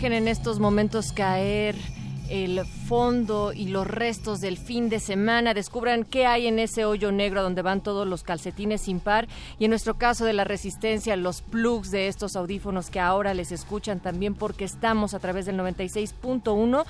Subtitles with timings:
[0.00, 1.76] Dejen en estos momentos caer
[2.30, 7.12] el fondo y los restos del fin de semana, descubran qué hay en ese hoyo
[7.12, 9.28] negro donde van todos los calcetines sin par.
[9.58, 13.52] Y en nuestro caso de la resistencia, los plugs de estos audífonos que ahora les
[13.52, 16.86] escuchan también porque estamos a través del 96.1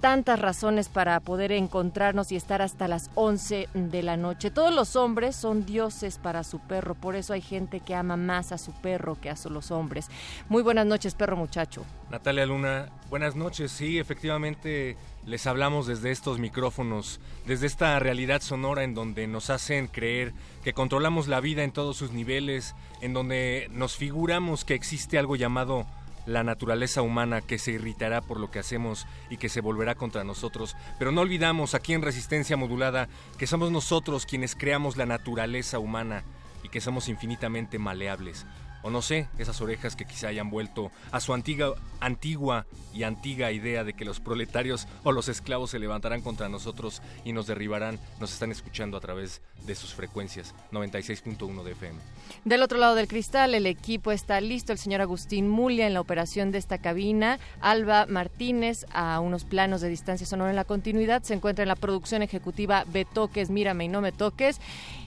[0.00, 4.50] tantas razones para poder encontrarnos y estar hasta las 11 de la noche.
[4.50, 8.52] Todos los hombres son dioses para su perro, por eso hay gente que ama más
[8.52, 10.08] a su perro que a los hombres.
[10.48, 11.84] Muy buenas noches, perro muchacho.
[12.10, 13.70] Natalia Luna, buenas noches.
[13.70, 19.88] Sí, efectivamente les hablamos desde estos micrófonos, desde esta realidad sonora en donde nos hacen
[19.88, 25.18] creer que controlamos la vida en todos sus niveles, en donde nos figuramos que existe
[25.18, 25.86] algo llamado
[26.26, 30.24] la naturaleza humana que se irritará por lo que hacemos y que se volverá contra
[30.24, 30.76] nosotros.
[30.98, 33.08] Pero no olvidamos aquí en Resistencia Modulada
[33.38, 36.24] que somos nosotros quienes creamos la naturaleza humana
[36.62, 38.44] y que somos infinitamente maleables
[38.86, 43.50] o no sé, esas orejas que quizá hayan vuelto a su antigua, antigua y antigua
[43.50, 47.98] idea de que los proletarios o los esclavos se levantarán contra nosotros y nos derribarán,
[48.20, 51.98] nos están escuchando a través de sus frecuencias 96.1 de FM.
[52.44, 56.00] Del otro lado del cristal, el equipo está listo, el señor Agustín Mulia en la
[56.00, 61.24] operación de esta cabina, Alba Martínez a unos planos de distancia sonora en la continuidad,
[61.24, 64.60] se encuentra en la producción ejecutiva Betoques, Mírame y No Me Toques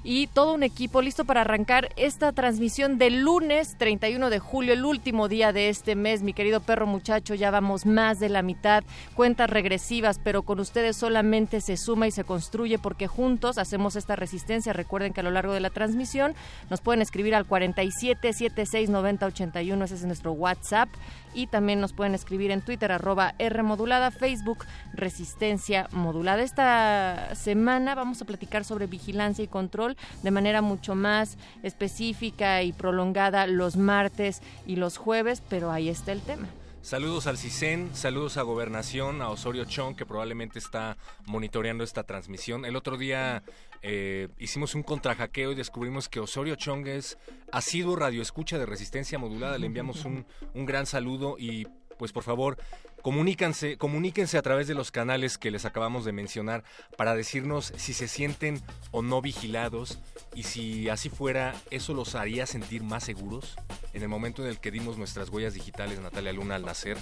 [0.04, 4.86] y todo un equipo listo para arrancar esta transmisión del lunes 31 de julio, el
[4.86, 6.22] último día de este mes.
[6.22, 8.84] Mi querido perro muchacho, ya vamos más de la mitad,
[9.16, 14.16] cuentas regresivas, pero con ustedes solamente se suma y se construye porque juntos hacemos esta
[14.16, 14.74] resistencia.
[14.74, 16.34] Recuerden que a lo largo de la transmisión
[16.70, 20.90] nos pueden escribir al 47 76 90 81, ese es nuestro WhatsApp
[21.34, 26.42] y también nos pueden escribir en Twitter arroba R modulada, Facebook Resistencia Modulada.
[26.42, 32.74] Esta semana vamos a platicar sobre vigilancia y control de manera mucho más específica y
[32.74, 36.48] prolongada los martes y los jueves, pero ahí está el tema.
[36.82, 42.64] Saludos al CISEN, saludos a Gobernación, a Osorio Chong, que probablemente está monitoreando esta transmisión.
[42.64, 43.44] El otro día
[43.82, 47.18] eh, hicimos un contrajaqueo y descubrimos que Osorio Chong es
[47.52, 49.58] asiduo radioescucha de resistencia modulada.
[49.58, 52.58] Le enviamos un, un gran saludo y pues por favor
[53.02, 56.64] Comuníquense, comuníquense a través de los canales que les acabamos de mencionar
[56.98, 58.62] para decirnos si se sienten
[58.92, 60.00] o no vigilados
[60.36, 63.56] y si así fuera, eso los haría sentir más seguros
[63.94, 66.98] en el momento en el que dimos nuestras huellas digitales, Natalia Luna, al nacer.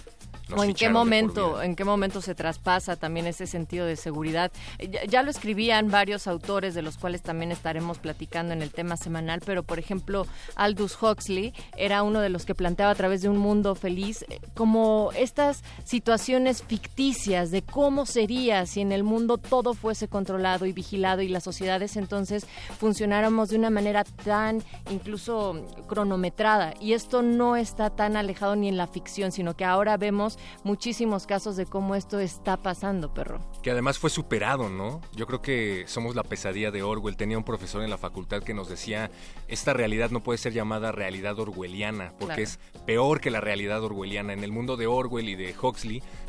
[0.55, 4.51] o en qué momento, en qué momento se traspasa también ese sentido de seguridad.
[4.79, 8.95] Ya, ya, lo escribían varios autores de los cuales también estaremos platicando en el tema
[8.95, 10.25] semanal, pero por ejemplo
[10.55, 14.39] Aldous Huxley era uno de los que planteaba a través de un mundo feliz eh,
[14.53, 20.73] como estas situaciones ficticias de cómo sería si en el mundo todo fuese controlado y
[20.73, 22.45] vigilado y las sociedades entonces
[22.77, 26.73] funcionáramos de una manera tan incluso cronometrada.
[26.81, 31.25] Y esto no está tan alejado ni en la ficción, sino que ahora vemos muchísimos
[31.25, 33.39] casos de cómo esto está pasando, perro.
[33.63, 35.01] Que además fue superado, ¿no?
[35.15, 37.15] Yo creo que somos la pesadilla de Orwell.
[37.15, 39.09] Tenía un profesor en la facultad que nos decía,
[39.47, 42.43] esta realidad no puede ser llamada realidad orwelliana, porque claro.
[42.43, 44.33] es peor que la realidad orwelliana.
[44.33, 45.53] En el mundo de Orwell y de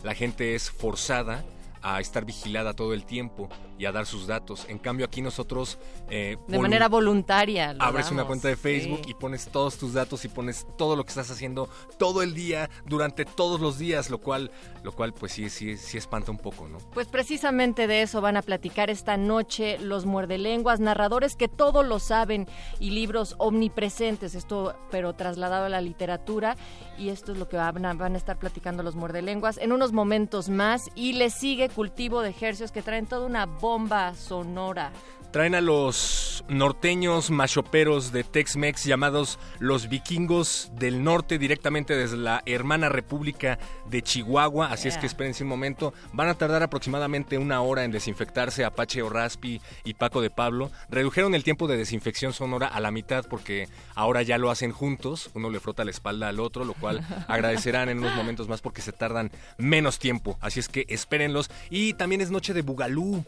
[0.02, 1.44] La gente es forzada
[1.82, 3.48] a estar vigilada todo el tiempo
[3.78, 4.66] y a dar sus datos.
[4.68, 5.78] En cambio aquí nosotros...
[6.10, 7.76] Eh, de manera voluntaria.
[7.78, 9.10] Abres damos, una cuenta de Facebook sí.
[9.10, 12.68] y pones todos tus datos y pones todo lo que estás haciendo todo el día,
[12.86, 14.50] durante todos los días, lo cual,
[14.82, 16.78] lo cual pues sí, sí, sí espanta un poco, ¿no?
[16.92, 21.98] Pues precisamente de eso van a platicar esta noche los muerdelenguas, narradores que todo lo
[21.98, 22.46] saben
[22.80, 26.56] y libros omnipresentes, esto pero trasladado a la literatura
[26.98, 29.92] y esto es lo que van a, van a estar platicando los muerdelenguas en unos
[29.92, 34.90] momentos más y les sigue cultivo de ejercios que traen toda una bomba sonora.
[35.30, 42.42] Traen a los norteños machoperos de Tex-Mex llamados los vikingos del norte directamente desde la
[42.46, 43.58] hermana república
[43.90, 45.92] de Chihuahua, así es que espérense un momento.
[46.14, 50.70] Van a tardar aproximadamente una hora en desinfectarse Apache Raspi y Paco de Pablo.
[50.88, 55.30] Redujeron el tiempo de desinfección sonora a la mitad porque ahora ya lo hacen juntos,
[55.34, 58.80] uno le frota la espalda al otro, lo cual agradecerán en unos momentos más porque
[58.80, 61.50] se tardan menos tiempo, así es que espérenlos.
[61.68, 63.26] Y también es noche de Bugalú.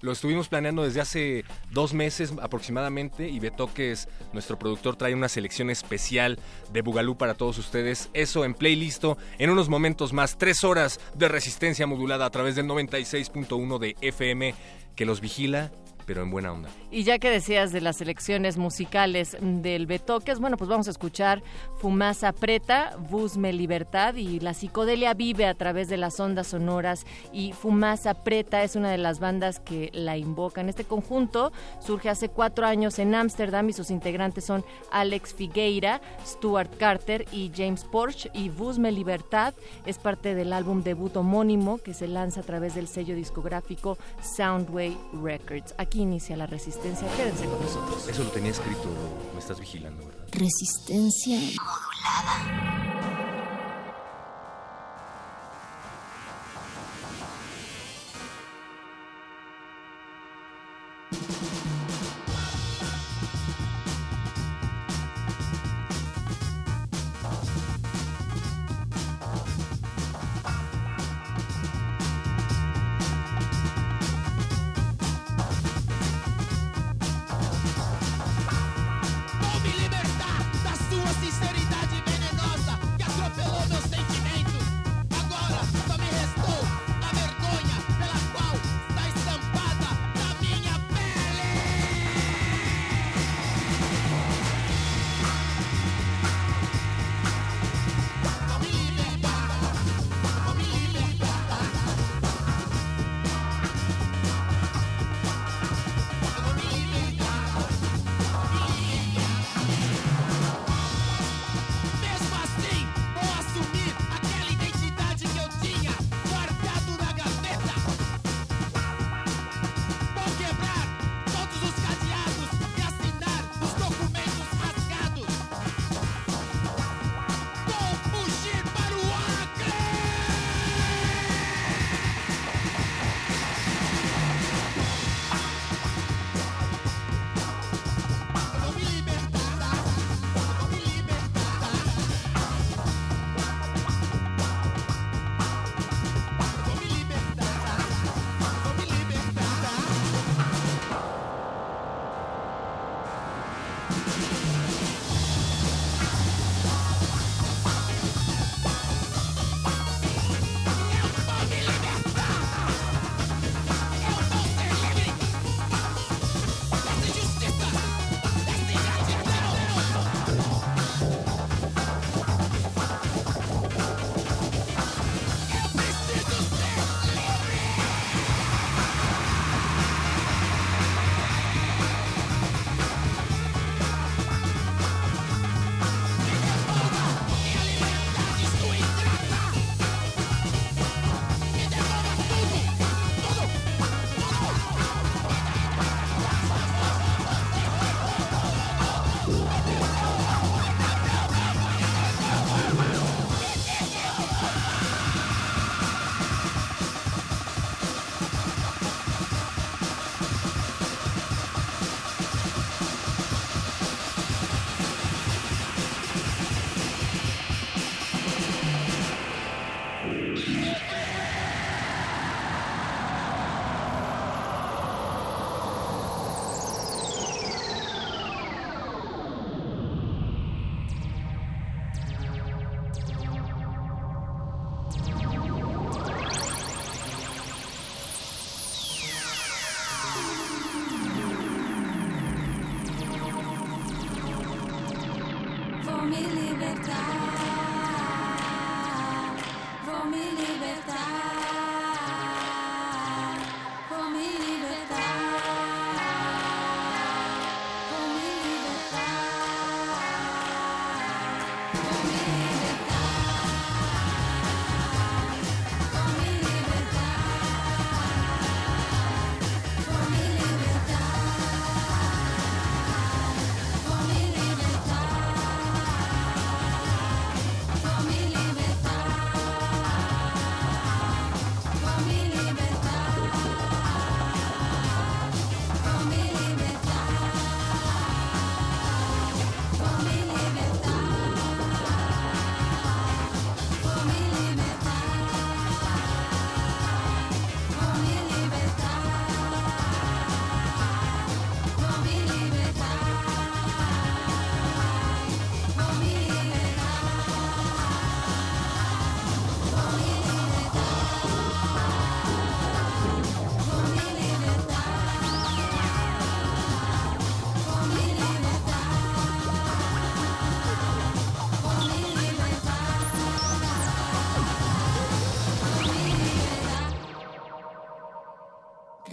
[0.00, 5.70] Lo estuvimos planeando desde hace dos meses aproximadamente y Betoques, nuestro productor, trae una selección
[5.70, 6.38] especial
[6.72, 8.08] de Bugalú para todos ustedes.
[8.14, 9.04] Eso en playlist
[9.38, 10.38] en unos momentos más.
[10.38, 14.54] Tres horas de resistencia modulada a través del 96.1 de FM
[14.94, 15.70] que los vigila
[16.08, 16.70] pero en buena onda.
[16.90, 21.42] Y ya que decías de las selecciones musicales del Betoques, bueno, pues vamos a escuchar
[21.76, 27.52] Fumasa Preta, Busme Libertad y la psicodelia vive a través de las ondas sonoras y
[27.52, 30.70] Fumasa Preta es una de las bandas que la invocan.
[30.70, 36.74] Este conjunto surge hace cuatro años en Ámsterdam y sus integrantes son Alex Figueira, Stuart
[36.78, 39.52] Carter y James Porsche y Busme Libertad
[39.84, 44.96] es parte del álbum debut homónimo que se lanza a través del sello discográfico Soundway
[45.22, 45.74] Records.
[45.76, 47.08] Aquí inicia la resistencia.
[47.16, 48.08] Quédense con nosotros.
[48.08, 48.88] Eso lo tenía escrito,
[49.34, 50.26] me estás vigilando, ¿verdad?
[50.32, 52.78] Resistencia modulada.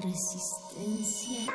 [0.06, 1.52] resistencia.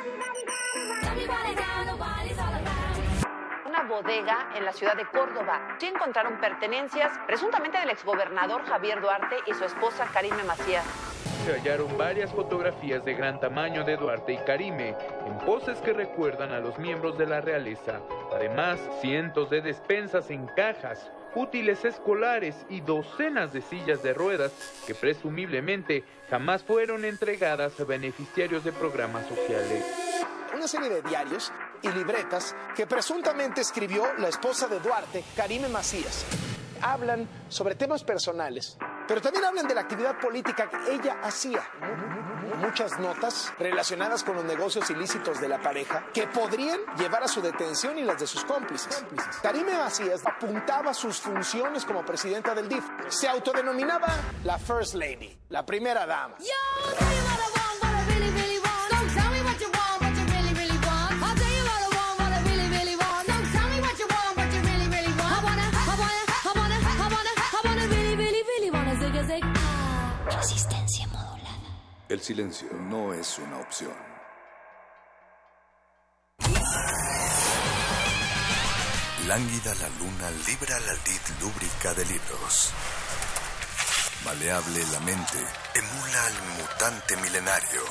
[3.65, 5.77] Una bodega en la ciudad de Córdoba.
[5.79, 10.85] Sí encontraron pertenencias presuntamente del exgobernador Javier Duarte y su esposa Karime Macías.
[11.45, 16.51] Se hallaron varias fotografías de gran tamaño de Duarte y Karime, en poses que recuerdan
[16.51, 18.01] a los miembros de la realeza.
[18.35, 24.51] Además, cientos de despensas en cajas, útiles escolares y docenas de sillas de ruedas
[24.85, 29.85] que presumiblemente jamás fueron entregadas a beneficiarios de programas sociales.
[30.55, 36.25] Una serie de diarios y libretas que presuntamente escribió la esposa de Duarte, Karime Macías.
[36.81, 41.61] Hablan sobre temas personales, pero también hablan de la actividad política que ella hacía.
[42.57, 47.41] Muchas notas relacionadas con los negocios ilícitos de la pareja que podrían llevar a su
[47.41, 49.03] detención y las de sus cómplices.
[49.41, 52.83] Karime Macías apuntaba sus funciones como presidenta del DIF.
[53.09, 54.07] Se autodenominaba
[54.43, 56.35] la First Lady, la primera dama.
[56.37, 57.60] Resistencia
[72.11, 73.95] El silencio no es una opción.
[79.27, 82.73] Lánguida la luna libra la lid lúbrica de libros.
[84.25, 85.37] Maleable la mente
[85.73, 87.81] emula al mutante milenario.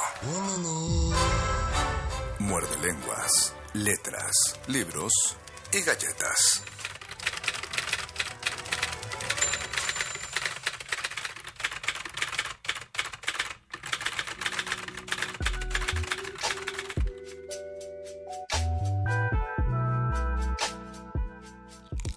[2.40, 5.12] Muerde lenguas, letras, libros
[5.72, 6.62] y galletas.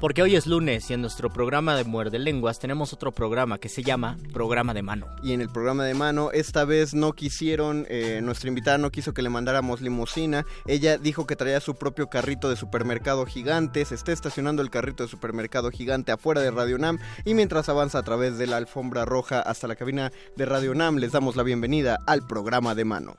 [0.00, 3.70] Porque hoy es lunes y en nuestro programa de Muerde Lenguas tenemos otro programa que
[3.70, 5.06] se llama Programa de Mano.
[5.22, 9.14] Y en el programa de mano, esta vez no quisieron, eh, nuestra invitada no quiso
[9.14, 10.44] que le mandáramos limusina.
[10.66, 13.84] Ella dijo que traía su propio carrito de supermercado gigante.
[13.86, 16.98] Se está estacionando el carrito de supermercado gigante afuera de Radio Nam.
[17.24, 20.96] Y mientras avanza a través de la alfombra roja hasta la cabina de Radio Nam,
[20.96, 23.14] les damos la bienvenida al programa de mano.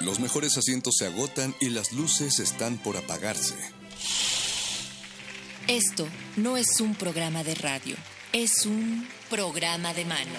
[0.00, 3.56] Los mejores asientos se agotan y las luces están por apagarse.
[5.66, 7.96] Esto no es un programa de radio,
[8.32, 10.30] es un programa de mano.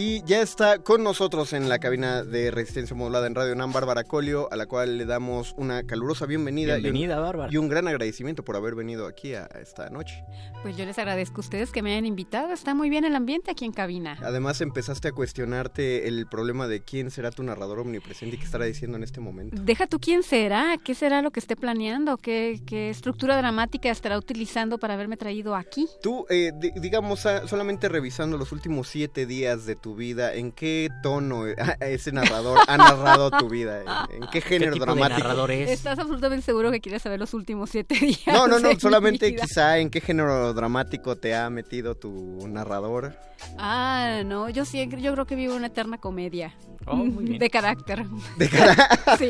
[0.00, 4.04] Y ya está con nosotros en la cabina de resistencia modulada en Radio Nam Bárbara
[4.04, 6.76] Colio, a la cual le damos una calurosa bienvenida.
[6.76, 7.52] Bienvenida, y un, Bárbara.
[7.52, 10.22] Y un gran agradecimiento por haber venido aquí a esta noche.
[10.62, 12.52] Pues yo les agradezco a ustedes que me hayan invitado.
[12.52, 14.16] Está muy bien el ambiente aquí en cabina.
[14.22, 18.66] Además empezaste a cuestionarte el problema de quién será tu narrador omnipresente y qué estará
[18.66, 19.60] diciendo en este momento.
[19.60, 24.16] Deja tú quién será, qué será lo que esté planeando, qué, qué estructura dramática estará
[24.16, 25.88] utilizando para haberme traído aquí.
[26.00, 30.52] Tú, eh, di- digamos, ah, solamente revisando los últimos siete días de tu vida, ¿en
[30.52, 31.46] qué tono
[31.80, 34.06] ese narrador ha narrado tu vida?
[34.10, 35.20] ¿En, en qué género tipo de dramático?
[35.20, 35.70] narrador es?
[35.70, 38.20] ¿Estás absolutamente seguro que quieres saber los últimos siete días?
[38.26, 43.16] No, no, no, solamente quizá en qué género dramático te ha metido tu narrador.
[43.56, 46.54] Ah, no, yo sí, yo creo que vivo una eterna comedia.
[46.90, 47.38] Oh, muy bien.
[47.38, 48.04] De carácter.
[48.36, 49.28] De cara- Sí,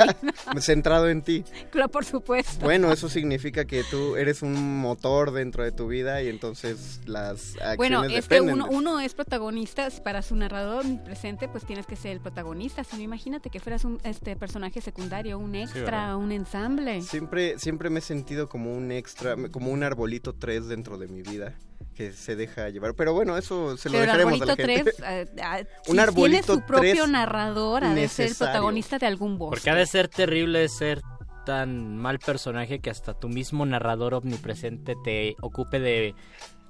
[0.60, 1.44] Centrado en ti.
[1.70, 2.64] claro, por supuesto.
[2.64, 7.54] Bueno, eso significa que tú eres un motor dentro de tu vida y entonces las
[7.56, 11.96] acciones Bueno, es que uno, uno es protagonista, para su narrador presente, pues tienes que
[11.96, 12.84] ser el protagonista.
[12.84, 17.02] Si no, imagínate que fueras un este personaje secundario, un extra, un ensamble.
[17.02, 21.22] Siempre, siempre me he sentido como un extra, como un arbolito 3 dentro de mi
[21.22, 21.54] vida
[21.98, 22.94] que se deja llevar.
[22.94, 24.92] Pero bueno, eso se lo Pero dejaremos a la arbolito gente.
[24.92, 29.56] 3 Un tiene arbolito su propio narrador, ha de ser el protagonista de algún bosque.
[29.56, 31.02] Porque ha de ser terrible ser
[31.44, 36.14] tan mal personaje que hasta tu mismo narrador omnipresente te ocupe de,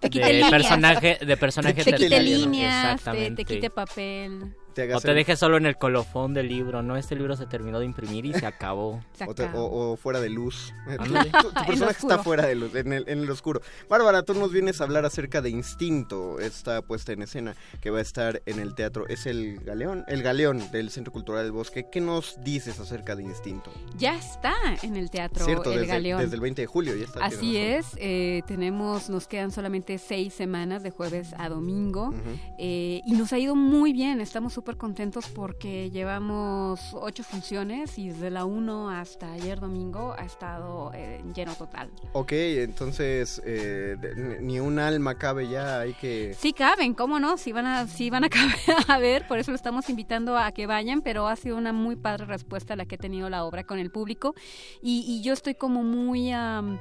[0.01, 2.39] Te de quite personaje de personaje te quite terciario.
[2.39, 4.57] líneas, te, te quite papel.
[4.75, 6.97] Te O te dejes solo en el colofón del libro, ¿no?
[6.97, 9.01] Este libro se terminó de imprimir y se acabó.
[9.27, 10.73] O, te- o- o fuera de luz.
[10.99, 11.13] Tu,
[11.67, 13.61] personaje está fuera de luz, en el, en el oscuro.
[13.89, 17.99] Bárbara, tú nos vienes a hablar acerca de Instinto, esta puesta en escena que va
[17.99, 19.07] a estar en el teatro.
[19.09, 21.87] Es el Galeón, el Galeón del Centro Cultural del Bosque.
[21.91, 23.73] ¿Qué nos dices acerca de Instinto?
[23.97, 26.21] Ya está en el teatro Cierto, El desde, Galeón.
[26.21, 27.25] desde el 20 de julio ya está.
[27.25, 32.13] Así es, eh, tenemos, nos quedan solamente seis semanas de jueves a domingo
[32.59, 38.09] eh, y nos ha ido muy bien, estamos súper contentos porque llevamos ocho funciones y
[38.09, 41.91] desde la 1 hasta ayer domingo ha estado eh, lleno total.
[42.13, 43.97] Ok, entonces eh,
[44.41, 46.35] ni un alma cabe ya, hay que...
[46.39, 47.37] Sí caben, ¿cómo no?
[47.37, 50.53] Sí van a, sí van a caber a ver, por eso lo estamos invitando a
[50.53, 53.65] que vayan, pero ha sido una muy padre respuesta la que ha tenido la obra
[53.65, 54.35] con el público
[54.83, 56.79] y, y yo estoy como muy am,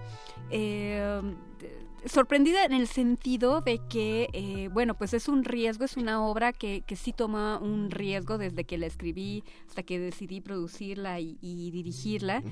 [0.50, 1.22] eh,
[2.08, 6.54] sorprendida en el sentido de que, eh, bueno, pues es un riesgo, es una obra
[6.54, 11.38] que, que sí toma un riesgo desde que la escribí hasta que decidí producirla y,
[11.42, 12.44] y dirigirla.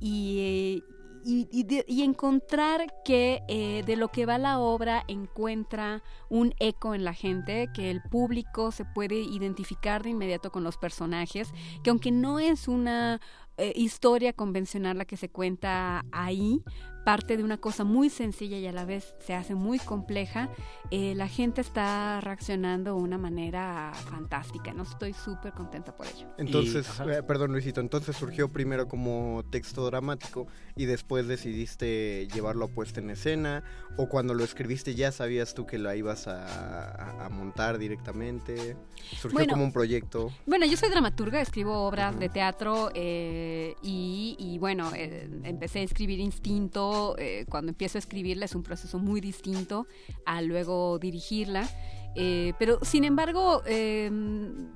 [0.00, 0.38] Y...
[0.40, 0.82] eh,
[1.24, 6.52] y, y de- y encontrar que eh, de lo que va la obra encuentra un
[6.58, 11.52] eco en la gente, que el público se puede identificar de inmediato con los personajes,
[11.84, 13.20] que aunque no es una
[13.56, 16.60] eh, historia convencional la que se cuenta ahí,
[17.04, 20.50] parte de una cosa muy sencilla y a la vez se hace muy compleja,
[20.90, 26.26] eh, la gente está reaccionando de una manera fantástica, no estoy súper contenta por ello.
[26.38, 32.68] Entonces, eh, perdón Luisito, entonces surgió primero como texto dramático y después decidiste llevarlo a
[32.68, 33.64] puesta en escena
[33.96, 38.76] o cuando lo escribiste ya sabías tú que la ibas a, a- a montar directamente,
[39.20, 40.30] surgió Bueno, como un proyecto.
[40.46, 45.82] Bueno, yo soy dramaturga, escribo obras de teatro eh, y, y bueno, eh, empecé a
[45.82, 46.91] escribir Instinto.
[47.18, 49.86] Eh, cuando empiezo a escribirla es un proceso muy distinto
[50.24, 51.68] a luego dirigirla.
[52.14, 54.10] Eh, pero sin embargo, eh,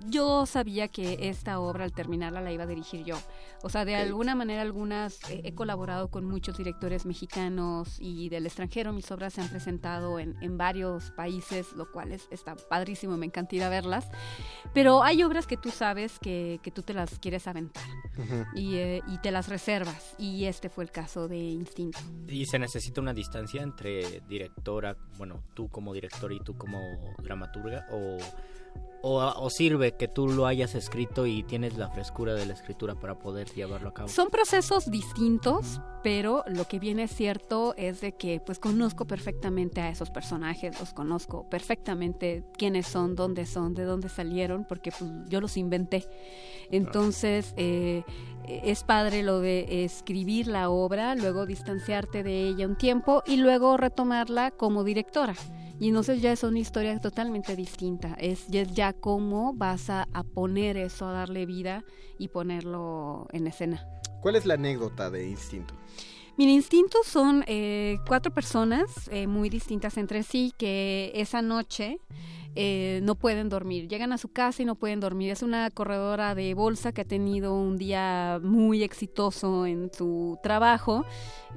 [0.06, 3.16] yo sabía que esta obra al terminarla la iba a dirigir yo.
[3.62, 4.00] O sea, de Ok.
[4.02, 8.92] alguna manera, algunas eh, he colaborado con muchos directores mexicanos y del extranjero.
[8.92, 13.26] Mis obras se han presentado en, en varios países, lo cual es, está padrísimo, me
[13.26, 14.08] encanta ir a verlas.
[14.72, 17.84] Pero hay obras que tú sabes que, que tú te las quieres aventar
[18.54, 20.14] y, eh, y te las reservas.
[20.18, 21.98] Y este fue el caso de Instinto.
[22.28, 26.78] Y se necesita una distancia entre directora, bueno, tú como directora y tú como
[27.26, 28.16] dramaturga, o,
[29.02, 32.94] o, o sirve que tú lo hayas escrito y tienes la frescura de la escritura
[32.94, 34.08] para poder llevarlo a cabo.
[34.08, 39.90] Son procesos distintos, pero lo que viene cierto es de que pues conozco perfectamente a
[39.90, 45.40] esos personajes, los conozco perfectamente quiénes son, dónde son, de dónde salieron, porque pues yo
[45.40, 46.06] los inventé.
[46.70, 48.02] Entonces eh,
[48.48, 53.76] es padre lo de escribir la obra, luego distanciarte de ella un tiempo y luego
[53.76, 55.34] retomarla como directora.
[55.78, 58.14] Y entonces ya es una historia totalmente distinta.
[58.18, 61.84] Es ya, ya cómo vas a, a poner eso, a darle vida
[62.18, 63.86] y ponerlo en escena.
[64.22, 65.74] ¿Cuál es la anécdota de Instinto?
[66.38, 71.98] Mi instinto son eh, cuatro personas eh, muy distintas entre sí que esa noche
[72.54, 73.88] eh, no pueden dormir.
[73.88, 75.30] Llegan a su casa y no pueden dormir.
[75.30, 81.04] Es una corredora de bolsa que ha tenido un día muy exitoso en su trabajo.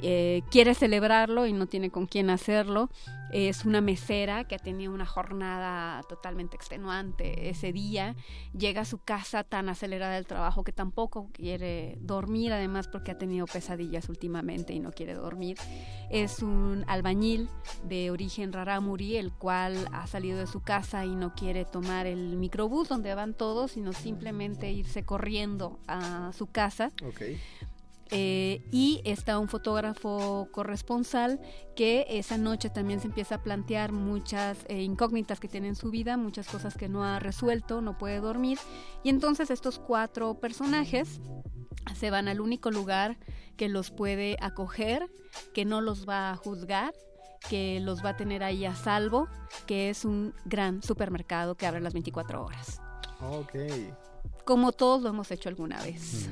[0.01, 2.89] eh, quiere celebrarlo y no tiene con quién hacerlo.
[3.32, 8.15] Es una mesera que ha tenido una jornada totalmente extenuante ese día.
[8.58, 13.18] Llega a su casa tan acelerada del trabajo que tampoco quiere dormir, además porque ha
[13.18, 15.58] tenido pesadillas últimamente y no quiere dormir.
[16.10, 17.50] Es un albañil
[17.84, 22.36] de origen rarámuri, el cual ha salido de su casa y no quiere tomar el
[22.36, 26.92] microbús donde van todos, sino simplemente irse corriendo a su casa.
[28.12, 31.39] Eh, y está un fotógrafo corresponsal
[31.76, 35.91] que esa noche también se empieza a plantear muchas eh, incógnitas que tiene en su
[35.91, 38.58] vida, muchas cosas que no ha resuelto, no puede dormir.
[39.04, 41.22] Y entonces estos cuatro personajes
[41.95, 43.17] se van al único lugar
[43.58, 45.08] que los puede acoger,
[45.54, 46.93] que no los va a juzgar
[47.48, 49.30] que los va a tener ahí a salvo,
[49.65, 52.82] que es un gran supermercado que abre las 24 horas.
[53.22, 53.56] Ok.
[54.45, 56.30] Como todos lo hemos hecho alguna vez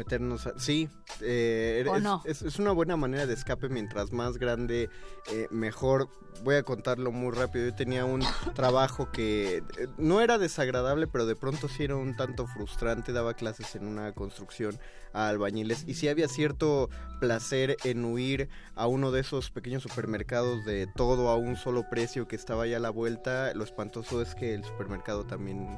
[0.00, 0.88] meternos sí
[1.20, 1.84] eh,
[2.24, 4.88] es, una buena manera de escape mientras más grande
[5.30, 6.08] eh, mejor.
[6.42, 7.66] Voy a contarlo muy rápido.
[7.66, 8.22] Yo tenía un
[8.54, 9.62] trabajo que eh,
[9.98, 13.12] no era desagradable pero de pronto sí era un tanto frustrante.
[13.12, 14.78] Daba clases en una construcción
[15.12, 16.88] a albañiles y sí había cierto
[17.20, 22.26] placer en huir a uno de esos pequeños supermercados de todo a un solo precio
[22.26, 25.68] que estaba ya a la vuelta lo espantoso es que el supermercado también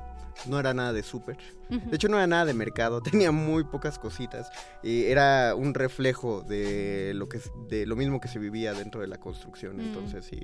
[0.47, 1.37] no era nada de súper.
[1.68, 4.51] De hecho, no era nada de mercado, tenía muy pocas cositas.
[4.83, 9.07] Y era un reflejo de lo, que, de lo mismo que se vivía dentro de
[9.07, 9.77] la construcción.
[9.77, 9.81] Mm.
[9.81, 10.40] Entonces, sí,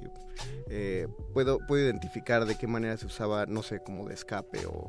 [0.68, 4.88] eh, puedo, puedo identificar de qué manera se usaba, no sé, como de escape o,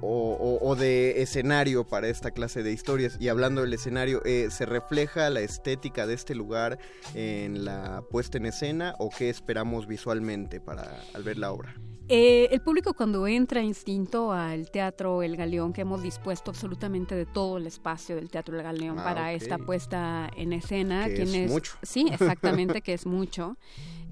[0.00, 3.16] o, de escenario para esta clase de historias.
[3.20, 6.78] Y hablando del escenario, eh, ¿se refleja la estética de este lugar
[7.14, 11.74] en la puesta en escena o qué esperamos visualmente para al ver la obra?
[12.12, 17.24] Eh, el público cuando entra instinto al Teatro El Galeón, que hemos dispuesto absolutamente de
[17.24, 21.48] todo el espacio del Teatro El Galeón ah, para esta puesta en escena, que es
[21.48, 21.74] mucho.
[21.82, 23.56] Sí, exactamente, que es mucho.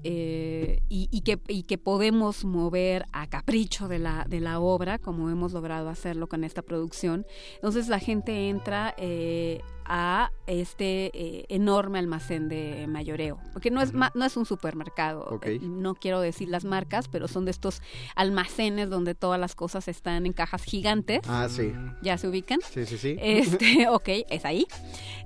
[0.03, 5.29] Eh, y, que, y que podemos mover a capricho de la, de la obra, como
[5.29, 7.25] hemos logrado hacerlo con esta producción.
[7.55, 13.91] Entonces la gente entra eh, a este eh, enorme almacén de mayoreo, porque no es,
[13.93, 17.81] no es un supermercado, eh, no quiero decir las marcas, pero son de estos
[18.15, 21.21] almacenes donde todas las cosas están en cajas gigantes.
[21.27, 21.73] Ah, sí.
[22.03, 22.59] ¿Ya se ubican?
[22.61, 23.17] Sí, sí, sí.
[23.19, 24.67] Este, ok, es ahí.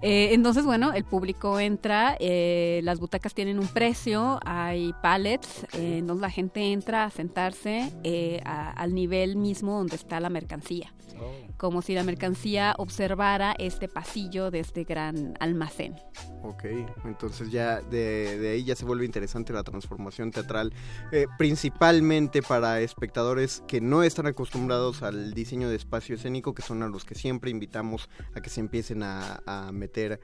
[0.01, 6.29] Eh, entonces, bueno, el público entra, las butacas tienen un precio, hay pallets, entonces la
[6.29, 7.91] gente entra a sentarse
[8.45, 10.93] al nivel mismo donde está la mercancía.
[11.19, 11.52] Oh.
[11.57, 15.95] Como si la mercancía observara este pasillo de este gran almacén.
[16.43, 16.65] Ok,
[17.05, 20.73] entonces ya de, ahí ya se vuelve interesante la transformación teatral,
[21.11, 26.83] eh, principalmente para espectadores que no están acostumbrados al diseño de espacio escénico, que son
[26.83, 30.19] a los que siempre invitamos a que se empiecen a, a meter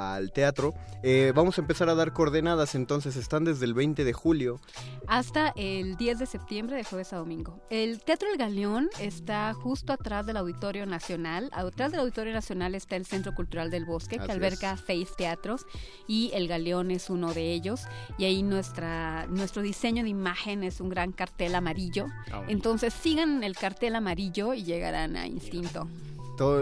[0.00, 0.74] al teatro.
[1.02, 4.60] Eh, vamos a empezar a dar coordenadas, entonces están desde el 20 de julio.
[5.06, 7.60] Hasta el 10 de septiembre, de jueves a domingo.
[7.70, 11.50] El Teatro El Galeón está justo atrás del Auditorio Nacional.
[11.52, 15.66] Atrás del Auditorio Nacional está el Centro Cultural del Bosque, que alberga seis teatros,
[16.06, 17.82] y El Galeón es uno de ellos.
[18.18, 22.06] Y ahí nuestra, nuestro diseño de imagen es un gran cartel amarillo.
[22.32, 25.88] Ah, entonces sigan el cartel amarillo y llegarán a Instinto.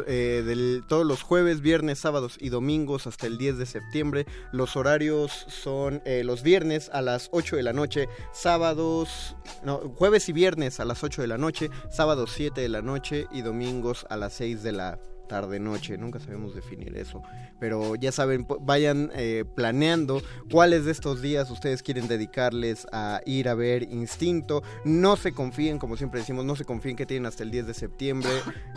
[0.07, 4.27] Eh, todos los jueves, viernes, sábados y domingos hasta el 10 de septiembre.
[4.53, 10.29] Los horarios son eh, los viernes a las 8 de la noche, sábados, no, jueves
[10.29, 14.05] y viernes a las 8 de la noche, sábados 7 de la noche y domingos
[14.11, 17.23] a las 6 de la tarde noche, nunca sabemos definir eso,
[17.61, 23.49] pero ya saben, vayan eh, planeando cuáles de estos días ustedes quieren dedicarles a ir
[23.49, 27.43] a ver Instinto, no se confíen, como siempre decimos, no se confíen que tienen hasta
[27.43, 28.31] el 10 de septiembre,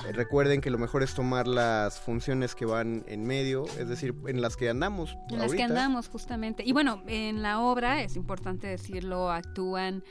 [0.07, 4.13] eh, recuerden que lo mejor es tomar las funciones que van en medio, es decir,
[4.27, 5.17] en las que andamos.
[5.29, 10.03] En las que andamos, justamente, y bueno, en la obra, es importante decirlo, actúan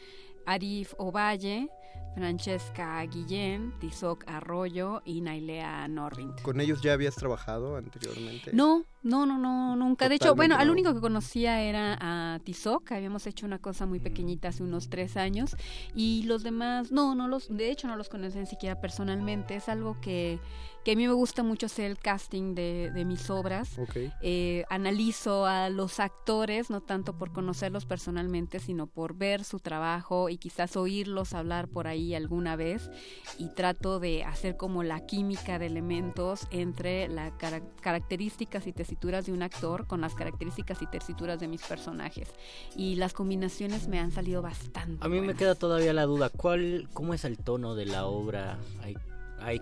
[0.47, 1.69] Arif Ovalle,
[2.15, 6.41] Francesca Guillén, Tizoc Arroyo y Nailea Norrint.
[6.43, 8.51] ¿Con ellos ya habías trabajado anteriormente?
[8.53, 10.09] No, no, no, no, nunca.
[10.09, 14.01] de hecho, bueno, al único que conocía era a Tizoc, habíamos hecho una cosa muy
[14.01, 15.57] pequeñita hace unos tres años
[15.95, 19.57] y los demás, no, no los, de hecho no los conocen siquiera personalmente.
[19.57, 20.41] Es algo que
[20.85, 23.79] que a mí me gusta mucho hacer el casting de, de mis obras.
[24.23, 30.29] Eh, analizo a los actores, no tanto por conocerlos personalmente, sino por ver su trabajo
[30.29, 32.91] y quizás oírlos hablar por ahí alguna vez.
[33.39, 37.33] Y trato de hacer como la química de elementos entre las
[37.81, 42.29] características y tesituras de un actor con las características y tesituras de mis personajes.
[42.75, 45.05] Y las combinaciones me han salido bastante.
[45.05, 48.59] A mí me queda todavía la duda, ¿cuál, ¿cómo es el tono de la obra?
[48.83, 48.97] hay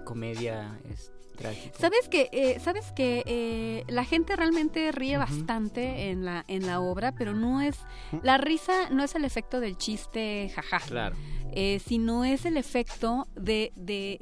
[0.04, 1.76] comedia es trágico.
[1.78, 6.80] Sabes que, eh, sabes que eh, la gente realmente ríe bastante en la en la
[6.80, 7.78] obra, pero no es
[8.22, 11.16] la risa no es el efecto del chiste, jaja, Claro.
[11.52, 14.18] eh, sino es el efecto de, de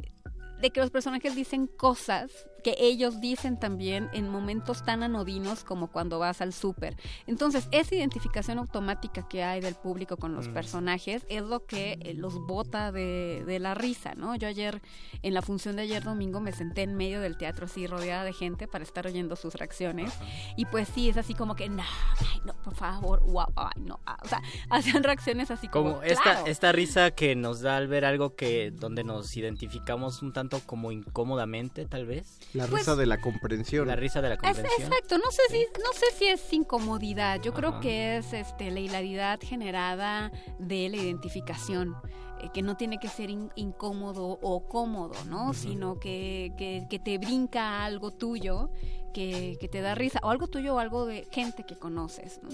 [0.61, 2.31] de que los personajes dicen cosas
[2.67, 6.97] que ellos dicen también en momentos tan anodinos como cuando vas al súper.
[7.29, 10.53] Entonces, esa identificación automática que hay del público con los Mm.
[10.53, 14.35] personajes es lo que eh, los bota de, de la risa, ¿no?
[14.35, 14.83] Yo ayer,
[15.23, 18.33] en la función de ayer domingo, me senté en medio del teatro así, rodeada de
[18.33, 20.13] gente para estar oyendo sus reacciones.
[20.57, 24.01] Y pues sí, es así como que, no, ay, no, por favor, wow, ay, no.
[24.07, 26.47] ah", O sea, hacían reacciones así como, Como esta, "Claro".
[26.47, 30.91] esta risa que nos da al ver algo que donde nos identificamos un tanto como
[30.91, 32.41] incómodamente, tal vez.
[32.57, 33.87] La Pues- risa de la comprensión.
[33.87, 34.89] La risa de la Es- comprensión.
[34.93, 38.81] exacto, no sé si no sé si es incomodidad, yo creo que es este la
[38.81, 41.95] hilaridad generada de la identificación.
[42.39, 45.55] eh, que no tiene que ser in- incómodo o cómodo, ¿no?
[45.55, 48.69] Sino que, que, que te brinca algo tuyo,
[49.17, 52.51] que, que te da risa, o algo tuyo o algo de gente que conoces, ¿no?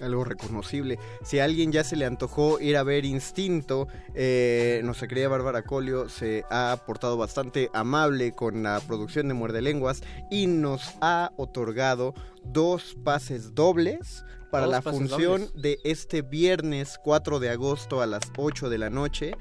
[0.00, 1.00] algo reconocible.
[1.24, 5.62] Si a alguien ya se le antojó ir a ver Instinto, eh, nuestra querida Bárbara
[5.62, 11.32] Colio se ha portado bastante amable con la producción de Muerde Lenguas y nos ha
[11.36, 12.14] otorgado
[12.44, 15.60] dos pases dobles para la función dobles.
[15.60, 19.34] de este viernes 4 de agosto a las 8 de la noche.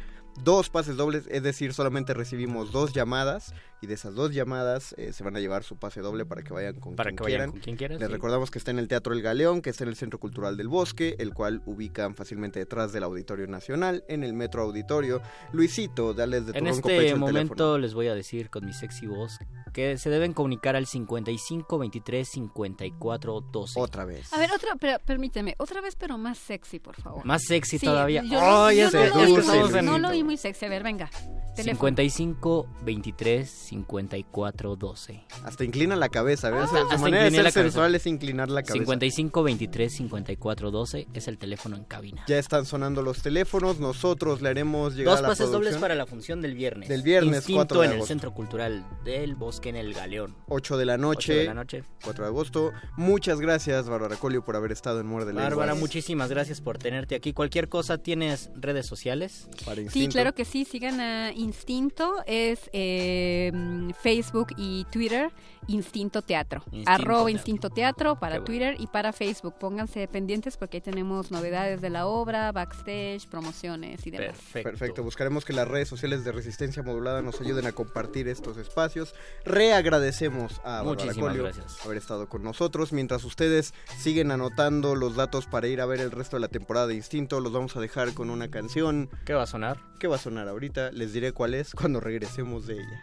[0.44, 5.14] Dos pases dobles, es decir, solamente recibimos dos llamadas y de esas dos llamadas eh,
[5.14, 7.38] se van a llevar su pase doble para que vayan con Para quien que vayan
[7.40, 7.52] quieran.
[7.52, 8.14] con quien quieran, Les sí.
[8.14, 10.68] recordamos que está en el Teatro El Galeón, que está en el Centro Cultural del
[10.68, 15.22] Bosque, el cual ubican fácilmente detrás del Auditorio Nacional, en el Metro Auditorio.
[15.52, 17.78] Luisito, dales de tu En este el momento teléfono.
[17.78, 19.38] les voy a decir con mi sexy voz
[19.74, 23.80] que se deben comunicar al 55 23 54 12.
[23.80, 24.32] Otra vez.
[24.34, 27.26] A ver, otra, pero permíteme, otra vez, pero más sexy, por favor.
[27.26, 28.24] Más sexy Sí, todavía.
[28.24, 29.98] Yo, no- Ay, yo ya no, lo no Luisito.
[30.00, 30.66] lo oí muy sexy.
[30.66, 31.10] A ver, venga.
[31.56, 31.76] Teléfono.
[31.76, 35.24] 55 23 54 12.
[35.44, 36.66] Hasta inclina la cabeza, ¿ves?
[36.66, 37.62] Ah, Su hasta manera de ser la cabeza.
[37.64, 38.84] sensual es inclinar la cabeza.
[38.84, 42.24] 55 23 54 12 es el teléfono en cabina.
[42.28, 45.96] Ya están sonando los teléfonos, nosotros le haremos llegar Dos a la pases dobles para
[45.96, 46.90] la función del viernes.
[46.90, 48.08] Del viernes, Instinto 4 de en el.
[48.08, 50.36] Centro Cultural del Bosque en el Galeón.
[50.48, 51.34] 8 de la noche.
[51.34, 51.84] 8 de la noche.
[52.04, 52.74] 4 de agosto.
[52.98, 55.50] Muchas gracias, Bárbara Colio, por haber estado en Muerde Lenguas.
[55.50, 57.34] Bárbara, muchísimas gracias por tenerte aquí.
[57.34, 59.48] Cualquier cosa, ¿tienes redes sociales?
[59.66, 60.66] Para Sí, claro que sí.
[60.66, 62.24] Sigan a Instinto.
[62.26, 65.32] Es eh, mm, Facebook y Twitter.
[65.68, 66.62] Instinto Teatro.
[66.66, 67.30] Instinto Arroba Teatro.
[67.30, 68.46] Instinto Teatro para bueno.
[68.46, 69.56] Twitter y para Facebook.
[69.60, 74.38] Pónganse pendientes porque ahí tenemos novedades de la obra, backstage, promociones y demás.
[74.54, 75.04] Perfecto.
[75.04, 79.14] Buscaremos que las redes sociales de Resistencia Modulada nos ayuden a compartir estos espacios.
[79.44, 81.52] Reagradecemos a Colio
[81.84, 82.92] haber estado con nosotros.
[82.92, 86.88] Mientras ustedes siguen anotando los datos para ir a ver el resto de la temporada
[86.88, 89.10] de Instinto, los vamos a dejar con una canción.
[89.26, 89.78] ¿Qué va a sonar?
[90.00, 90.92] ¿Qué va a sonar ahorita?
[90.92, 93.02] Les diré cuál es cuando regresemos de ella.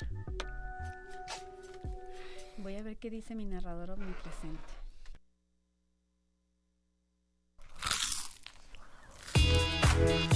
[2.57, 4.59] Voy a ver qué dice mi narrador omnipresente.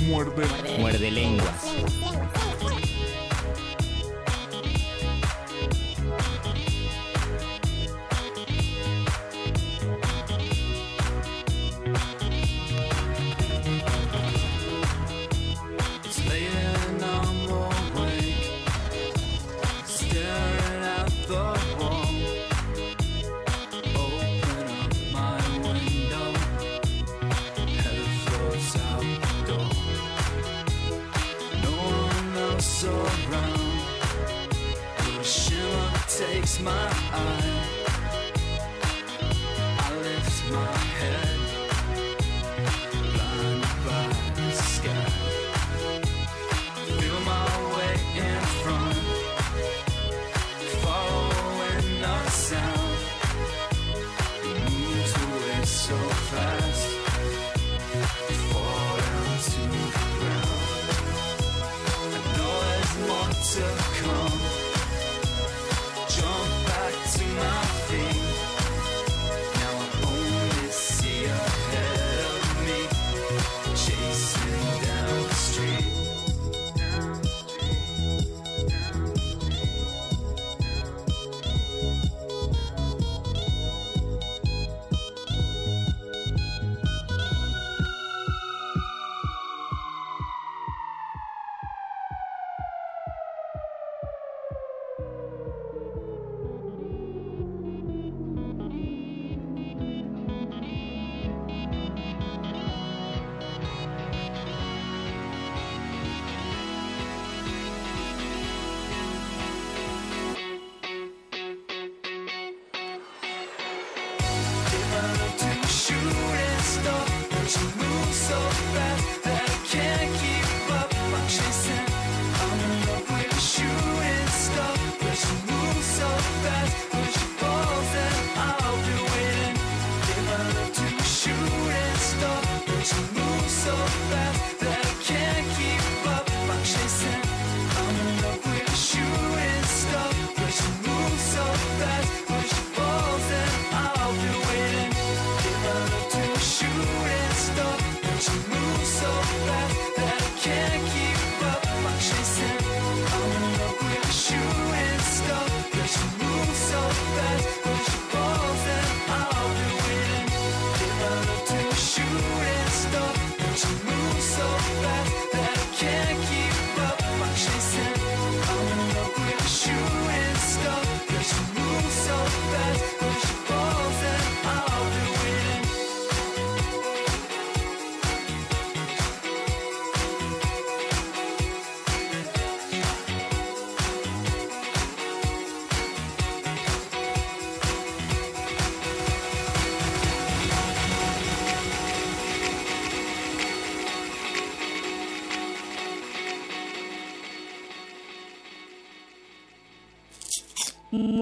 [0.06, 0.46] Muerde.
[0.78, 2.85] Muerde lenguas.
[36.66, 36.72] My
[37.12, 37.55] eye.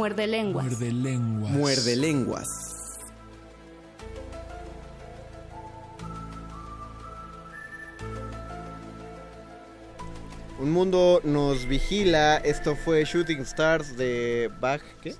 [0.04, 0.66] Muerde lenguas.
[0.66, 1.50] Muerde lenguas.
[1.52, 2.48] Muerde lenguas.
[10.58, 12.36] Un mundo nos vigila.
[12.38, 14.82] Esto fue Shooting Stars de Back.
[15.02, 15.14] ¿Qué?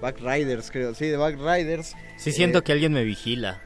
[0.00, 0.94] Back Riders, creo.
[0.94, 1.94] Sí, de Back Riders.
[2.16, 3.60] Sí, siento Eh, que alguien me vigila.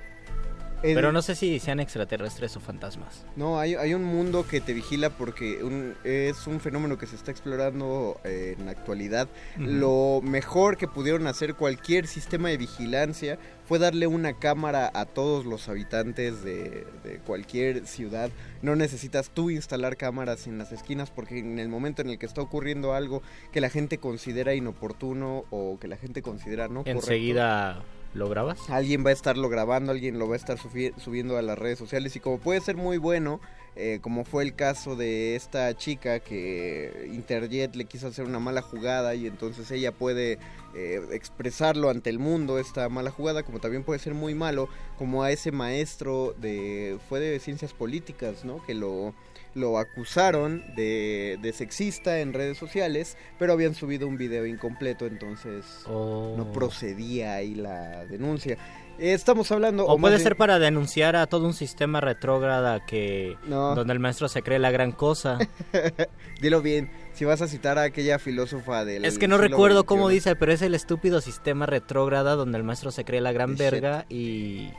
[0.83, 3.25] El- Pero no sé si sean extraterrestres o fantasmas.
[3.37, 7.17] No, hay, hay un mundo que te vigila porque un- es un fenómeno que se
[7.17, 9.29] está explorando eh, en la actualidad.
[9.59, 15.47] Lo mejor que pudieron hacer cualquier sistema de vigilancia fue darle una cámara a todos
[15.47, 18.31] los habitantes de, de cualquier ciudad.
[18.61, 22.27] No necesitas tú instalar cámaras en las esquinas porque en el momento en el que
[22.27, 27.01] está ocurriendo algo que la gente considera inoportuno o que la gente considera no correcto,
[27.01, 27.83] Enseguida
[28.15, 28.69] lo grabas.
[28.71, 31.79] Alguien va a estarlo grabando, alguien lo va a estar subi- subiendo a las redes
[31.79, 33.41] sociales y como puede ser muy bueno,
[33.75, 38.61] eh, como fue el caso de esta chica que Interjet le quiso hacer una mala
[38.61, 40.39] jugada y entonces ella puede
[40.75, 45.23] eh, expresarlo ante el mundo esta mala jugada, como también puede ser muy malo, como
[45.23, 48.63] a ese maestro de fue de ciencias políticas, ¿no?
[48.67, 49.15] Que lo
[49.55, 55.65] lo acusaron de, de sexista en redes sociales, pero habían subido un video incompleto, entonces
[55.87, 56.35] Oh.
[56.37, 58.57] no procedía ahí la denuncia.
[58.99, 59.87] Estamos hablando...
[59.87, 63.75] O puede bien- ser para denunciar a todo un sistema retrógrada que No.
[63.75, 65.39] donde el maestro se cree la gran cosa.
[66.41, 69.05] Dilo bien, si vas a citar a aquella filósofa del...
[69.05, 72.91] es que no recuerdo cómo dice, pero es el estúpido sistema retrógrada donde el maestro
[72.91, 73.59] se cree la gran shit.
[73.59, 74.71] verga y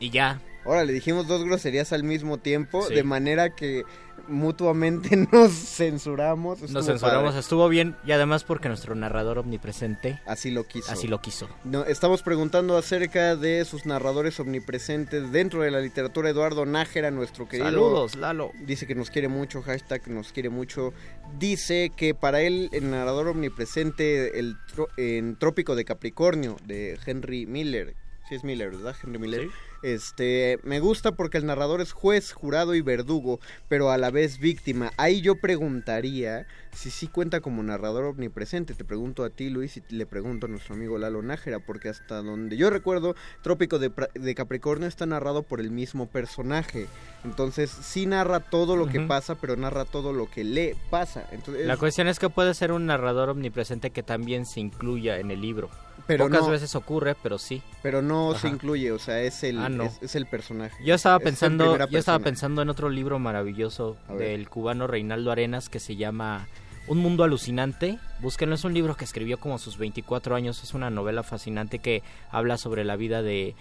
[0.00, 0.40] y ya.
[0.64, 2.94] Ahora, le dijimos dos groserías al mismo tiempo, Sí.
[2.94, 3.84] de manera que
[4.28, 6.60] mutuamente nos censuramos.
[6.70, 7.40] Nos censuramos, padre.
[7.40, 10.92] estuvo bien y además porque nuestro narrador omnipresente Así lo quiso.
[10.92, 11.48] así lo quiso.
[11.64, 16.30] No, estamos preguntando acerca de sus narradores omnipresentes dentro de la literatura.
[16.30, 17.68] Eduardo Nájera, nuestro querido.
[17.68, 18.52] Saludos, Lalo.
[18.64, 20.92] Dice que nos quiere mucho, hashtag nos quiere mucho.
[21.38, 27.46] Dice que para él el narrador omnipresente el tro- en Trópico de Capricornio de Henry
[27.46, 27.94] Miller.
[28.28, 28.94] Sí es Miller, ¿verdad?
[29.02, 29.48] Henry Miller.
[29.82, 34.38] Este, me gusta porque el narrador es juez, jurado y verdugo, pero a la vez
[34.38, 34.92] víctima.
[34.96, 38.74] Ahí yo preguntaría si sí cuenta como narrador omnipresente.
[38.74, 42.22] Te pregunto a ti, Luis, y le pregunto a nuestro amigo Lalo Nájera, porque hasta
[42.22, 46.86] donde yo recuerdo, Trópico de, de Capricornio está narrado por el mismo personaje.
[47.24, 51.26] Entonces, sí narra todo lo que pasa, pero narra todo lo que le pasa.
[51.32, 55.30] Entonces, La cuestión es que puede ser un narrador omnipresente que también se incluya en
[55.30, 55.70] el libro.
[56.06, 57.62] Pero Pocas no- veces ocurre, pero sí.
[57.82, 59.84] pero no se incluye, o sea, es el, Ah, no.
[59.84, 60.76] es, es el personaje.
[60.84, 65.30] Yo estaba Es en pensando, yo estaba pensando en otro libro maravilloso del cubano Reinaldo
[65.30, 66.46] Arenas que se llama
[66.88, 67.98] Un mundo alucinante.
[68.20, 71.78] Búsquenlo, es un libro que escribió como a sus 24 años, es una novela fascinante
[71.78, 73.54] que habla sobre la vida de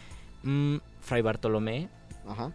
[0.44, 1.88] mm, Fray Bartolomé.
[2.28, 2.52] Ajá.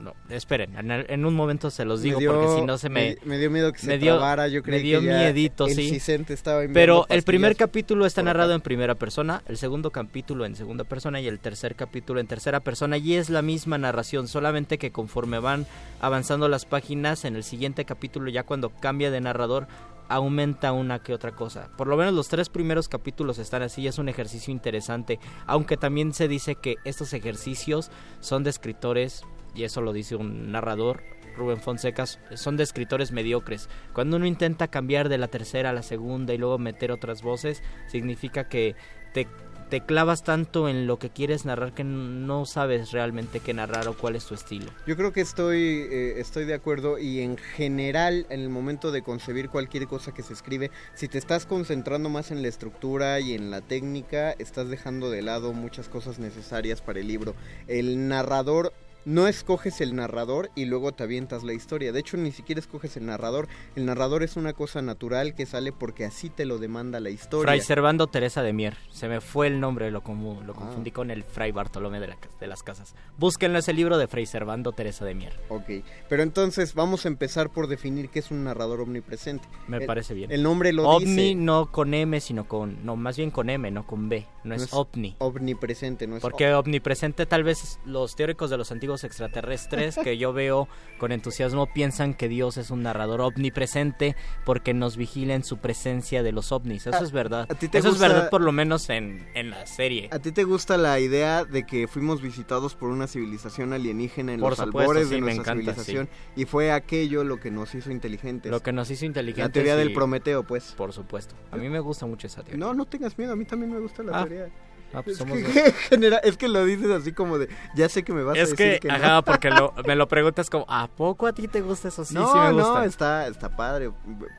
[0.00, 2.88] No, esperen, en, en un momento se los Me digo dio- porque si no se
[2.88, 3.18] me...
[3.24, 5.66] me dio miedo que se me dio- trabara, yo me creí dio que ya miedito,
[5.66, 6.00] el sí.
[6.28, 10.84] Estaba Pero el primer capítulo está narrado en primera persona, el segundo capítulo en segunda
[10.84, 14.90] persona y el tercer capítulo en tercera persona y es la misma narración, solamente que
[14.90, 15.66] conforme van
[16.00, 19.66] avanzando las páginas en el siguiente capítulo ya cuando cambia de narrador
[20.08, 21.68] aumenta una que otra cosa.
[21.76, 26.12] Por lo menos los tres primeros capítulos están así, es un ejercicio interesante, aunque también
[26.14, 29.22] se dice que estos ejercicios son de escritores,
[29.54, 31.02] y eso lo dice un narrador,
[31.36, 33.68] Rubén Fonseca, son de escritores mediocres.
[33.92, 37.62] Cuando uno intenta cambiar de la tercera a la segunda y luego meter otras voces,
[37.88, 38.74] significa que
[39.12, 39.26] te,
[39.70, 43.96] te clavas tanto en lo que quieres narrar que no sabes realmente qué narrar o
[43.96, 44.66] cuál es tu estilo.
[44.86, 49.02] Yo creo que estoy, eh, estoy de acuerdo y en general en el momento de
[49.02, 53.34] concebir cualquier cosa que se escribe, si te estás concentrando más en la estructura y
[53.34, 57.34] en la técnica, estás dejando de lado muchas cosas necesarias para el libro.
[57.68, 58.72] El narrador
[59.04, 61.92] no escoges el narrador y luego te avientas la historia.
[61.92, 63.48] De hecho, ni siquiera escoges el narrador.
[63.76, 67.44] El narrador es una cosa natural que sale porque así te lo demanda la historia.
[67.44, 68.76] Fray Servando Teresa de Mier.
[68.90, 70.56] Se me fue el nombre, lo, como, lo Ah.
[70.56, 72.94] confundí con el Fray Bartolomé de, la- de las Casas.
[73.18, 75.32] Búsquenlo ese libro de Fray Servando Teresa de Mier.
[75.48, 75.70] Ok,
[76.08, 79.48] pero entonces vamos a empezar por definir qué es un narrador omnipresente.
[79.68, 80.30] Me El- parece bien.
[80.30, 81.34] El nombre lo ovni dice.
[81.36, 82.84] no con M, sino con...
[82.84, 84.26] No, más bien con M, no con B.
[84.44, 85.16] No, es, ovni.
[85.18, 90.32] Omnipresente, no es Porque omnipresente tal vez los teóricos de los antiguos extraterrestres que yo
[90.32, 90.68] veo
[90.98, 96.22] con entusiasmo piensan que Dios es un narrador omnipresente porque nos vigila en su presencia
[96.22, 96.86] de los ovnis.
[96.86, 97.46] Eso A- es verdad.
[97.50, 100.08] a ti te Eso gusta- es verdad por lo menos en, en la serie.
[100.12, 104.40] ¿A ti te gusta la idea de que fuimos visitados por una civilización alienígena en
[104.40, 107.74] Por los supuesto, albores sí, de nuestra encanta, civilización y fue aquello lo que nos
[107.74, 108.50] hizo inteligentes?
[108.50, 109.44] Lo que nos hizo inteligentes.
[109.48, 110.74] La teoría del Prometeo, pues.
[110.76, 111.34] Por supuesto.
[111.50, 112.64] A mí me gusta mucho esa teoría.
[112.64, 114.24] No, no tengas miedo, a mí también me gusta la Ah.
[114.26, 114.48] teoría.
[114.92, 115.74] Ah, pues Es somos que, dos.
[115.88, 118.56] genera- es que lo dices así como de, ya sé que me vas a decir
[118.56, 118.94] que, que, no.
[118.94, 122.04] ajá, porque lo- me lo preguntas como, ¿a poco a ti te gusta eso?
[122.04, 122.84] Sí, no, sí me no, gusta.
[122.84, 123.90] está, está padre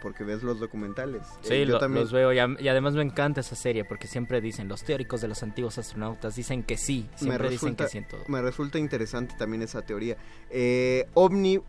[0.01, 1.23] porque ves los documentales.
[1.41, 2.03] Sí, Eh, yo lo- también.
[2.03, 5.41] los veo y, además me encanta esa serie porque siempre dicen, los teóricos de los
[5.43, 8.21] antiguos astronautas dicen que sí, me siempre dicen resulta, que sí en todo.
[8.27, 10.17] me resulta interesante también esa teoría.
[10.49, 11.59] Eh, ovni,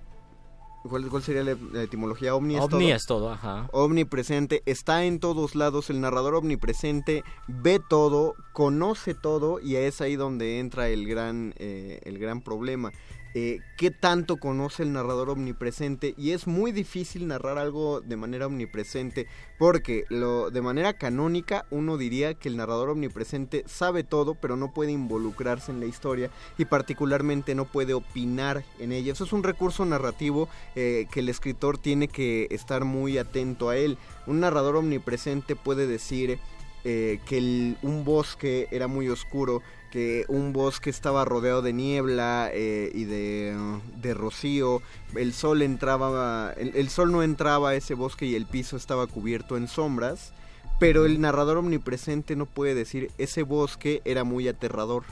[0.83, 2.35] ¿cuál, cuál sería la, la etimología?
[2.35, 2.80] Ovni es todo.
[2.80, 3.68] es todo, ajá.
[3.72, 10.16] Omnipresente, está en todos lados, el narrador omnipresente ve todo, conoce todo y es ahí
[10.16, 12.93] donde entra el gran, eh, el gran problema.
[13.35, 16.12] Eh, ¿Qué tanto conoce el narrador omnipresente?
[16.18, 19.26] Y es muy difícil narrar algo de manera omnipresente
[19.59, 24.74] porque lo, de manera canónica uno diría que el narrador omnipresente sabe todo pero no
[24.74, 29.12] puede involucrarse en la historia y particularmente no puede opinar en ella.
[29.12, 33.78] Eso es un recurso narrativo eh, que el escritor tiene que estar muy atento a
[33.78, 33.97] él.
[34.26, 36.39] Un narrador omnipresente puede decir
[36.85, 39.62] eh, que el- un bosque era muy oscuro,
[39.93, 43.55] que un bosque estaba rodeado de niebla eh, y de,
[44.01, 44.80] de rocío,
[45.14, 49.07] el sol entraba, el, el sol no entraba a ese bosque y el piso estaba
[49.07, 50.32] cubierto en sombras,
[50.80, 55.05] pero el narrador omnipresente no puede decir ese bosque era muy aterrador,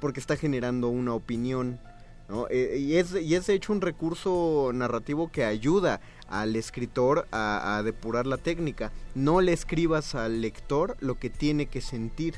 [0.00, 1.78] porque está generando una opinión.
[2.28, 2.48] ¿no?
[2.50, 7.78] Eh, y, es, y es de hecho un recurso narrativo que ayuda al escritor a,
[7.78, 8.90] a depurar la técnica.
[9.14, 12.34] No le escribas al lector lo que tiene que sentir.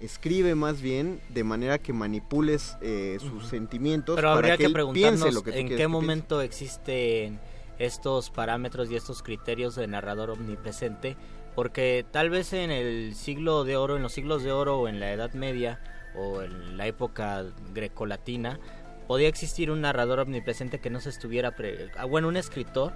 [0.00, 4.66] Escribe más bien de manera que manipules eh, sus sentimientos Pero para habría que, que,
[4.66, 7.38] él preguntarnos lo que en qué que momento existen
[7.78, 11.16] estos parámetros y estos criterios de narrador omnipresente,
[11.54, 15.00] porque tal vez en el siglo de oro, en los siglos de oro o en
[15.00, 15.80] la Edad Media
[16.14, 18.58] o en la época grecolatina,
[19.06, 22.92] podía existir un narrador omnipresente que no se estuviera, pre- ah, bueno, un escritor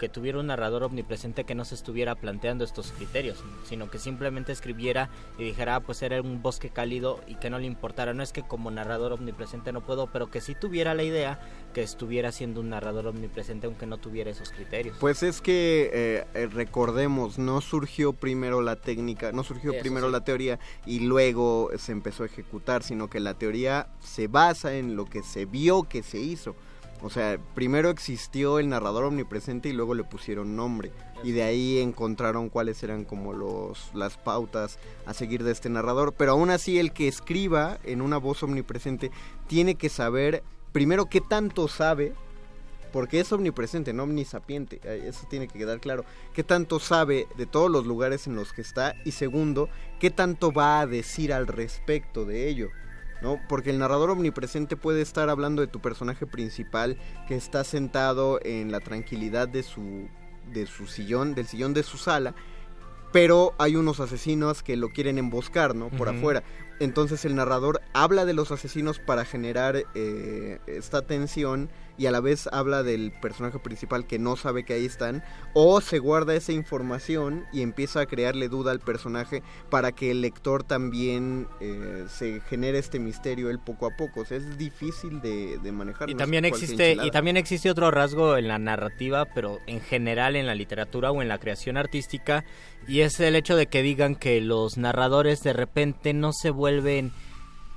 [0.00, 4.50] que tuviera un narrador omnipresente que no se estuviera planteando estos criterios, sino que simplemente
[4.50, 8.14] escribiera y dijera, ah, pues era un bosque cálido y que no le importara.
[8.14, 11.38] No es que como narrador omnipresente no puedo, pero que sí tuviera la idea
[11.74, 14.96] que estuviera siendo un narrador omnipresente aunque no tuviera esos criterios.
[14.98, 20.06] Pues es que eh, eh, recordemos, no surgió primero la técnica, no surgió Eso primero
[20.06, 20.12] sí.
[20.12, 24.96] la teoría y luego se empezó a ejecutar, sino que la teoría se basa en
[24.96, 26.56] lo que se vio que se hizo.
[27.02, 30.92] O sea, primero existió el narrador omnipresente y luego le pusieron nombre.
[31.22, 36.12] Y de ahí encontraron cuáles eran como los, las pautas a seguir de este narrador.
[36.12, 39.10] Pero aún así el que escriba en una voz omnipresente
[39.46, 40.42] tiene que saber
[40.72, 42.12] primero qué tanto sabe
[42.92, 46.04] porque es omnipresente, no omnisapiente, eh, eso tiene que quedar claro.
[46.34, 48.94] ¿Qué tanto sabe de todos los lugares en los que está?
[49.04, 52.68] Y segundo, ¿qué tanto va a decir al respecto de ello?
[53.22, 53.38] ¿No?
[53.48, 56.96] Porque el narrador omnipresente puede estar hablando de tu personaje principal
[57.28, 60.08] que está sentado en la tranquilidad de su,
[60.52, 62.34] de su sillón, del sillón de su sala,
[63.12, 65.90] pero hay unos asesinos que lo quieren emboscar, ¿no?
[65.90, 66.42] Por afuera.
[66.78, 71.68] Entonces el narrador habla de los asesinos para generar eh, esta tensión
[72.00, 75.22] y a la vez habla del personaje principal que no sabe que ahí están
[75.52, 80.22] o se guarda esa información y empieza a crearle duda al personaje para que el
[80.22, 84.20] lector también eh, se genere este misterio él poco a poco.
[84.20, 86.08] O sea, es difícil de, de manejar.
[86.08, 90.36] Y no también existe y también existe otro rasgo en la narrativa, pero en general
[90.36, 92.46] en la literatura o en la creación artística
[92.88, 97.12] y es el hecho de que digan que los narradores de repente no se vuelven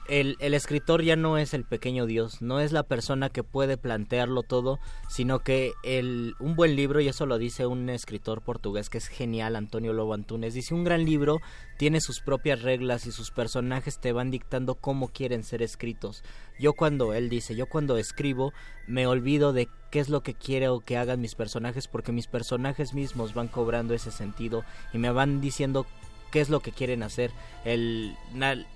[0.08, 3.78] el, el escritor ya no es el pequeño dios, no es la persona que puede
[3.78, 4.80] plantearlo todo,
[5.10, 9.08] sino que el, un buen libro, y eso lo dice un escritor portugués que es
[9.08, 11.39] genial, Antonio Lobo Antunes, dice un gran libro
[11.78, 16.24] tiene sus propias reglas y sus personajes te van dictando cómo quieren ser escritos.
[16.60, 18.54] Yo cuando, él dice, yo cuando escribo
[18.88, 22.93] me olvido de qué es lo que quiero que hagan mis personajes porque mis personajes
[22.93, 25.86] mismos van cobrando ese sentido y me van diciendo
[26.34, 27.30] qué es lo que quieren hacer.
[27.64, 28.18] El,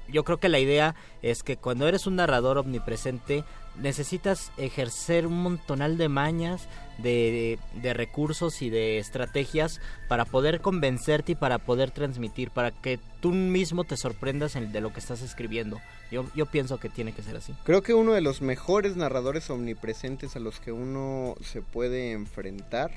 [0.08, 0.94] yo creo que la idea
[1.24, 3.44] es que cuando eres un narrador omnipresente
[3.82, 6.68] necesitas ejercer un montonal de mañas,
[7.00, 13.00] de, de recursos y de estrategias para poder convencerte y para poder transmitir, para que
[13.22, 15.80] tú mismo te sorprendas en- de lo que estás escribiendo.
[16.12, 17.54] Yo, yo pienso que tiene que ser así.
[17.66, 22.92] Creo que uno de los mejores narradores omnipresentes a los que uno se puede enfrentar.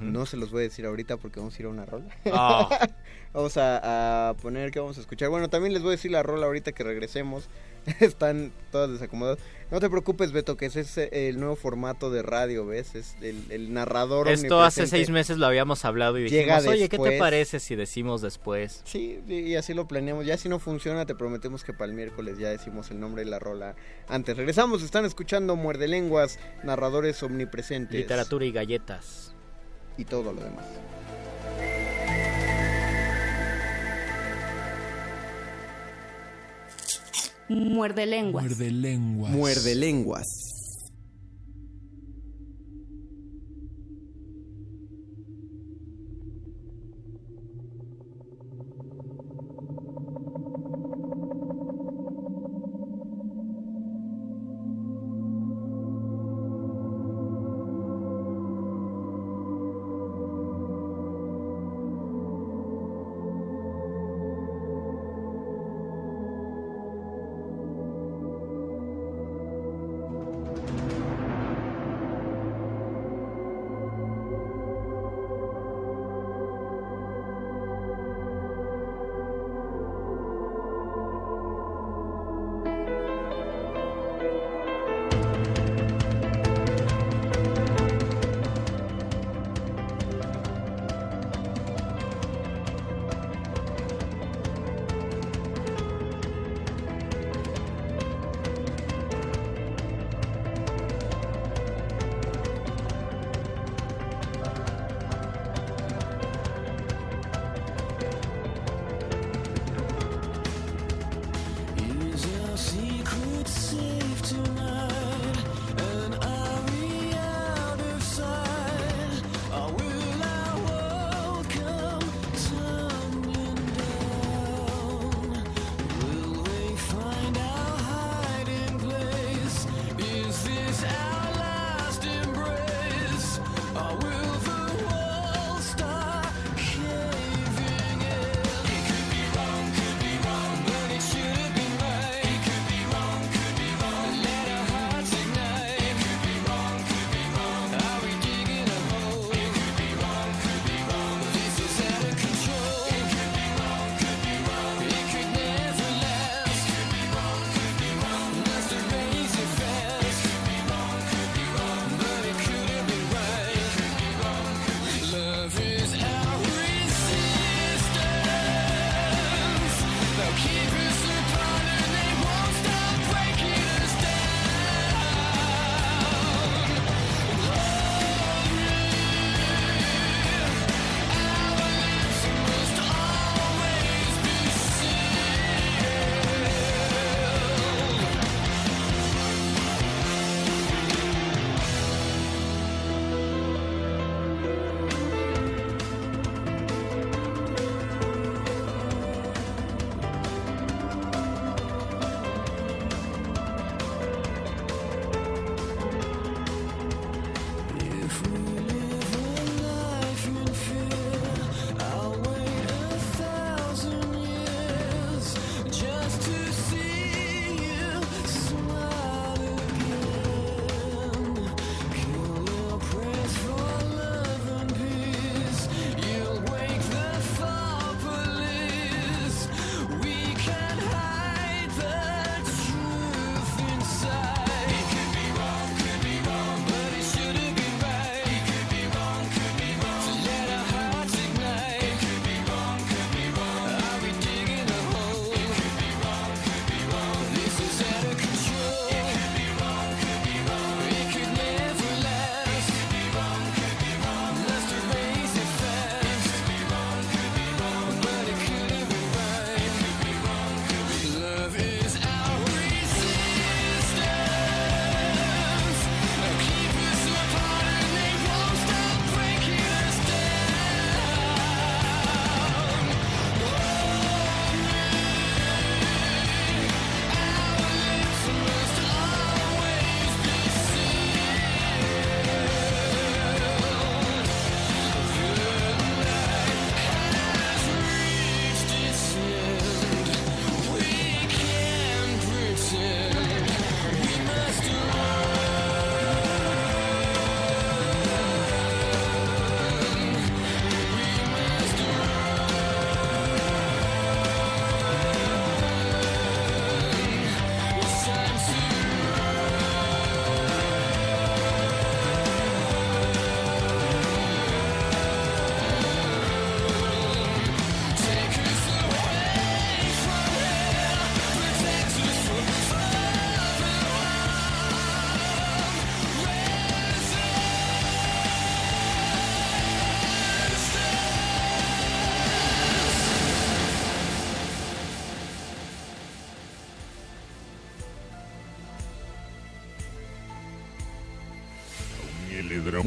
[0.00, 2.06] No se los voy a decir ahorita porque vamos a ir a una rola.
[2.32, 2.88] Ah.
[3.32, 5.28] vamos a, a poner que vamos a escuchar.
[5.28, 7.48] Bueno, también les voy a decir la rola ahorita que regresemos.
[8.00, 9.38] Están todas desacomodadas.
[9.70, 12.96] No te preocupes, Beto, que ese es el nuevo formato de radio, ¿ves?
[12.96, 16.88] Es el, el narrador Esto hace seis meses lo habíamos hablado y Llega dijimos, oye,
[16.88, 18.82] ¿qué te parece si decimos después?
[18.84, 20.26] Sí, y y así lo planeamos.
[20.26, 23.30] Ya si no funciona, te prometemos que para el miércoles ya decimos el nombre de
[23.30, 23.76] la rola
[24.08, 24.36] antes.
[24.36, 27.96] Regresamos, están escuchando Muerde Lenguas, narradores omnipresentes.
[27.96, 29.29] Literatura y galletas
[30.00, 30.64] y todo lo demás.
[37.48, 38.44] Muerde lenguas.
[38.44, 39.32] Muerde lenguas.
[39.32, 40.26] Muerde lenguas.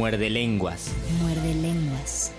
[0.04, 0.92] Muerde lenguas.
[1.22, 2.34] Muerde lenguas.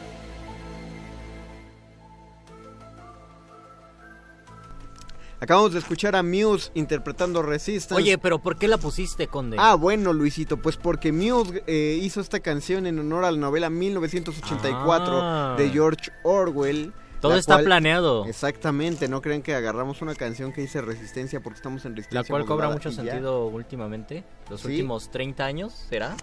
[5.40, 7.94] Acabamos de escuchar a Muse interpretando Resistance.
[8.02, 9.56] Oye, pero ¿por qué la pusiste, Conde?
[9.58, 13.68] Ah, bueno, Luisito, pues porque Muse eh, hizo esta canción en honor a la novela
[13.70, 15.54] 1984 Ah.
[15.58, 16.92] de George Orwell.
[17.24, 18.24] Todo la está cual- planeado.
[18.26, 22.32] Exactamente, no creen que agarramos una canción que dice resistencia porque estamos en La resistencia.
[22.32, 22.96] cual cobra mucho ya.
[22.96, 24.24] sentido últimamente.
[24.50, 24.68] Los Sí.
[24.68, 26.16] últimos 30 años, ¿será?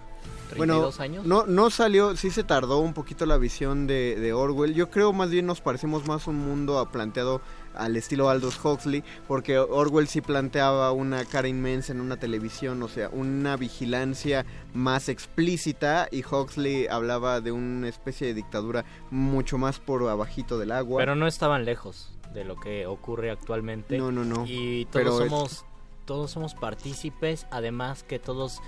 [0.56, 1.24] Bueno, 32 años.
[1.26, 4.74] no, no salió, sí se tardó un poquito la visión de, de Orwell.
[4.74, 7.40] Yo creo más bien nos parecemos más un mundo a- planteado
[7.74, 12.88] al estilo Aldous Huxley, porque Orwell sí planteaba una cara inmensa en una televisión, o
[12.88, 14.44] sea, una vigilancia
[14.74, 20.72] más explícita y Huxley hablaba de una especie de dictadura mucho más por abajito del
[20.72, 20.98] agua.
[20.98, 23.98] Pero no estaban lejos de lo que ocurre actualmente.
[23.98, 24.44] No, no, no.
[24.46, 25.64] Y todos somos
[26.04, 28.60] todos somos partícipes, además que todos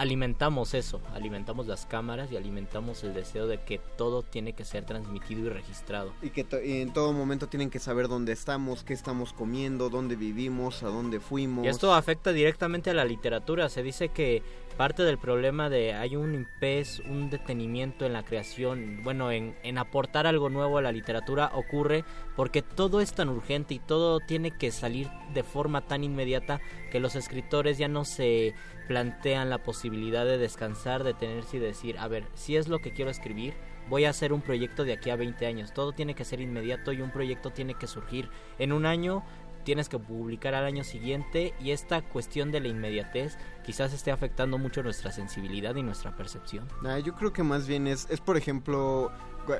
[0.00, 4.84] alimentamos eso, alimentamos las cámaras y alimentamos el deseo de que todo tiene que ser
[4.86, 6.12] transmitido y registrado.
[6.22, 9.90] Y que to- y en todo momento tienen que saber dónde estamos, qué estamos comiendo,
[9.90, 11.66] dónde vivimos, a dónde fuimos.
[11.66, 13.68] Y esto afecta directamente a la literatura.
[13.68, 14.42] Se dice que
[14.78, 19.76] parte del problema de hay un impés, un detenimiento en la creación, bueno, en, en
[19.76, 22.04] aportar algo nuevo a la literatura ocurre
[22.36, 26.58] porque todo es tan urgente y todo tiene que salir de forma tan inmediata
[26.90, 28.54] que los escritores ya no se
[28.90, 33.08] plantean la posibilidad de descansar, detenerse y decir, a ver, si es lo que quiero
[33.08, 33.54] escribir,
[33.88, 35.72] voy a hacer un proyecto de aquí a 20 años.
[35.72, 38.28] Todo tiene que ser inmediato y un proyecto tiene que surgir
[38.58, 39.22] en un año
[39.64, 44.58] tienes que publicar al año siguiente y esta cuestión de la inmediatez quizás esté afectando
[44.58, 46.66] mucho nuestra sensibilidad y nuestra percepción.
[46.84, 49.12] Ah, yo creo que más bien es, es por ejemplo,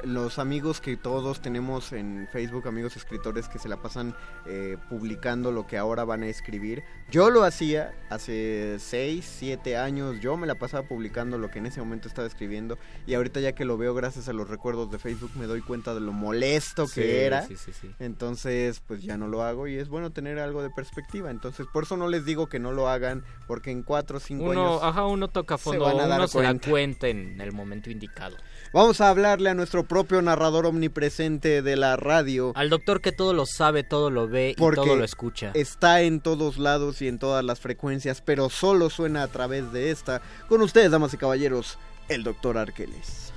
[0.04, 4.14] los amigos que todos tenemos en Facebook, amigos escritores que se la pasan
[4.46, 6.82] eh, publicando lo que ahora van a escribir.
[7.10, 11.66] Yo lo hacía hace 6, 7 años, yo me la pasaba publicando lo que en
[11.66, 14.98] ese momento estaba escribiendo y ahorita ya que lo veo gracias a los recuerdos de
[14.98, 17.46] Facebook me doy cuenta de lo molesto que Sí, era.
[17.46, 17.90] sí, sí, sí.
[17.98, 21.30] Entonces, pues ya no lo hago y es bueno tener algo de perspectiva.
[21.30, 24.44] Entonces, por eso no les digo que no lo hagan, porque en 4 o 5
[24.44, 24.80] Uno, años...
[24.82, 27.90] ajá, uno toca se fondo, van a dar uno se da cuenta en el momento
[27.90, 28.36] indicado.
[28.72, 32.52] Vamos a hablarle a nuestro propio narrador omnipresente de la radio.
[32.54, 35.50] Al doctor que todo lo sabe, todo lo ve y todo lo escucha.
[35.54, 39.90] Está en todos lados y en todas las frecuencias, pero solo suena a través de
[39.90, 40.22] esta.
[40.48, 43.32] Con ustedes, damas y caballeros, el doctor Arqueles.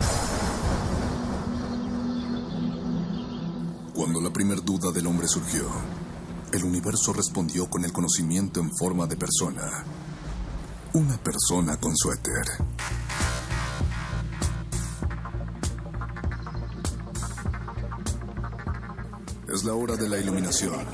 [3.95, 5.67] Cuando la primer duda del hombre surgió,
[6.51, 9.83] el universo respondió con el conocimiento en forma de persona.
[10.93, 12.45] Una persona con suéter.
[19.63, 20.85] Es la hora de la iluminación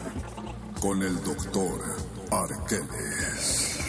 [0.79, 1.81] con el doctor
[2.29, 3.79] Arqueles.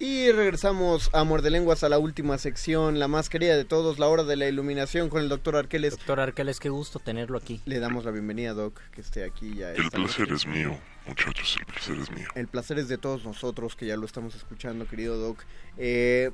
[0.00, 4.08] Y regresamos a Muerde Lenguas a la última sección, la más querida de todos, la
[4.08, 5.92] hora de la iluminación con el doctor Arqueles.
[5.92, 7.62] Doctor Arqueles, qué gusto tenerlo aquí.
[7.64, 9.70] Le damos la bienvenida, Doc, que esté aquí ya.
[9.70, 10.34] El placer noche.
[10.34, 10.76] es mío,
[11.06, 12.26] muchachos, el placer es mío.
[12.34, 15.44] El placer es de todos nosotros que ya lo estamos escuchando, querido Doc.
[15.78, 16.32] Eh,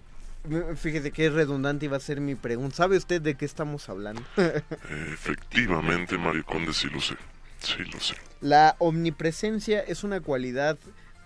[0.76, 2.76] fíjese qué redundante iba a ser mi pregunta.
[2.76, 4.22] ¿Sabe usted de qué estamos hablando?
[5.12, 7.14] Efectivamente, Mario Conde, sí lo sé.
[7.61, 8.16] Sí lo sé.
[8.40, 10.78] La omnipresencia es una cualidad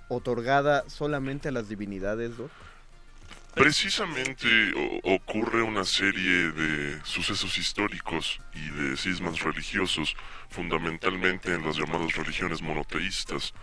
[0.09, 2.51] otorgada solamente a las divinidades, Doc.
[3.55, 4.47] Precisamente
[5.03, 10.15] ocurre una serie de sucesos históricos y de cismas religiosos,
[10.51, 13.55] fundamentalmente en las llamadas religiones monoteístas,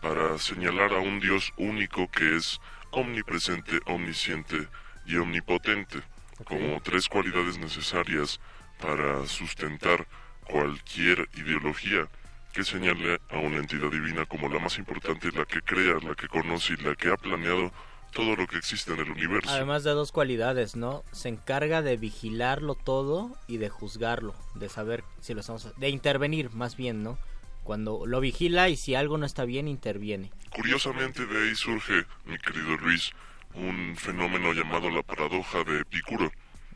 [0.00, 2.60] para señalar a un Dios único que es
[2.92, 4.68] omnipresente, omnisciente
[5.10, 6.00] y omnipotente,
[6.44, 8.40] como tres cualidades necesarias
[8.80, 10.06] para sustentar
[10.44, 12.08] cualquier ideología
[12.52, 16.28] que señale a una entidad divina como la más importante, la que crea, la que
[16.28, 17.72] conoce y la que ha planeado
[18.12, 19.50] todo lo que existe en el universo.
[19.50, 21.04] Además de dos cualidades, ¿no?
[21.12, 25.68] Se encarga de vigilarlo todo y de juzgarlo, de saber si lo estamos...
[25.78, 27.18] de intervenir más bien, ¿no?
[27.62, 30.32] Cuando lo vigila y si algo no está bien, interviene.
[30.50, 33.12] Curiosamente de ahí surge, mi querido Luis,
[33.54, 36.30] un fenómeno llamado la paradoja de Epicuro,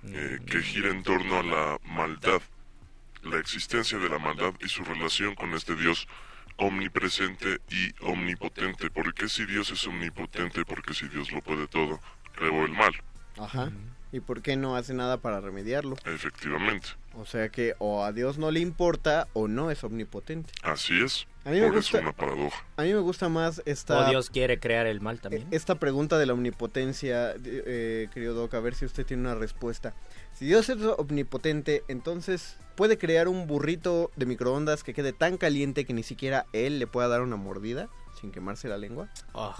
[0.06, 2.42] eh, que gira en torno a la maldad,
[3.22, 6.06] la existencia de la maldad y su relación con este Dios
[6.56, 8.90] omnipresente y omnipotente.
[8.90, 10.64] ¿Por qué si Dios es omnipotente?
[10.64, 12.00] Porque si Dios lo puede todo,
[12.34, 12.92] creó el mal.
[13.38, 13.70] Ajá.
[14.12, 15.96] ¿Y por qué no hace nada para remediarlo?
[16.04, 16.90] Efectivamente.
[17.14, 20.52] O sea que o a Dios no le importa o no es omnipotente.
[20.62, 21.26] Así es.
[21.44, 22.64] A mí me gusta- una paradoja.
[22.76, 23.98] A mí me gusta más esta...
[24.06, 25.46] O Dios quiere crear el mal también.
[25.50, 29.94] Esta pregunta de la omnipotencia, eh, querido Doc, a ver si usted tiene una respuesta.
[30.32, 35.84] Si Dios es omnipotente, entonces puede crear un burrito de microondas que quede tan caliente
[35.84, 37.88] que ni siquiera él le pueda dar una mordida
[38.20, 39.08] sin quemarse la lengua.
[39.32, 39.54] Oh.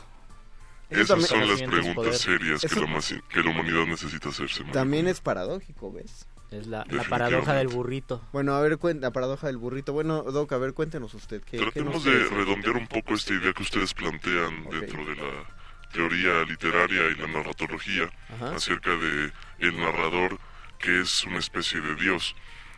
[0.91, 2.15] Eso Esas son las preguntas poder.
[2.15, 4.65] serias que Eso- la, mas- que la humanidad necesita hacerse.
[4.73, 6.27] También es paradójico, ¿ves?
[6.51, 8.23] Es la, la paradoja del burrito.
[8.33, 9.93] Bueno, a ver, cuenta, la paradoja del burrito.
[9.93, 11.43] Bueno, Doc, a ver, cuéntenos usted.
[11.43, 15.47] ¿qué, qué Tratemos de redondear un poco esta idea que ustedes plantean dentro de la
[15.93, 18.57] teoría literaria y la narratología Ajá.
[18.57, 20.39] acerca de el narrador
[20.79, 22.35] que es una especie de dios.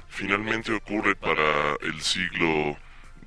[0.08, 2.76] Finalmente ocurre para el siglo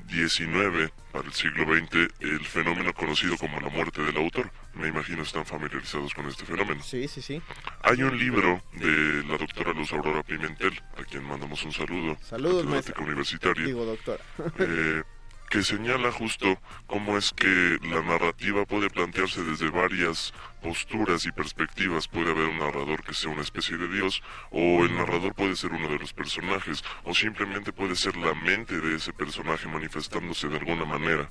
[0.09, 4.51] XIX, para el siglo XX, el fenómeno conocido como la muerte del autor.
[4.73, 6.81] Me imagino están familiarizados con este fenómeno.
[6.83, 7.41] Sí, sí, sí.
[7.83, 12.65] Hay un libro de la doctora Luz Aurora Pimentel, a quien mandamos un saludo, Saludos,
[12.65, 12.95] maestra.
[13.03, 14.23] universitaria, Digo, doctora.
[14.59, 15.03] eh,
[15.49, 22.07] que señala justo cómo es que la narrativa puede plantearse desde varias posturas y perspectivas.
[22.07, 25.71] Puede haber un narrador que sea una especie de dios, o el narrador puede ser
[25.71, 30.57] uno de los personajes, o simplemente puede ser la mente de ese personaje manifestándose de
[30.57, 31.29] alguna manera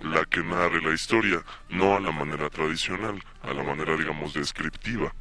[0.00, 5.14] la que narre la historia, no a la manera tradicional, a la manera, digamos, descriptiva.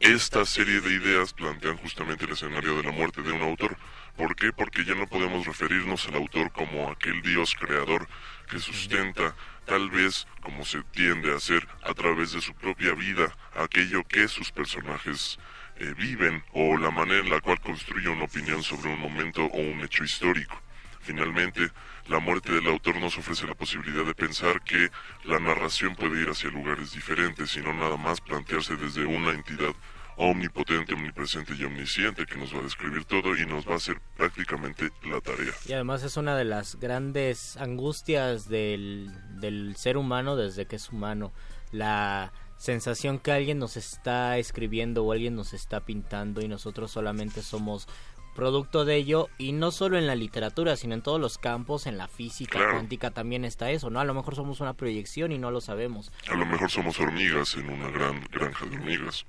[0.00, 3.76] Esta serie de ideas plantean justamente el escenario de la muerte de un autor.
[4.16, 4.52] ¿Por qué?
[4.52, 8.08] Porque ya no podemos referirnos al autor como aquel dios creador
[8.50, 9.34] que sustenta,
[9.66, 14.28] tal vez como se tiende a hacer, a través de su propia vida, aquello que
[14.28, 15.38] sus personajes
[15.76, 19.58] eh, viven o la manera en la cual construye una opinión sobre un momento o
[19.58, 20.60] un hecho histórico.
[21.00, 21.70] Finalmente,
[22.06, 24.90] la muerte del autor nos ofrece la posibilidad de pensar que
[25.24, 29.74] la narración puede ir hacia lugares diferentes y no nada más plantearse desde una entidad
[30.16, 33.96] omnipotente, omnipresente y omnisciente que nos va a describir todo y nos va a hacer
[34.16, 35.52] prácticamente la tarea.
[35.66, 39.10] Y además es una de las grandes angustias del,
[39.40, 41.32] del ser humano desde que es humano.
[41.72, 47.42] La sensación que alguien nos está escribiendo o alguien nos está pintando y nosotros solamente
[47.42, 47.88] somos
[48.36, 51.98] producto de ello y no solo en la literatura sino en todos los campos en
[51.98, 52.72] la física Claro.
[52.74, 56.10] cuántica también está eso no a lo mejor somos una proyección y no lo sabemos
[56.30, 59.26] A lo mejor somos hormigas en una gran granja de hormigas.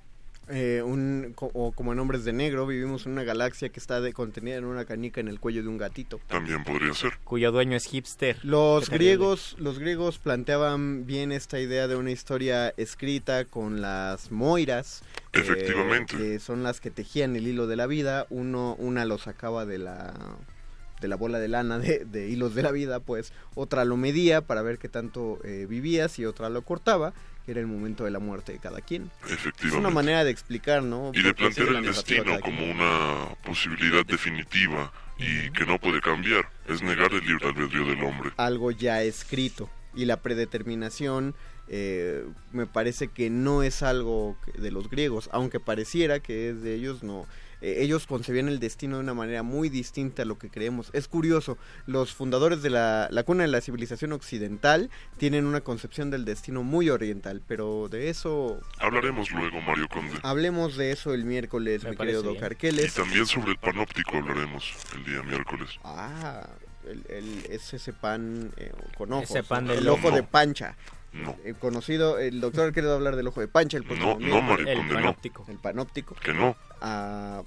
[0.49, 4.01] Eh, un, co- o como en Hombres de Negro, vivimos en una galaxia que está
[4.01, 6.19] de, contenida en una canica en el cuello de un gatito.
[6.27, 7.13] También podría ser.
[7.23, 12.73] cuyo dueño es hipster Los griegos, los griegos planteaban bien esta idea de una historia
[12.75, 15.01] escrita con las moiras.
[15.31, 16.17] eh, Efectivamente.
[16.17, 18.27] que son las que tejían el hilo de la vida.
[18.29, 20.13] Uno, una lo sacaba de la
[20.99, 24.39] de la bola de lana de, de hilos de la vida, pues otra lo medía
[24.39, 27.13] para ver qué tanto eh, vivías y otra lo cortaba,
[27.47, 29.11] era el momento de la muerte de cada quien.
[29.25, 29.77] Es Efectivamente.
[29.79, 31.11] una manera de explicar, ¿no?
[31.13, 36.49] y de plantear la el destino como una posibilidad definitiva y que no puede cambiar.
[36.67, 38.31] Es negar el libre albedrío del hombre.
[38.37, 41.35] algo ya escrito y la predeterminación
[41.67, 46.73] eh, me parece que no es algo de los griegos aunque pareciera que es de
[46.75, 47.25] ellos no
[47.63, 51.07] Eh, ellos concebían el destino de una manera muy distinta a lo que creemos es
[51.07, 56.25] curioso los fundadores de la, la cuna de la civilización occidental tienen una concepción del
[56.25, 60.19] destino muy oriental pero de eso Hablaremos luego, Mario Conde.
[60.23, 62.35] hablemos de eso el miércoles Me mi querido Doc.
[62.35, 65.69] Y también sobre el panóptico hablaremos el día miércoles.
[65.85, 66.45] ah
[66.85, 70.75] el, el- es ese pan eh, con ojos Ese pan del el ojo de pancha
[71.13, 74.41] No, Eh, conocido, el doctor ha querido hablar del ojo de pancha el no, no,
[74.41, 74.93] Mario el no.
[74.93, 76.15] panóptico el panóptico.
[76.15, 76.55] Que no.
[76.81, 77.43] Ah,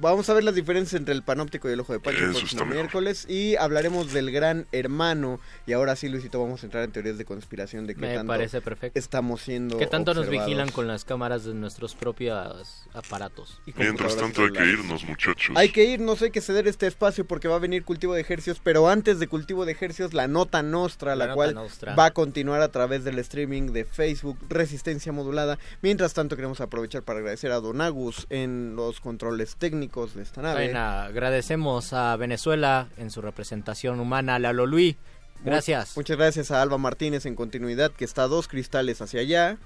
[0.00, 2.40] vamos a ver las diferencias entre el panóptico y el ojo de pancha el Eso
[2.40, 5.40] próximo miércoles y hablaremos del gran hermano.
[5.66, 8.28] Y ahora sí Luisito vamos a entrar en teorías de conspiración de qué me tanto
[8.28, 8.98] parece perfecto.
[8.98, 14.16] estamos siendo que tanto nos vigilan con las cámaras de nuestros propios aparatos Y Mientras
[14.16, 15.56] tanto hay que irnos, muchachos.
[15.56, 18.60] Hay que irnos, hay que ceder este espacio porque va a venir cultivo de ejercios,
[18.62, 21.94] pero antes de cultivo de ejercios, la nota nostra, la, La nota cual nostra.
[21.94, 25.58] va a continuar a través del streaming de Facebook Resistencia Modulada.
[25.82, 30.42] Mientras tanto, queremos aprovechar para agradecer a Don Agus en los controles técnicos de esta
[30.42, 30.54] nave.
[30.54, 34.96] También agradecemos a Venezuela en su representación humana, Lalo Luis.
[35.44, 35.96] Gracias.
[35.96, 39.58] Muchas gracias a Alba Martínez en continuidad, que está a dos cristales hacia allá.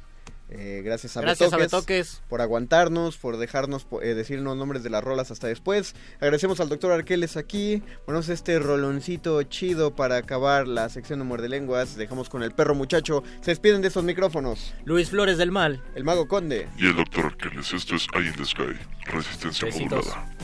[0.48, 4.90] Eh, gracias a Gracias a Betoques por aguantarnos, por dejarnos eh, decir los nombres de
[4.90, 5.94] las rolas hasta después.
[6.20, 7.82] Agradecemos al doctor Arqueles aquí.
[8.04, 11.96] Ponemos este roloncito chido para acabar la sección de muerde lenguas.
[11.96, 13.24] Dejamos con el perro muchacho.
[13.40, 14.72] Se despiden de estos micrófonos.
[14.84, 15.82] Luis Flores del Mal.
[15.94, 16.68] El mago conde.
[16.78, 20.06] Y el doctor Arqueles, esto es Eye in the Sky, resistencia Besitos.
[20.06, 20.36] modulada.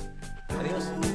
[0.49, 1.12] Adiós.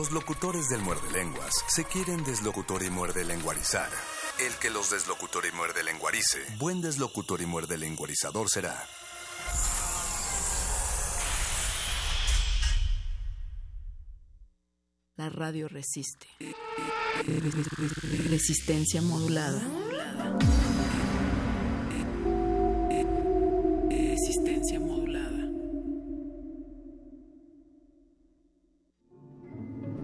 [0.00, 3.90] Los locutores del muerde lenguas se quieren deslocutor y muerde lenguarizar.
[4.38, 8.82] El que los deslocutor y muerde lenguarice, buen deslocutor y muerde lenguarizador será.
[15.16, 16.28] La radio resiste.
[18.30, 19.60] Resistencia modulada.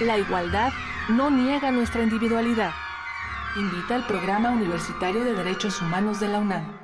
[0.00, 0.72] La igualdad
[1.08, 2.72] no niega nuestra individualidad.
[3.56, 6.83] Invita al Programa Universitario de Derechos Humanos de la UNAM.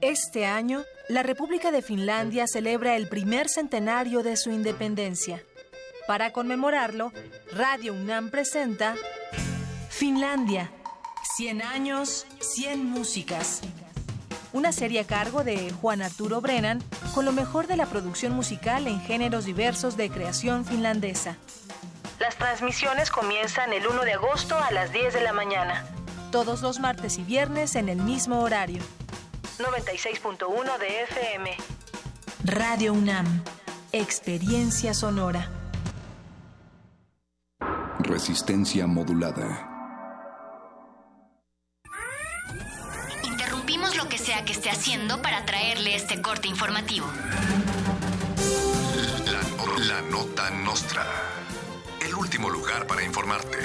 [0.00, 5.42] Este año, la República de Finlandia celebra el primer centenario de su independencia.
[6.06, 7.12] Para conmemorarlo,
[7.52, 8.94] Radio UNAM presenta
[9.90, 10.70] Finlandia,
[11.36, 13.60] 100 años, 100 músicas.
[14.52, 16.82] Una serie a cargo de Juan Arturo Brennan
[17.14, 21.36] con lo mejor de la producción musical en géneros diversos de creación finlandesa.
[22.18, 25.84] Las transmisiones comienzan el 1 de agosto a las 10 de la mañana.
[26.32, 28.82] Todos los martes y viernes en el mismo horario.
[29.58, 31.56] 96.1 de FM.
[32.44, 33.42] Radio UNAM.
[33.90, 35.50] Experiencia sonora.
[37.98, 39.68] Resistencia modulada.
[43.24, 47.06] Interrumpimos lo que sea que esté haciendo para traerle este corte informativo.
[49.26, 51.04] La, la nota nostra.
[52.00, 53.58] El último lugar para informarte.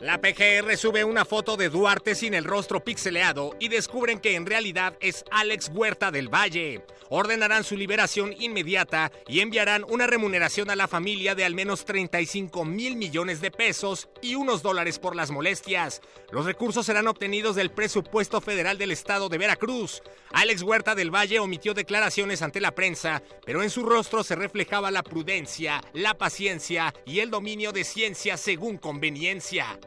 [0.00, 4.44] La PGR sube una foto de Duarte sin el rostro pixeleado y descubren que en
[4.44, 6.84] realidad es Alex Huerta del Valle.
[7.08, 12.66] Ordenarán su liberación inmediata y enviarán una remuneración a la familia de al menos 35
[12.66, 16.02] mil millones de pesos y unos dólares por las molestias.
[16.30, 20.02] Los recursos serán obtenidos del presupuesto federal del estado de Veracruz.
[20.32, 24.90] Alex Huerta del Valle omitió declaraciones ante la prensa, pero en su rostro se reflejaba
[24.90, 29.78] la prudencia, la paciencia y el dominio de ciencia según conveniencia.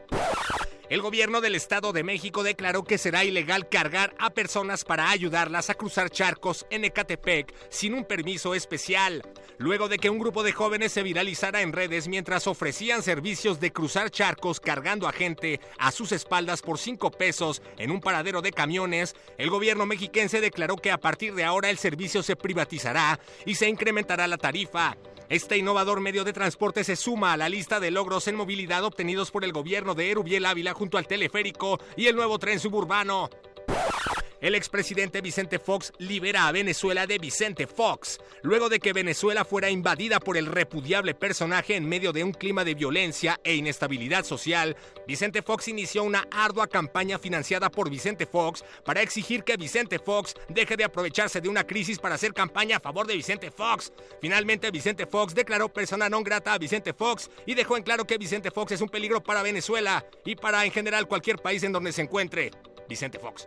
[0.90, 5.70] El gobierno del Estado de México declaró que será ilegal cargar a personas para ayudarlas
[5.70, 9.22] a cruzar charcos en Ecatepec sin un permiso especial,
[9.58, 13.72] luego de que un grupo de jóvenes se viralizara en redes mientras ofrecían servicios de
[13.72, 18.50] cruzar charcos cargando a gente a sus espaldas por 5 pesos en un paradero de
[18.50, 23.54] camiones, el gobierno mexiquense declaró que a partir de ahora el servicio se privatizará y
[23.54, 24.96] se incrementará la tarifa.
[25.30, 29.30] Este innovador medio de transporte se suma a la lista de logros en movilidad obtenidos
[29.30, 33.30] por el gobierno de Erubiel Ávila junto al teleférico y el nuevo tren suburbano.
[34.40, 39.68] El expresidente Vicente Fox libera a Venezuela de Vicente Fox, luego de que Venezuela fuera
[39.68, 44.78] invadida por el repudiable personaje en medio de un clima de violencia e inestabilidad social.
[45.06, 50.34] Vicente Fox inició una ardua campaña financiada por Vicente Fox para exigir que Vicente Fox
[50.48, 53.92] deje de aprovecharse de una crisis para hacer campaña a favor de Vicente Fox.
[54.22, 58.16] Finalmente, Vicente Fox declaró persona non grata a Vicente Fox y dejó en claro que
[58.16, 61.92] Vicente Fox es un peligro para Venezuela y para en general cualquier país en donde
[61.92, 62.52] se encuentre.
[62.88, 63.46] Vicente Fox.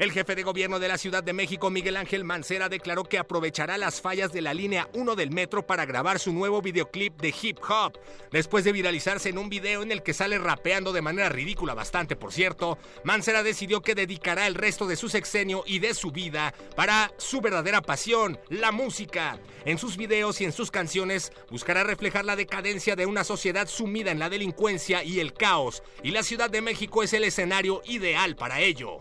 [0.00, 3.76] El jefe de gobierno de la Ciudad de México, Miguel Ángel Mancera, declaró que aprovechará
[3.76, 7.58] las fallas de la línea 1 del metro para grabar su nuevo videoclip de hip
[7.68, 7.98] hop.
[8.32, 12.16] Después de viralizarse en un video en el que sale rapeando de manera ridícula, bastante
[12.16, 16.54] por cierto, Mancera decidió que dedicará el resto de su sexenio y de su vida
[16.76, 19.38] para su verdadera pasión, la música.
[19.66, 24.12] En sus videos y en sus canciones buscará reflejar la decadencia de una sociedad sumida
[24.12, 28.34] en la delincuencia y el caos, y la Ciudad de México es el escenario ideal
[28.34, 29.00] para ello.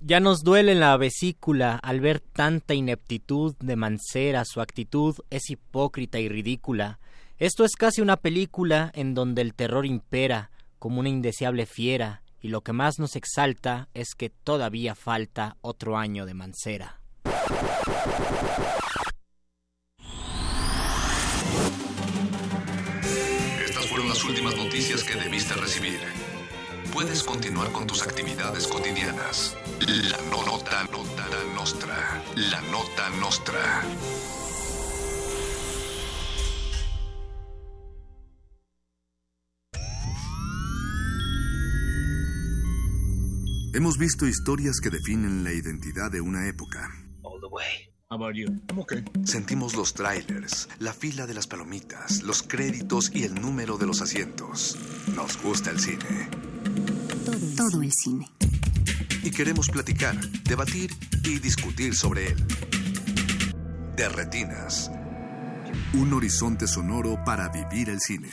[0.00, 5.50] Ya nos duele en la vesícula al ver tanta ineptitud de Mancera, su actitud es
[5.50, 6.98] hipócrita y ridícula.
[7.38, 12.48] Esto es casi una película en donde el terror impera, como una indeseable fiera, y
[12.48, 17.00] lo que más nos exalta es que todavía falta otro año de Mancera.
[23.64, 25.98] Estas fueron las últimas noticias que debiste recibir.
[26.92, 29.56] Puedes continuar con tus actividades cotidianas.
[29.86, 32.22] La no- nota nota nostra.
[32.36, 33.82] La nota nostra.
[43.74, 46.90] Hemos visto historias que definen la identidad de una época.
[49.24, 54.00] Sentimos los trailers, la fila de las palomitas, los créditos y el número de los
[54.00, 54.76] asientos.
[55.14, 56.28] Nos gusta el cine.
[57.56, 58.30] Todo el cine.
[59.22, 60.90] Y queremos platicar, debatir
[61.24, 62.46] y discutir sobre él.
[63.96, 64.90] De Retinas.
[65.92, 68.30] Un horizonte sonoro para vivir el cine.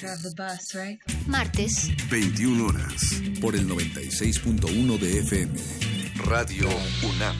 [1.27, 3.21] Martes, 21 horas.
[3.41, 5.59] Por el 96.1 de FM.
[6.25, 6.69] Radio
[7.03, 7.35] UNAM.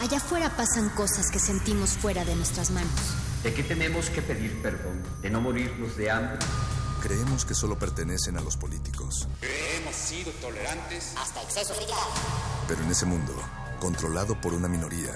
[0.00, 3.19] allá afuera pasan cosas que sentimos fuera de nuestras manos.
[3.42, 5.02] ¿De qué tenemos que pedir perdón?
[5.22, 6.38] ¿De no morirnos de hambre?
[7.02, 9.26] Creemos que solo pertenecen a los políticos.
[9.40, 11.86] Hemos sido tolerantes hasta exceso de
[12.68, 13.32] Pero en ese mundo,
[13.80, 15.14] controlado por una minoría,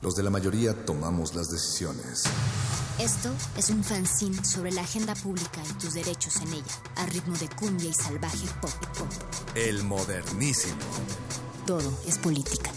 [0.00, 2.24] los de la mayoría tomamos las decisiones.
[2.98, 7.36] Esto es un fanzine sobre la agenda pública y tus derechos en ella, a ritmo
[7.36, 9.08] de cumbia y salvaje pop pop.
[9.54, 10.78] El modernísimo.
[11.66, 12.70] Todo es política.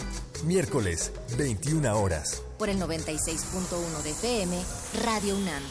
[0.44, 2.42] Miércoles, 21 horas.
[2.62, 4.56] Por el 96.1 de FM,
[5.04, 5.64] Radio UNAM.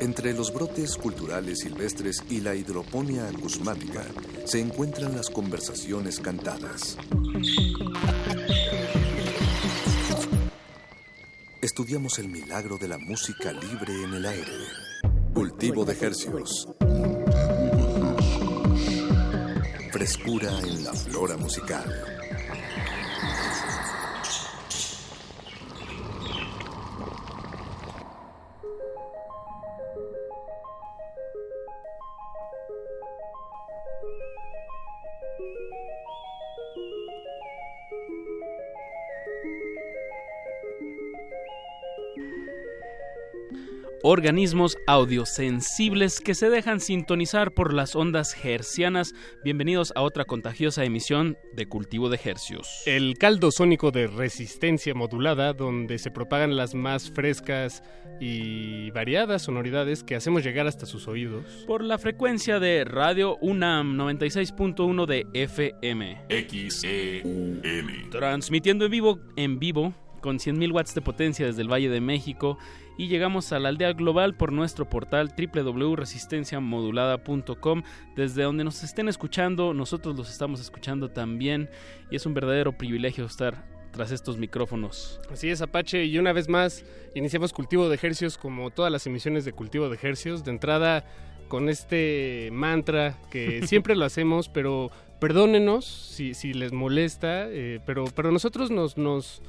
[0.00, 4.04] Entre los brotes culturales silvestres y la hidroponía acusmática
[4.44, 6.98] se encuentran las conversaciones cantadas.
[11.62, 14.52] Estudiamos el milagro de la música libre en el aire.
[15.32, 16.68] Cultivo de hercios.
[19.92, 22.19] Frescura en la flora musical.
[44.02, 49.14] Organismos audiosensibles que se dejan sintonizar por las ondas hercianas.
[49.44, 52.82] Bienvenidos a otra contagiosa emisión de Cultivo de Hercios.
[52.86, 57.82] El caldo sónico de resistencia modulada, donde se propagan las más frescas
[58.20, 61.64] y variadas sonoridades que hacemos llegar hasta sus oídos.
[61.66, 66.22] Por la frecuencia de Radio UNAM 96.1 de FM.
[66.28, 68.10] XEUN.
[68.10, 72.58] Transmitiendo en vivo, en vivo, con 100.000 watts de potencia desde el Valle de México
[72.96, 77.82] y llegamos a la aldea global por nuestro portal www.resistenciamodulada.com
[78.16, 81.68] desde donde nos estén escuchando, nosotros los estamos escuchando también
[82.10, 85.20] y es un verdadero privilegio estar tras estos micrófonos.
[85.30, 86.84] Así es, Apache, y una vez más
[87.14, 91.04] iniciamos Cultivo de Hercios como todas las emisiones de Cultivo de Hercios, de entrada
[91.48, 98.04] con este mantra que siempre lo hacemos, pero perdónenos si, si les molesta, eh, pero,
[98.14, 99.42] pero nosotros nos, nos,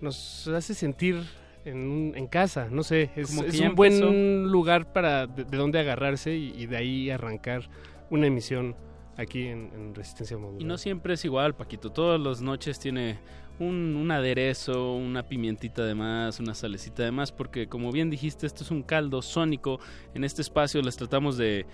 [0.00, 1.22] nos hace sentir
[1.64, 4.10] en, un, en casa, no sé, es, Como que es un buen empezó.
[4.12, 7.68] lugar para de, de donde agarrarse y, y de ahí arrancar
[8.10, 8.74] una emisión
[9.16, 10.62] aquí en, en Resistencia Modulada.
[10.62, 11.90] Y no siempre es igual, Paquito.
[11.90, 13.18] Todas las noches tiene
[13.58, 18.46] un, un aderezo, una pimientita de más, una salecita de más, porque como bien dijiste,
[18.46, 19.78] esto es un caldo sónico.
[20.14, 21.66] En este espacio les tratamos de...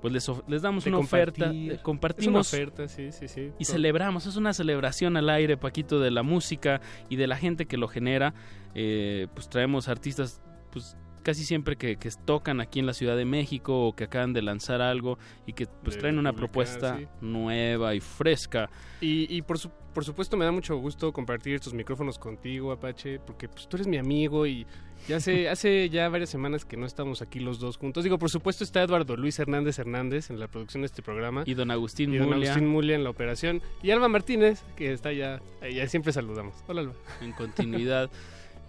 [0.00, 3.52] Pues les, les damos una oferta, compartimos una oferta, sí, sí, sí.
[3.58, 3.74] y Todo.
[3.74, 4.26] celebramos.
[4.26, 7.86] Es una celebración al aire, Paquito, de la música y de la gente que lo
[7.88, 8.32] genera.
[8.74, 10.40] Eh, pues traemos artistas,
[10.72, 14.32] pues casi siempre que, que tocan aquí en la Ciudad de México o que acaban
[14.32, 17.06] de lanzar algo y que pues De traen una propuesta sí.
[17.20, 18.68] nueva y fresca.
[19.00, 23.18] Y, y por, su- por supuesto me da mucho gusto compartir estos micrófonos contigo, Apache,
[23.20, 24.66] porque pues, tú eres mi amigo y
[25.08, 28.04] ya hace, hace ya varias semanas que no estamos aquí los dos juntos.
[28.04, 31.42] Digo, por supuesto está Eduardo Luis Hernández Hernández en la producción de este programa.
[31.46, 32.50] Y don Agustín Y don Mulia.
[32.52, 33.62] Agustín Mulia en la operación.
[33.82, 35.40] Y Alba Martínez, que está ya,
[35.72, 36.54] ya siempre saludamos.
[36.68, 36.94] Hola, Alba.
[37.20, 38.10] en continuidad.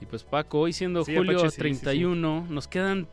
[0.02, 3.08] y pues Paco, hoy siendo Sí, julio Apache, sí, sí, 31, nos quedan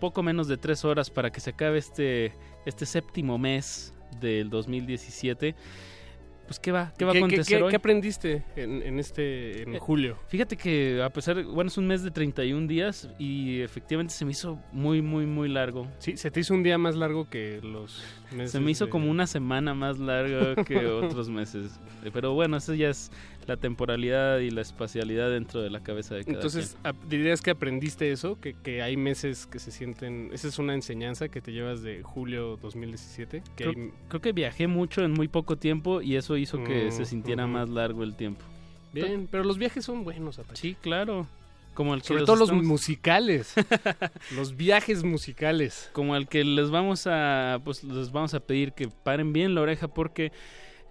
[0.00, 2.32] poco menos de tres horas para que se acabe este,
[2.64, 5.54] este séptimo mes del 2017.
[6.46, 7.70] pues qué va, qué va a ¿Qué, qué- acontecer qué- hoy.
[7.70, 10.16] qué aprendiste en, en este en Eh, julio?
[10.26, 14.32] Fíjate que a pesar, bueno, es un mes de 31 días y efectivamente se me
[14.32, 15.86] hizo muy, muy, muy largo.
[15.98, 18.02] Sí, se te hizo un día más largo que los
[18.32, 18.50] meses.
[18.50, 21.78] Se me hizo de- como una semana más larga que otros meses.
[22.12, 23.12] Pero bueno, eso ya es
[23.46, 27.50] la temporalidad y la espacialidad dentro de la cabeza de cada Entonces, ap- ¿dirías que
[27.50, 28.38] aprendiste eso?
[28.40, 30.30] Que, que hay meses que se sienten...
[30.32, 33.42] ¿Esa es una enseñanza que te llevas de julio 2017?
[33.56, 36.86] Que Creo, hay- creo que viajé mucho en muy poco tiempo y eso hizo que
[36.88, 38.44] Mm, se sintiera más largo el tiempo.
[38.92, 40.60] Bien, pero los viajes son buenos, Apache.
[40.60, 41.26] Sí, claro.
[41.74, 43.54] Como el que Sobre los todo los estamos- musicales.
[44.36, 45.88] los viajes musicales.
[45.92, 49.60] como al que les vamos a pues les vamos a pedir que paren bien la
[49.62, 50.32] oreja porque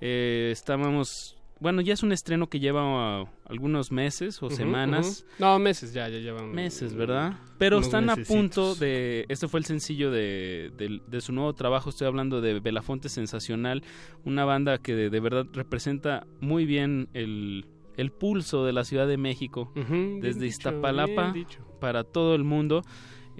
[0.01, 5.25] eh, estábamos bueno ya es un estreno que lleva uh, algunos meses o semanas.
[5.39, 6.51] No, meses ya, ya llevan.
[6.51, 11.33] meses verdad pero están a punto de este fue el sencillo de, de- de su
[11.33, 13.83] nuevo trabajo estoy hablando de Belafonte Sensacional
[14.23, 17.65] una banda que de, de verdad representa muy bien el
[17.97, 21.33] el pulso de la Ciudad de México desde dicho, Iztapalapa
[21.81, 22.81] para todo el mundo.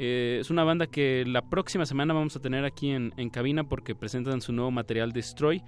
[0.02, 3.64] Eh, es una banda que la próxima semana vamos a tener aquí en, en cabina
[3.68, 5.62] porque presentan su nuevo material Destroy.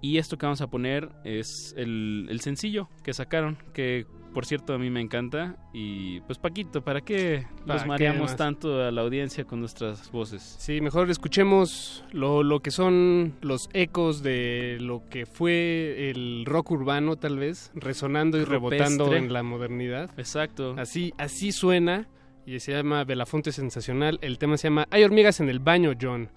[0.00, 4.74] Y esto que vamos a poner es el, el sencillo que sacaron, que por cierto
[4.74, 5.56] a mí me encanta.
[5.72, 10.56] Y pues Paquito, ¿para qué ¿Para nos mareamos tanto a la audiencia con nuestras voces?
[10.58, 16.70] Sí, mejor escuchemos lo, lo que son los ecos de lo que fue el rock
[16.72, 20.10] urbano, tal vez, resonando y rebotando en la modernidad.
[20.16, 20.74] Exacto.
[20.78, 22.08] Así, así suena
[22.46, 24.18] y se llama Belafonte Sensacional.
[24.22, 26.30] El tema se llama Hay hormigas en el baño, John.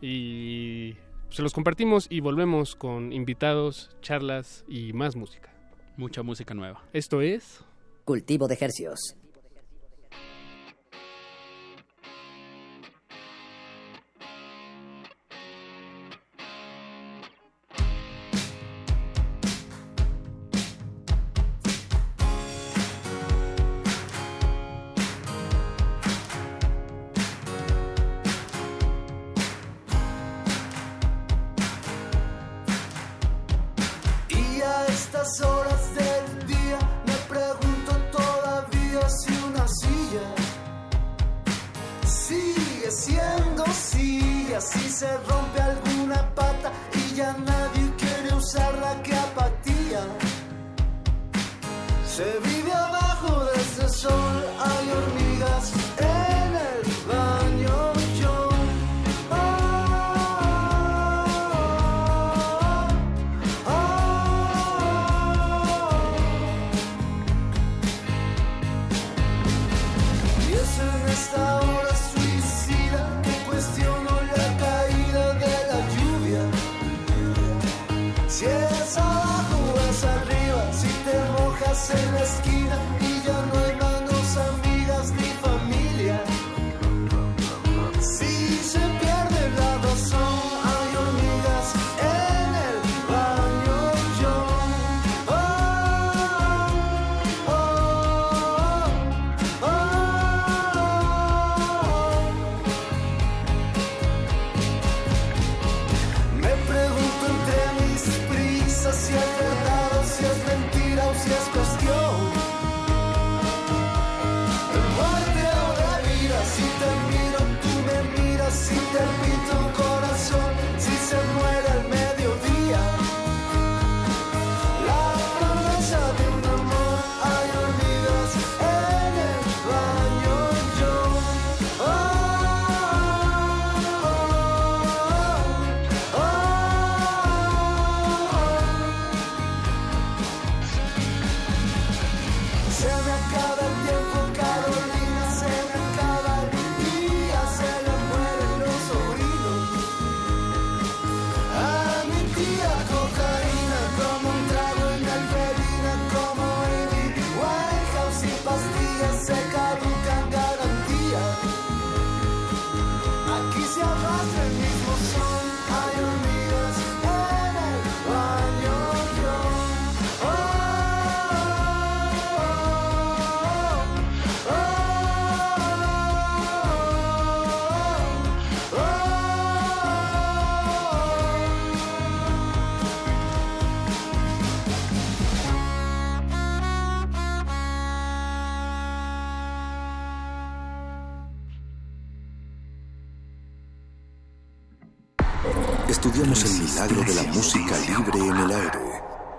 [0.00, 0.94] Y
[1.30, 5.52] se los compartimos y volvemos con invitados, charlas y más música.
[5.96, 6.82] Mucha música nueva.
[6.92, 7.64] Esto es...
[8.04, 9.16] Cultivo de ejercios.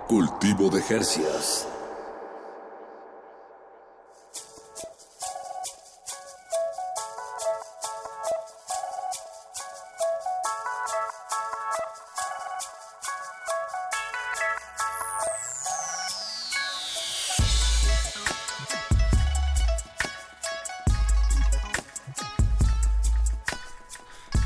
[0.07, 1.67] Cultivo de Hercios.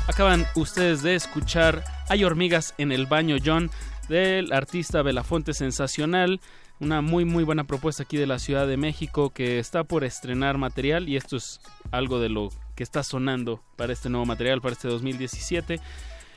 [0.08, 3.70] Acaban ustedes de escuchar Hay hormigas en el baño John
[4.08, 6.40] del artista Belafonte Sensacional,
[6.80, 10.58] una muy muy buena propuesta aquí de la Ciudad de México que está por estrenar
[10.58, 11.60] material y esto es
[11.92, 15.78] algo de lo que está sonando para este nuevo material, para este 2017.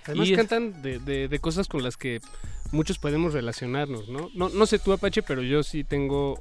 [0.06, 2.20] Además Y- cantan de, de- de cosas con las que
[2.72, 4.30] muchos podemos relacionarnos, ¿no?
[4.36, 4.50] ¿no?
[4.50, 6.40] No sé tú, Apache, pero yo sí tengo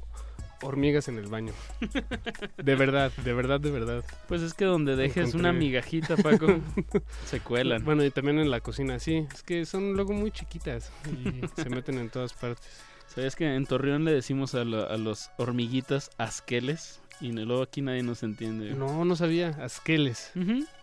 [0.61, 1.53] hormigas en el baño.
[2.57, 4.03] De verdad, de verdad, de verdad.
[4.27, 6.47] Pues es que donde dejes una migajita, Paco,
[7.25, 7.83] se cuelan.
[7.83, 9.25] Bueno, y también en la cocina, sí.
[9.33, 12.65] Es que son luego muy chiquitas y se meten en todas partes.
[13.07, 17.01] ¿Sabías que en Torreón le decimos a, lo- a los hormiguitas asqueles?
[17.21, 18.73] Y luego aquí nadie nos entiende.
[18.73, 19.49] No, no sabía.
[19.61, 20.31] Asqueles.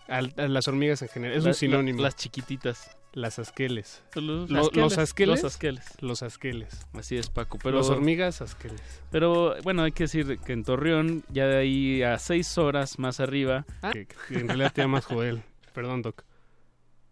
[0.08, 1.36] A las hormigas en general.
[1.36, 1.98] Es La- un sinónimo.
[1.98, 2.96] la- las chiquititas.
[3.14, 4.02] Las asqueles.
[4.14, 5.43] Los Lo- asqueles, los asqueles.
[5.43, 6.02] los asqueles.
[6.02, 6.86] Los asqueles.
[6.94, 7.59] Así es, Paco.
[7.62, 8.80] Pero, Los hormigas asqueles.
[9.10, 13.20] Pero bueno, hay que decir que en Torreón, ya de ahí a seis horas más
[13.20, 13.66] arriba.
[13.93, 15.43] Que, que en realidad te llamas Joel.
[15.74, 16.22] Perdón, Doc.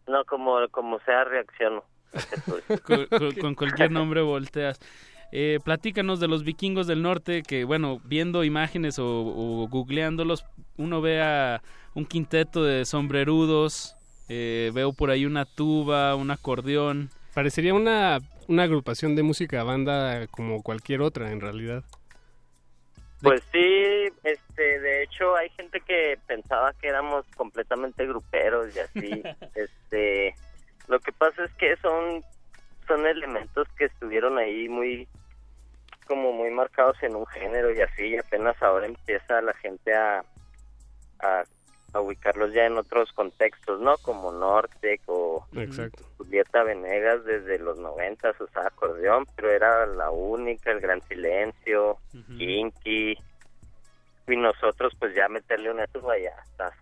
[0.06, 1.84] No, como, como sea, reacciono.
[2.84, 4.80] con, con- con cualquier nombre volteas.
[5.32, 10.44] Eh, platícanos de los vikingos del norte, que bueno, viendo imágenes o, o googleándolos,
[10.76, 11.62] uno ve a
[11.94, 13.94] un quinteto de sombrerudos,
[14.32, 17.10] eh, veo por ahí una tuba, un acordeón.
[17.34, 21.82] Parecería una, una agrupación de música banda como cualquier otra, en realidad.
[23.22, 29.22] Pues sí, este, de hecho hay gente que pensaba que éramos completamente gruperos y así.
[29.56, 30.36] este,
[30.86, 32.22] lo que pasa es que son
[32.86, 35.08] son elementos que estuvieron ahí muy
[36.06, 40.24] como muy marcados en un género y así y apenas ahora empieza la gente a
[41.20, 41.44] a,
[41.92, 43.96] a ubicarlos ya en otros contextos, ¿no?
[43.98, 46.04] Como Norte o Exacto.
[46.18, 51.98] Julieta Venegas desde los 90 usaba acordeón, pero era la única, el gran silencio,
[52.36, 53.18] Kinky,
[54.26, 56.72] y nosotros pues ya meterle una tuba ya está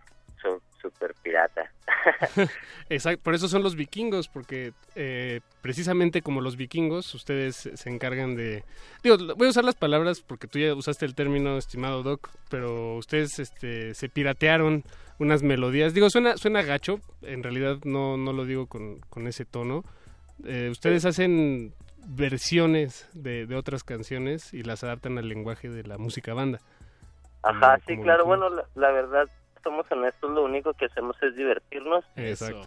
[0.88, 1.70] su- super pirata.
[2.90, 8.34] Exacto, por eso son los vikingos, porque eh, precisamente como los vikingos, ustedes se encargan
[8.36, 8.64] de...
[9.02, 12.96] Digo, voy a usar las palabras porque tú ya usaste el término, estimado Doc, pero
[12.96, 14.84] ustedes este, se piratearon
[15.18, 15.94] unas melodías.
[15.94, 19.84] Digo, suena, suena gacho, en realidad no, no lo digo con, con ese tono.
[20.44, 21.72] Eh, ustedes hacen
[22.06, 26.58] versiones de, de otras canciones y las adaptan al lenguaje de la música banda.
[27.42, 29.28] Ajá, Como- sí, como claro, bueno, la, la verdad,
[29.68, 32.02] somos honestos, lo único que hacemos es divertirnos.
[32.16, 32.66] Exacto.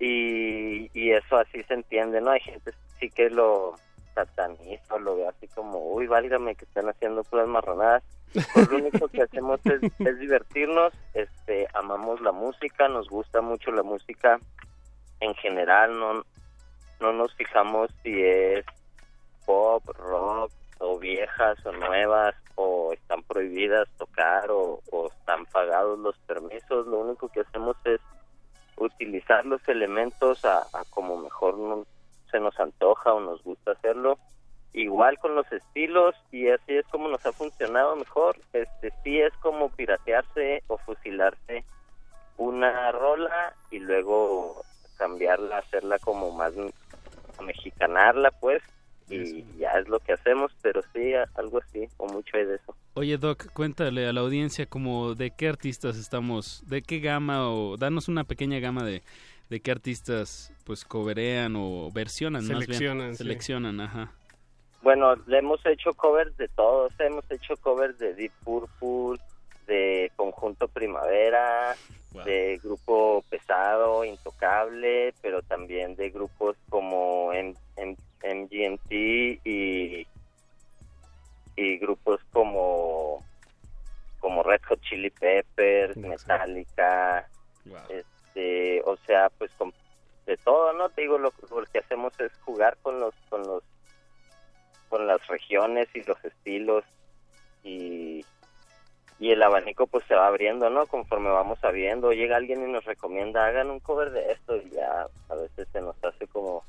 [0.00, 2.30] Y, y eso así se entiende, ¿no?
[2.30, 3.76] Hay gente sí que lo
[4.12, 8.02] sataniza lo ve así como, uy, válgame que están haciendo puras marronadas.
[8.54, 13.70] Pues lo único que hacemos es, es divertirnos, este, amamos la música, nos gusta mucho
[13.70, 14.40] la música
[15.20, 16.24] en general, no,
[17.00, 18.64] no nos fijamos si es
[19.46, 20.50] pop, rock,
[20.82, 24.80] o viejas o nuevas, o están prohibidas tocar, o,
[25.18, 28.00] están pagados los permisos, lo único que hacemos es
[28.76, 31.86] utilizar los elementos a, a como mejor no-
[32.30, 34.18] se nos antoja o nos gusta hacerlo.
[34.74, 38.36] Igual con los estilos y así es como nos ha funcionado mejor.
[38.54, 41.64] Este sí es como piratearse o fusilarse
[42.38, 44.62] una rola y luego
[44.96, 46.54] cambiarla hacerla como más
[47.44, 48.62] mexicanarla pues
[49.12, 52.74] y ya es lo que hacemos pero sí algo así o mucho hay de eso
[52.94, 57.78] Oye, Doc, cuéntale a la audiencia como de qué artistas estamos, de qué gama o
[57.78, 59.02] danos una pequeña gama de,
[59.48, 63.12] de qué artistas pues coverean o versionan más Seleccionan, bien.
[63.16, 63.22] sí.
[63.24, 64.12] Seleccionan, ajá.
[64.82, 66.92] Bueno, le hemos hecho covers de todos.
[66.98, 69.24] Hemos hecho covers de Deep Purple,
[69.66, 71.76] de Conjunto Primavera,
[72.24, 78.90] de Grupo Pesado, Intocable, pero también de grupos como M- M- MGMT
[79.44, 80.06] y,
[81.56, 83.22] y grupos como
[84.20, 87.28] como Red Hot Chili Peppers, Metallica,
[87.88, 89.74] este, o sea, pues con-
[90.26, 90.88] de todo, ¿no?
[90.90, 93.62] Te digo, lo, lo que hacemos es jugar con los con los
[94.88, 96.84] con las regiones y los estilos
[97.64, 98.24] y,
[99.22, 100.88] y el abanico pues se va abriendo, ¿no?
[100.88, 105.06] Conforme vamos sabiendo, llega alguien y nos recomienda, hagan un cover de esto y ya
[105.28, 106.64] a veces se nos hace como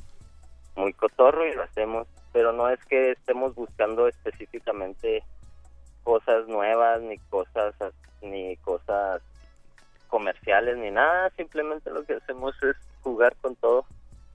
[0.76, 5.24] muy cotorro y lo hacemos, pero no es que estemos buscando específicamente
[6.04, 7.74] cosas nuevas ni cosas
[8.22, 9.24] ni cosas
[10.08, 13.84] comerciales ni nada, simplemente lo que hacemos es jugar con todo.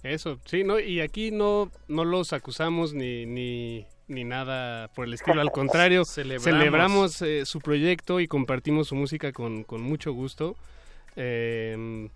[0.03, 0.81] Eso, sí, ¿no?
[0.81, 6.05] Y aquí no, no los acusamos ni, ni, ni nada por el estilo, al contrario,
[6.05, 6.45] Celebramos.
[6.45, 10.57] celebramos eh, su proyecto y compartimos su música con, con mucho gusto.
[11.17, 12.09] Eh,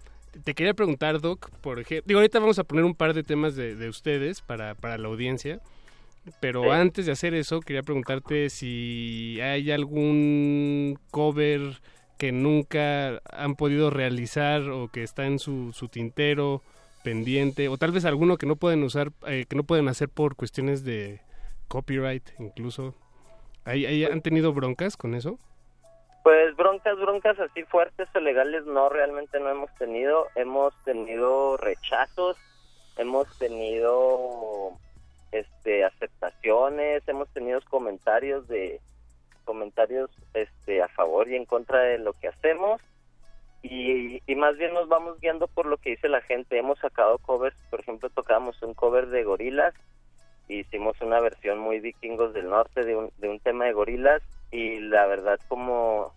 [0.44, 3.55] te quería preguntar, Doc, por ejemplo, digo, ahorita vamos a poner un par de temas
[3.56, 5.60] de, de ustedes para, para la audiencia,
[6.40, 6.69] pero Sí.
[6.70, 11.81] antes de hacer eso, quería preguntarte si hay algún cover
[12.16, 16.62] que nunca han podido realizar o que está en su, su tintero
[17.02, 20.36] pendiente, o tal vez alguno que no pueden usar, eh, que no pueden hacer por
[20.36, 21.20] cuestiones de
[21.68, 22.94] copyright incluso.
[23.64, 25.39] ¿Hay, ¿Han tenido broncas con eso?
[26.22, 30.28] Pues broncas, broncas así fuertes o legales no, realmente no hemos tenido.
[30.34, 32.36] Hemos tenido rechazos,
[32.97, 34.78] hemos tenido
[35.32, 38.80] este aceptaciones, hemos tenido comentarios de
[39.44, 42.80] comentarios este a favor y en contra de lo que hacemos
[43.62, 46.59] y, y más bien nos vamos guiando por lo que dice la gente.
[46.59, 49.72] Hemos sacado covers, por ejemplo, tocábamos un cover de gorilas,
[50.61, 54.81] hicimos una versión muy vikingos del norte de un, de un tema de gorilas y
[54.81, 56.12] la verdad como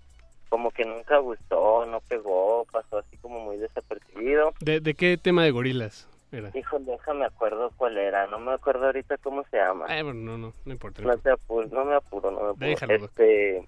[0.49, 4.53] como que nunca gustó, no pegó, pasó así como muy desapercibido.
[4.59, 6.51] ¿De, de qué tema de gorilas era?
[6.53, 9.85] Híjole, déjame acuerdo cuál era, no me acuerdo ahorita cómo se llama.
[9.89, 11.01] Ah, bueno, no, no, no importa.
[11.01, 12.67] no te apuro, no me apuro, no me apuro.
[12.67, 13.67] Déjalo, este,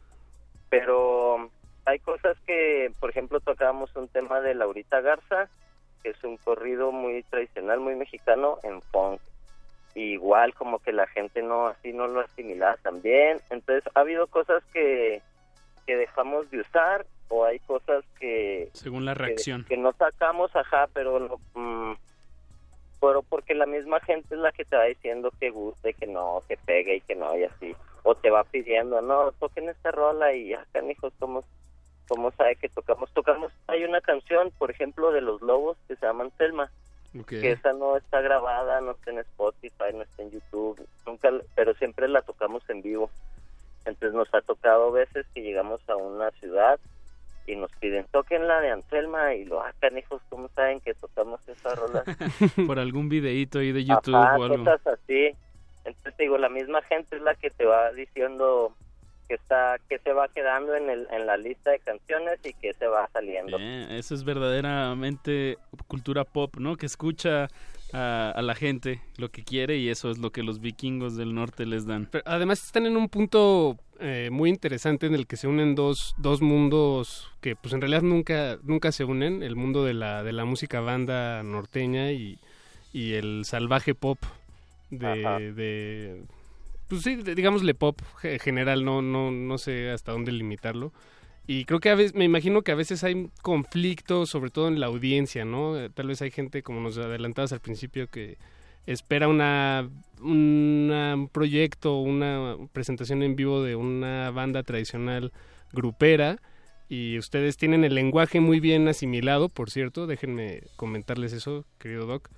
[0.69, 1.49] pero
[1.85, 5.49] hay cosas que, por ejemplo, tocábamos un tema de Laurita Garza,
[6.03, 9.19] que es un corrido muy tradicional, muy mexicano en funk.
[9.97, 13.39] Igual como que la gente no así no lo asimilaba también.
[13.49, 15.21] Entonces ha habido cosas que
[15.87, 19.65] que dejamos de usar o hay cosas que Según la reacción.
[19.67, 21.95] que, no sacamos, ajá, pero no, mm,
[23.01, 26.43] pero porque la misma gente es la que te va diciendo que guste, que no,
[26.47, 30.33] que pegue y que no y así, o te va pidiendo, no, toquen esta rola
[30.33, 31.43] y ya, canijos, ¿cómo,
[32.07, 33.11] cómo sabe que tocamos?
[33.13, 36.69] Tocamos, hay una canción, por ejemplo, de Los Lobos que se llama Selma,
[37.26, 41.73] Que esa no está grabada, no está en Spotify, no está en YouTube, nunca, pero
[41.76, 43.10] siempre la tocamos en vivo.
[43.85, 46.80] Entonces nos ha tocado veces que llegamos a una ciudad
[47.48, 51.39] y nos piden, toquen la de Anselma y lo hagan, hijos, ¿cómo saben que tocamos
[51.48, 52.03] esa rola?
[52.68, 54.57] Por algún videíto ahí de YouTube Ajá, o algo.
[54.57, 55.34] cosas así.
[55.85, 58.73] Entonces te digo, la misma gente es la que te va diciendo
[59.27, 62.73] que está que se va quedando en, el, en la lista de canciones y que
[62.73, 63.57] se va saliendo.
[63.57, 66.77] Bien, eso es verdaderamente cultura pop, ¿no?
[66.77, 67.47] Que escucha
[67.93, 71.33] a, a la gente lo que quiere y eso es lo que los vikingos del
[71.33, 72.07] norte les dan.
[72.11, 76.13] Pero además están en un punto eh, muy interesante en el que se unen dos,
[76.17, 80.33] dos mundos que pues en realidad nunca, nunca se unen, el mundo de la, de
[80.33, 82.37] la música banda norteña y,
[82.93, 84.19] y el salvaje pop
[84.91, 86.21] de, de
[86.88, 90.93] pues sí, digámosle pop ge- general, no, no, no sé hasta dónde limitarlo.
[91.45, 94.80] Y creo que a veces, me imagino que a veces hay conflictos, sobre todo en
[94.80, 95.77] la audiencia, ¿no?
[95.80, 98.38] Eh, Tal vez hay gente, como nos adelantabas al principio, que
[98.85, 99.89] espera una,
[100.22, 105.31] un proyecto, una presentación en vivo de una banda tradicional
[105.73, 106.38] grupera
[106.89, 112.30] y ustedes tienen el lenguaje muy bien asimilado, por cierto, déjenme comentarles eso, querido Doc.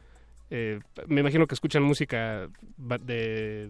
[0.49, 3.69] Eh, me imagino que escuchan música de,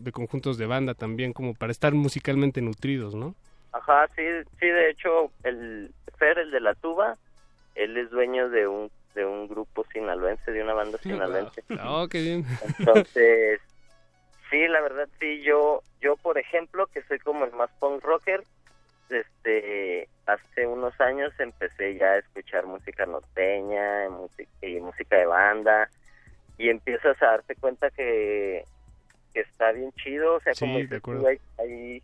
[0.00, 3.34] de conjuntos de banda también, como para estar musicalmente nutridos, ¿no?
[3.72, 4.22] Ajá, sí,
[4.60, 7.16] sí, de hecho, el Fer, el de la tuba,
[7.74, 11.62] él es dueño de un de un grupo sinaloense, de una banda sinaloense.
[11.84, 12.44] Oh, qué bien.
[12.78, 13.60] Entonces,
[14.50, 18.42] sí, la verdad, sí, yo, yo por ejemplo, que soy como el más punk rocker,
[19.08, 25.88] este, hace unos años empecé ya a escuchar música norteña, música, y música de banda,
[26.58, 28.64] y empiezas a darte cuenta que,
[29.34, 32.02] que está bien chido, o sea, Sí, como dices hay, hay,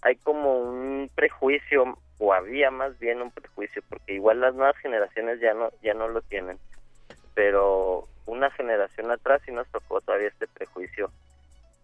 [0.00, 5.40] hay como un prejuicio, o había más bien un prejuicio, porque igual las nuevas generaciones
[5.40, 6.58] ya no, ya no lo tienen,
[7.34, 11.10] pero una generación atrás sí nos tocó todavía este prejuicio.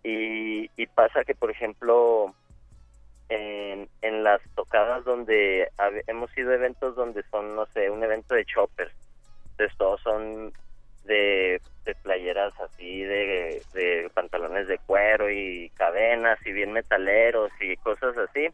[0.02, 2.34] Y, y pasa que, por ejemplo,
[3.28, 5.68] en, en las tocadas donde
[6.06, 8.92] hemos ido a eventos donde son, no sé, un evento de choppers,
[9.51, 10.52] entonces todos son
[11.05, 17.77] de, de playeras así, de, de pantalones de cuero y cadenas y bien metaleros y
[17.78, 18.48] cosas así.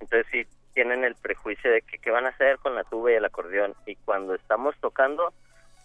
[0.00, 3.14] Entonces sí tienen el prejuicio de que qué van a hacer con la tuba y
[3.14, 3.74] el acordeón.
[3.86, 5.32] Y cuando estamos tocando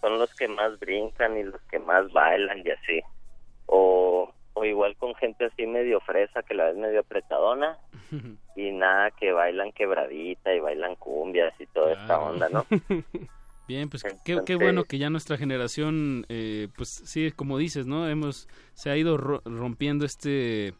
[0.02, 3.02] son los que más brincan y los que más bailan y así.
[3.66, 7.78] O, o igual con gente así medio fresa que la ves medio apretadona
[8.56, 12.66] y nada que bailan quebradita y bailan cumbias y toda esta onda, ¿no?
[13.68, 18.08] Bien, pues qué, qué bueno que ya nuestra generación, eh, pues sí, como dices, ¿no?
[18.08, 20.74] Hemos, se ha ido ro- rompiendo este,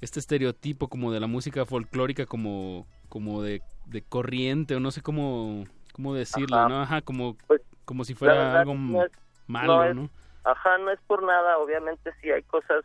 [0.00, 5.02] este estereotipo como de la música folclórica como, como de, de corriente o no sé
[5.02, 6.68] cómo, cómo decirlo, Ajá.
[6.68, 6.80] ¿no?
[6.82, 8.74] Ajá, como, Pues, como si fuera verdad, algo...
[8.74, 9.12] no es,
[9.48, 10.08] malo, es- ¿no?
[10.44, 12.84] Ajá, no es por nada, obviamente sí hay cosas,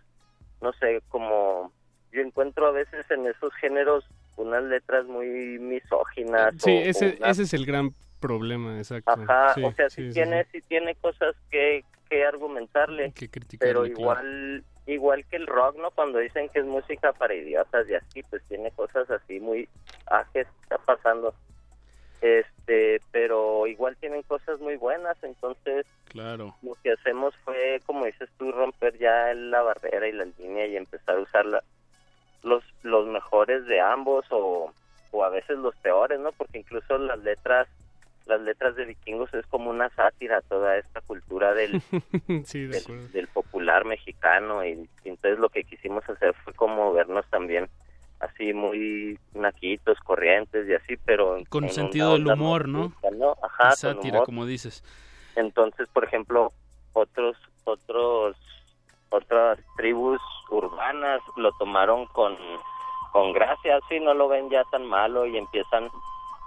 [0.62, 1.72] no sé, como
[2.12, 4.06] yo encuentro a veces en esos géneros
[4.38, 5.28] unas letras muy
[5.60, 6.56] misóginas.
[6.58, 9.12] Sí, o- o ese, unas- ese es el gran problema, exacto.
[9.12, 10.62] Ajá, Sí, o sea, sí, tiene, sí.
[10.68, 13.86] tiene cosas que, que argumentarle, pero criticarle, claro.
[13.88, 15.92] igual igual que el rock, ¿no?
[15.92, 19.70] Cuando dicen que es música para idiotas y así, pues tiene cosas así muy,
[20.10, 21.34] ah, ¿qué está pasando?
[22.22, 26.56] Este, pero igual tienen cosas muy buenas, entonces Claro.
[26.64, 30.76] lo que hacemos fue, como dices tú, romper ya la barrera y la línea y
[30.76, 31.64] empezar a usar la-
[32.44, 34.74] los, los mejores de ambos o,
[35.12, 36.32] o a veces los peores, ¿no?
[36.32, 37.68] Porque incluso las letras
[38.30, 41.82] las letras de vikingos es como una sátira a toda esta cultura del,
[42.46, 43.02] sí, de acuerdo.
[43.04, 47.68] del, del popular mexicano y, y entonces lo que quisimos hacer fue como vernos también
[48.20, 52.94] así muy naquitos, corrientes y así, pero Con en sentido del humor, ¿no?
[53.42, 54.26] Ajá, sátira, humor.
[54.26, 54.84] como dices.
[55.36, 56.52] Entonces, por ejemplo,
[56.94, 58.36] otros otros
[59.10, 62.36] otras tribus urbanas lo tomaron con
[63.12, 65.90] con gracia, así no lo ven ya tan malo y empiezan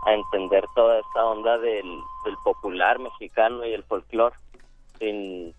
[0.04, 1.86] a entender toda esta onda del,
[2.24, 4.36] del popular mexicano y el folclore
[4.98, 5.54] sin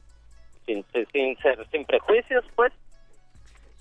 [0.65, 2.72] sin sin ser sin prejuicios, pues.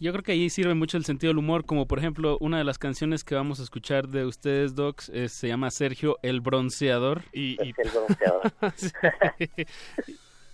[0.01, 2.65] Yo creo que ahí sirve mucho el sentido del humor, como por ejemplo una de
[2.65, 7.23] las canciones que vamos a escuchar de ustedes, Docs, eh, se llama Sergio el Bronceador.
[7.33, 8.53] Y, el bronceador.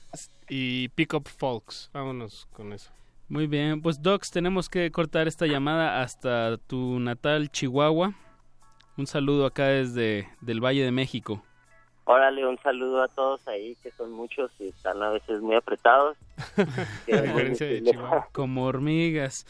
[0.51, 2.91] y Pick Up Folks, vámonos con eso.
[3.31, 8.15] Muy bien, pues Docs, tenemos que cortar esta llamada hasta tu natal Chihuahua.
[8.99, 11.41] Un saludo acá desde del Valle de México.
[12.05, 16.17] Órale, un saludo a todos ahí, que son muchos y están a veces muy apretados.
[16.57, 18.29] A diferencia de Chihuahua.
[18.33, 19.47] Como hormigas.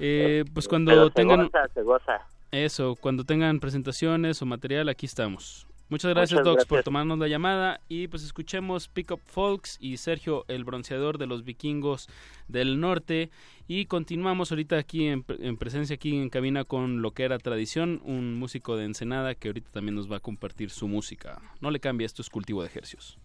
[0.00, 2.26] Eh, pues Pero cuando se tengan goza, se goza.
[2.50, 5.67] eso, cuando tengan presentaciones o material, aquí estamos.
[5.90, 6.84] Muchas gracias, Muchas Docs, por gracias.
[6.84, 7.80] tomarnos la llamada.
[7.88, 12.08] Y pues escuchemos Pick Up Folks y Sergio, el bronceador de los vikingos
[12.46, 13.30] del norte.
[13.66, 18.00] Y continuamos ahorita aquí en, en presencia, aquí en cabina con lo que era tradición,
[18.04, 21.40] un músico de Ensenada que ahorita también nos va a compartir su música.
[21.60, 23.18] No le cambie, esto es cultivo de ejercios.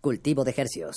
[0.00, 0.96] Cultivo de hercios.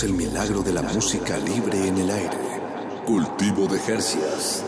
[0.00, 2.38] el milagro de la música libre en el aire.
[3.04, 4.64] Cultivo de Jercias.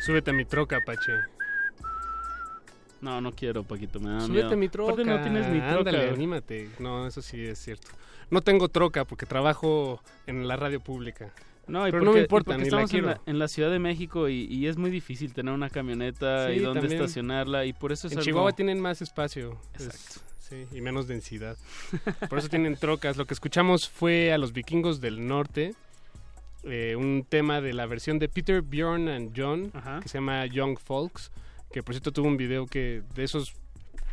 [0.00, 1.41] Súbete a mi troca, Apache.
[3.02, 4.56] No, no quiero, Paquito, me da Súbete miedo.
[4.56, 4.92] mi troca.
[4.92, 5.78] Aparte no tienes ni troca.
[5.90, 6.70] Ándale, anímate.
[6.78, 7.88] No, eso sí es cierto.
[8.30, 11.30] No tengo troca porque trabajo en la radio pública.
[11.66, 13.48] No, y Pero porque, no me importa, porque ni la estamos en la, en la
[13.48, 17.00] Ciudad de México y, y es muy difícil tener una camioneta Sí, y dónde también.
[17.02, 19.58] estacionarla y por eso es En algo- Chihuahua tienen más espacio.
[19.74, 19.96] Exacto.
[19.96, 21.56] Es- sí, y menos densidad.
[22.28, 23.16] Por eso tienen trocas.
[23.16, 25.74] Lo que escuchamos fue a los vikingos del norte.
[26.64, 29.72] eh, un tema de la versión de Peter, Bjorn and John,
[30.02, 31.30] que se llama Young Folks,
[31.72, 33.54] que por cierto tuvo un video que de esos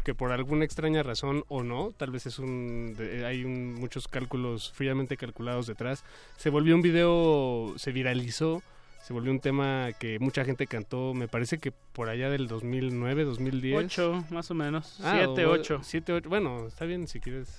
[0.03, 2.95] que por alguna extraña razón o no, tal vez es un
[3.25, 6.03] hay un- muchos cálculos fríamente calculados detrás,
[6.37, 8.63] se volvió un video, se viralizó,
[9.03, 13.23] se volvió un tema que mucha gente cantó, me parece que por allá del 2009,
[13.25, 13.85] 2010.
[13.85, 14.99] Ocho, más o menos.
[15.03, 15.79] Ah, Siete, o- ocho.
[15.83, 16.29] siete, ocho.
[16.29, 17.49] Bueno, está bien si quieres.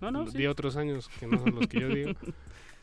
[0.00, 0.46] No, no, Di sí.
[0.46, 2.12] otros años que no son los que yo digo.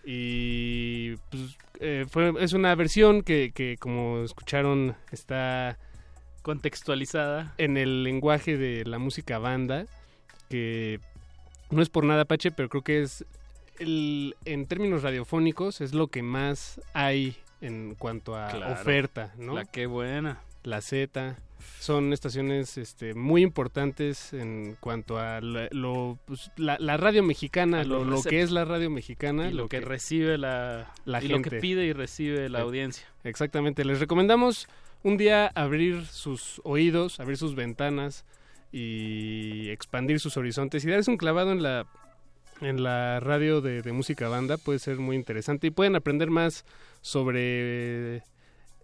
[0.05, 5.77] Y pues eh, fue, es una versión que, que, como escucharon, está
[6.44, 9.86] contextualizada en el lenguaje de la música banda,
[10.49, 10.99] que
[11.72, 13.26] no es por nada, Pache, pero creo que es,
[13.80, 18.74] el, en términos radiofónicos, es lo que más hay en cuanto a Claro.
[18.74, 19.56] oferta, ¿no?
[19.56, 20.41] La qué buena.
[20.64, 21.36] La Z.
[21.80, 27.84] Son estaciones este, muy importantes en cuanto a lo, pues, la, la radio mexicana, A
[27.86, 31.38] lo, lo que es la radio mexicana, Y lo que recibe la, la y gente.
[31.38, 33.06] lo que pide y recibe la Eh, audiencia.
[33.24, 34.68] Exactamente, les recomendamos
[35.03, 38.25] un día abrir sus oídos, abrir sus ventanas
[38.71, 41.85] y expandir sus horizontes y darles un clavado en la
[42.61, 46.65] en la radio de, de música banda puede ser muy interesante y pueden aprender más
[47.01, 48.23] sobre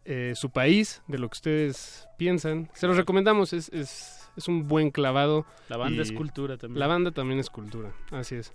[0.05, 2.69] eh, su país, de lo que ustedes piensan.
[2.73, 5.45] Se los recomendamos, es, es, es un buen clavado.
[5.69, 6.79] La banda es cultura también.
[6.79, 8.51] La banda también es cultura, así es.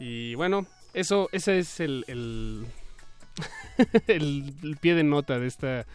[0.00, 2.66] Y bueno, eso ese es el, el,
[4.08, 5.86] el, el pie de nota de esta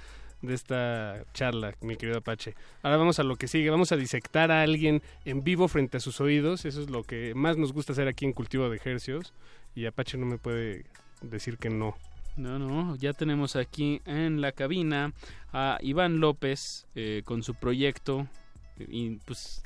[0.41, 2.55] de esta charla, mi querido Apache.
[2.81, 5.99] Ahora vamos a lo que sigue, vamos a disectar a alguien en vivo frente a
[5.99, 9.34] sus oídos, eso es lo que más nos gusta hacer aquí en Cultivo de Ejercios
[9.76, 10.85] y Apache no me puede
[11.22, 11.95] decir que no.
[12.38, 15.13] No, no, ya tenemos aquí en la cabina
[15.51, 18.27] a Iván López eh, con su proyecto
[18.80, 19.63] y pues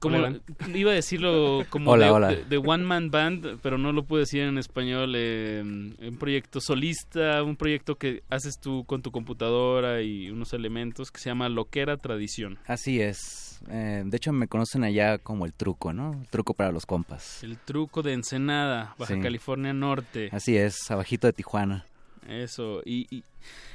[0.00, 0.40] como Hola,
[0.74, 2.28] iba a decirlo como Hola, de, hola.
[2.28, 6.60] de- de one man band, pero no lo pude decir en español, eh, un proyecto
[6.60, 11.48] solista, un proyecto que haces tú con tu computadora y unos elementos que se llama
[11.48, 12.58] Loquera Tradición.
[12.66, 13.60] Así es.
[13.68, 16.14] Eh, de hecho, me conocen allá como el truco, ¿no?
[16.14, 17.44] El truco para los compas.
[17.44, 19.20] El truco de Ensenada, Baja Sí.
[19.20, 20.30] California Norte.
[20.32, 21.84] Así es, abajito de Tijuana.
[22.28, 23.24] Eso, y, y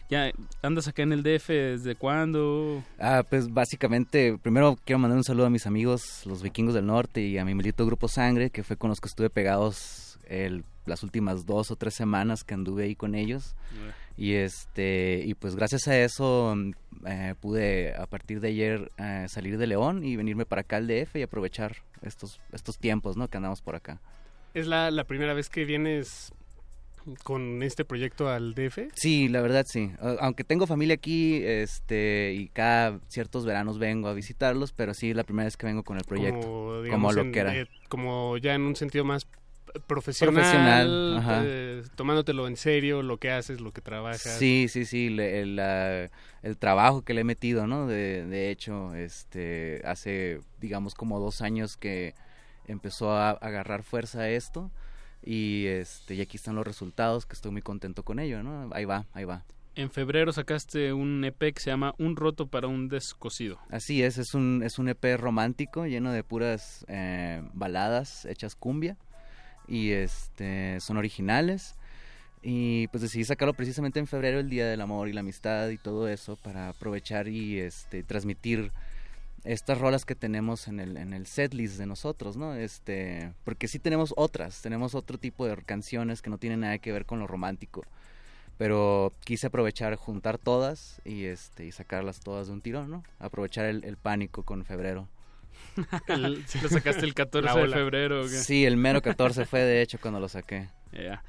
[0.09, 0.31] ya
[0.61, 2.83] andas acá en el DF desde cuándo?
[2.99, 7.21] Ah, pues básicamente, primero quiero mandar un saludo a mis amigos, los vikingos del norte,
[7.21, 11.03] y a mi maldito grupo Sangre, que fue con los que estuve pegados el, las
[11.03, 13.55] últimas dos o tres semanas que anduve ahí con ellos.
[14.17, 16.71] Y este y pues gracias a eso mm,
[17.05, 20.87] eh, pude a partir de ayer eh, salir de León y venirme para acá al
[20.87, 23.27] DF y aprovechar estos estos tiempos, ¿no?
[23.27, 23.99] Que andamos por acá.
[24.53, 26.31] ¿Es la, la primera vez que vienes
[27.23, 28.89] con este proyecto al DF?
[28.93, 29.91] Sí, la verdad sí.
[30.19, 35.23] Aunque tengo familia aquí, este, y cada ciertos veranos vengo a visitarlos, pero sí la
[35.23, 37.55] primera vez que vengo con el proyecto, Como, lo en- que era.
[37.55, 39.27] eh, como ya en un sentido más
[39.87, 41.43] profesional, Profesional, ajá.
[41.45, 44.21] eh, tomándotelo en serio, lo que haces, lo que trabajas.
[44.21, 46.09] Sí, sí, sí, le- el, la-
[46.43, 47.85] el trabajo que le he metido, ¿no?
[47.87, 52.15] De, de hecho, este, hace, digamos, como dos años que
[52.67, 54.71] empezó a agarrar fuerza esto
[55.25, 58.69] y, este, y aquí están los resultados, que estoy muy contento con ello, ¿no?
[58.73, 59.43] Ahí va, ahí va.
[59.75, 63.59] En febrero sacaste un EP que se llama Un roto para un descosido.
[63.69, 68.95] Así es, es un, es un EP romántico lleno de puras eh, baladas hechas cumbia
[69.67, 71.75] y este son originales
[72.41, 75.77] y pues decidí sacarlo precisamente en febrero, el Día del Amor y la Amistad y
[75.77, 78.71] todo eso para aprovechar y este transmitir
[79.45, 82.55] estas rolas que tenemos en el, en el setlist de nosotros, ¿no?
[82.55, 86.91] Este, porque sí tenemos otras, tenemos otro tipo de canciones que no tienen nada que
[86.91, 87.83] ver con lo romántico
[88.57, 93.03] pero quise aprovechar juntar todas y este y sacarlas todas de un tirón, ¿no?
[93.19, 95.09] Aprovechar el, el pánico con febrero.
[96.07, 98.21] El- sí lo sacaste el 14 La de febrero.
[98.21, 98.29] ¿o qué?
[98.29, 100.69] Sí, el mero 14 fue de hecho cuando lo saqué.
[100.93, 101.21] Ya.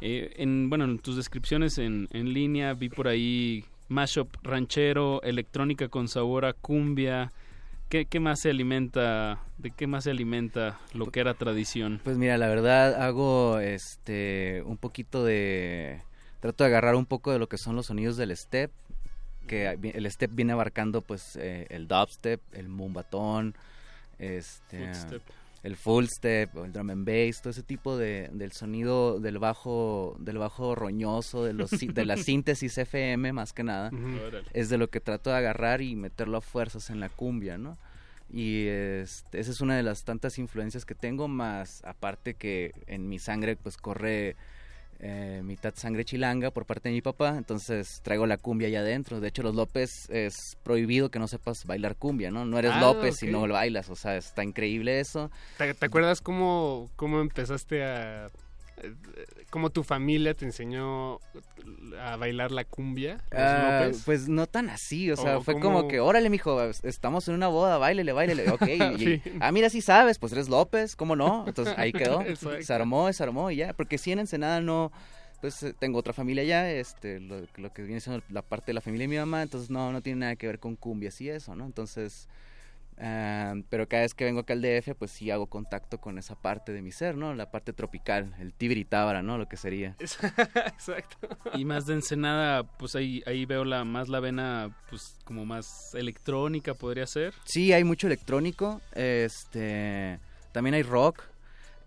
[0.00, 5.88] Eh, en, bueno, en tus descripciones en, en línea vi por ahí mashup ranchero, electrónica
[5.88, 7.32] con sabor a cumbia.
[7.92, 9.38] ¿Qué, qué más se alimenta?
[9.58, 12.00] ¿De qué más se alimenta lo que era tradición?
[12.02, 16.00] Pues mira, la verdad hago este un poquito de
[16.40, 18.70] trato de agarrar un poco de lo que son los sonidos del step,
[19.46, 23.54] que el step viene abarcando pues eh, el dubstep, el mumbatón,
[24.18, 25.22] este Footstep.
[25.62, 29.38] El full step o el drum and bass, todo ese tipo de, del sonido del
[29.38, 33.90] bajo, del bajo roñoso, de, los, de la síntesis FM más que nada,
[34.52, 37.78] es de lo que trato de agarrar y meterlo a fuerzas en la cumbia, ¿no?
[38.32, 43.08] Y este, esa es una de las tantas influencias que tengo, más aparte que en
[43.08, 44.36] mi sangre pues corre
[45.02, 49.20] eh, mitad sangre chilanga por parte de mi papá, entonces traigo la cumbia allá adentro.
[49.20, 52.44] De hecho, los López es prohibido que no sepas bailar cumbia, ¿no?
[52.44, 53.32] No eres Ah, López si ok.
[53.32, 55.30] no lo bailas, o sea, está increíble eso.
[55.58, 58.30] ¿Te, te acuerdas cómo, cómo empezaste a...
[59.50, 61.18] cómo tu familia te enseñó
[62.00, 63.20] a bailar la cumbia?
[63.32, 67.28] Ah, pues no tan así, o sea, ¿O fue como que, órale, mijo, es- estamos
[67.28, 68.62] en una boda, bailele, bailele, ok.
[68.98, 69.22] y- Sí.
[69.40, 71.44] Ah, mira, sí sabes, pues eres López, ¿cómo no?
[71.46, 72.20] Entonces ahí quedó,
[72.66, 74.90] se armó, se armó y ya, porque si en Ensenada no,
[75.40, 78.74] pues eh, tengo otra familia ya, este, lo, lo que viene siendo la parte de
[78.74, 81.28] la familia de mi mamá, entonces no, no tiene nada que ver con cumbias y
[81.28, 81.66] eso, ¿no?
[81.66, 82.28] Entonces,
[82.98, 86.34] ah, pero cada vez que vengo acá al DF, pues sí hago contacto con esa
[86.34, 87.34] parte de mi ser, ¿no?
[87.34, 89.38] La parte tropical, el tibiritábara, ¿no?
[89.38, 89.96] Lo que sería.
[90.00, 91.28] Exacto.
[91.54, 95.94] Y más de Ensenada, pues ahí, ahí veo la más la vena, pues como más
[95.94, 97.34] electrónica podría ser.
[97.44, 100.18] Sí, hay mucho electrónico, este,
[100.52, 101.22] también hay rock.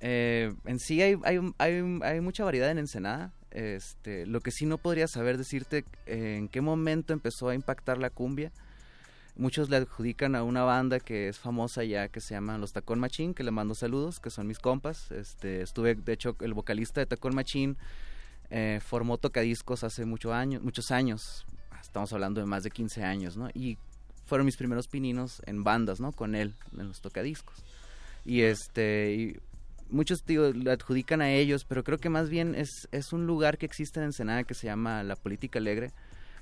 [0.02, 3.32] eh, en sí hay, hay, hay, hay mucha variedad en Ensenada.
[3.52, 7.98] Este, lo que sí no podría saber decirte eh, en qué momento empezó a impactar
[7.98, 8.52] la cumbia.
[9.38, 13.00] Muchos le adjudican a una banda que es famosa ya que se llama Los Tacón
[13.00, 15.12] Machín, que le mando saludos, que son mis compas.
[15.12, 17.76] Este, estuve, de hecho, el vocalista de Tacón Machín
[18.50, 21.46] eh, formó tocadiscos hace mucho años, muchos años.
[21.82, 23.50] Estamos hablando de más de 15 años, ¿no?
[23.54, 23.78] Y
[24.26, 26.14] fueron mis primeros pininos en bandas, ¿no?
[26.14, 27.56] Con él, en los tocadiscos.
[28.24, 29.40] Y este,
[29.90, 33.58] muchos digo, le adjudican a ellos, pero creo que más bien es, es un lugar
[33.58, 35.92] que existe en Ensenada que se llama La Política Alegre,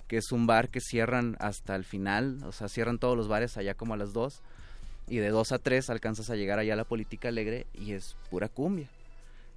[0.07, 3.57] que es un bar que cierran hasta el final, o sea, cierran todos los bares
[3.57, 4.41] allá como a las 2,
[5.07, 8.15] y de 2 a 3 alcanzas a llegar allá a La Política Alegre y es
[8.29, 8.87] pura cumbia.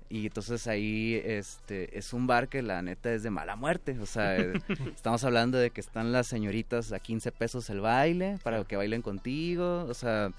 [0.09, 3.99] Y entonces ahí este es un bar que la neta es de mala muerte.
[4.01, 4.53] O sea, eh,
[4.95, 9.03] estamos hablando de que están las señoritas a 15 pesos el baile para que bailen
[9.03, 9.85] contigo.
[9.89, 10.31] O sea,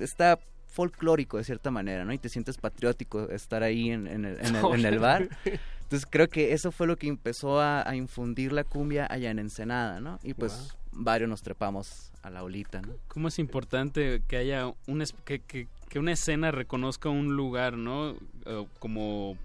[0.00, 2.12] está folclórico de cierta manera, ¿no?
[2.12, 5.28] Y te sientes patriótico estar ahí en, en el, en el- en el bar.
[5.84, 9.38] Entonces creo que eso fue lo que empezó a, a infundir la cumbia allá en
[9.38, 10.18] Ensenada, ¿no?
[10.22, 12.94] Y pues varios nos trepamos a la olita, ¿no?
[13.08, 17.76] ¿Cómo es importante que haya un es- que, que, que una escena reconozca un lugar,
[17.76, 18.16] ¿no?
[18.78, 19.36] Como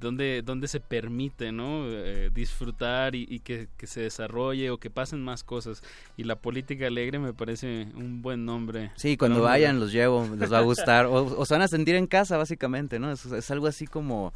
[0.00, 1.82] donde, donde se permite, ¿no?
[1.88, 5.82] Eh, disfrutar y, y que, que se desarrolle o que pasen más cosas.
[6.16, 8.92] Y la política alegre me parece un buen nombre.
[8.94, 9.50] Sí, cuando Nombre.
[9.50, 11.06] vayan los llevo, les va a gustar.
[11.10, 13.10] O, o se van a sentir en casa, básicamente, ¿no?
[13.10, 14.32] Es, es algo así como,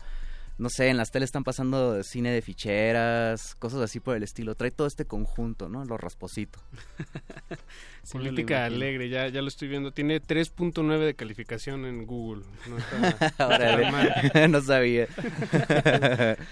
[0.59, 4.55] no sé, en las teles están pasando cine de ficheras, cosas así por el estilo.
[4.55, 5.85] Trae todo este conjunto, ¿no?
[5.85, 6.59] Lo rasposito.
[8.05, 9.93] Sí Política alegre, ya, ya lo estoy viendo.
[9.93, 12.43] Tiene 3.9 de calificación en Google.
[12.69, 13.47] No está,
[13.93, 14.33] mal.
[14.51, 15.07] no sabía.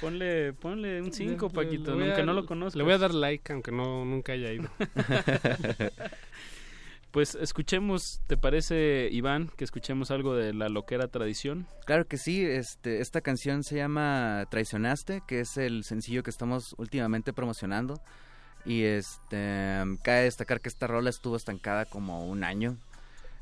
[0.00, 2.76] Ponle, ponle un 5, Le- Paquito, aunque no lo conozcas.
[2.76, 4.70] Le voy a dar like, aunque no nunca haya ido.
[7.10, 11.66] Pues escuchemos, ¿te parece, Iván, que escuchemos algo de la loquera tradición?
[11.84, 16.76] Claro que sí, este, esta canción se llama Traicionaste, que es el sencillo que estamos
[16.78, 18.00] últimamente promocionando.
[18.64, 22.76] Y este cabe destacar que esta rola estuvo estancada como un año.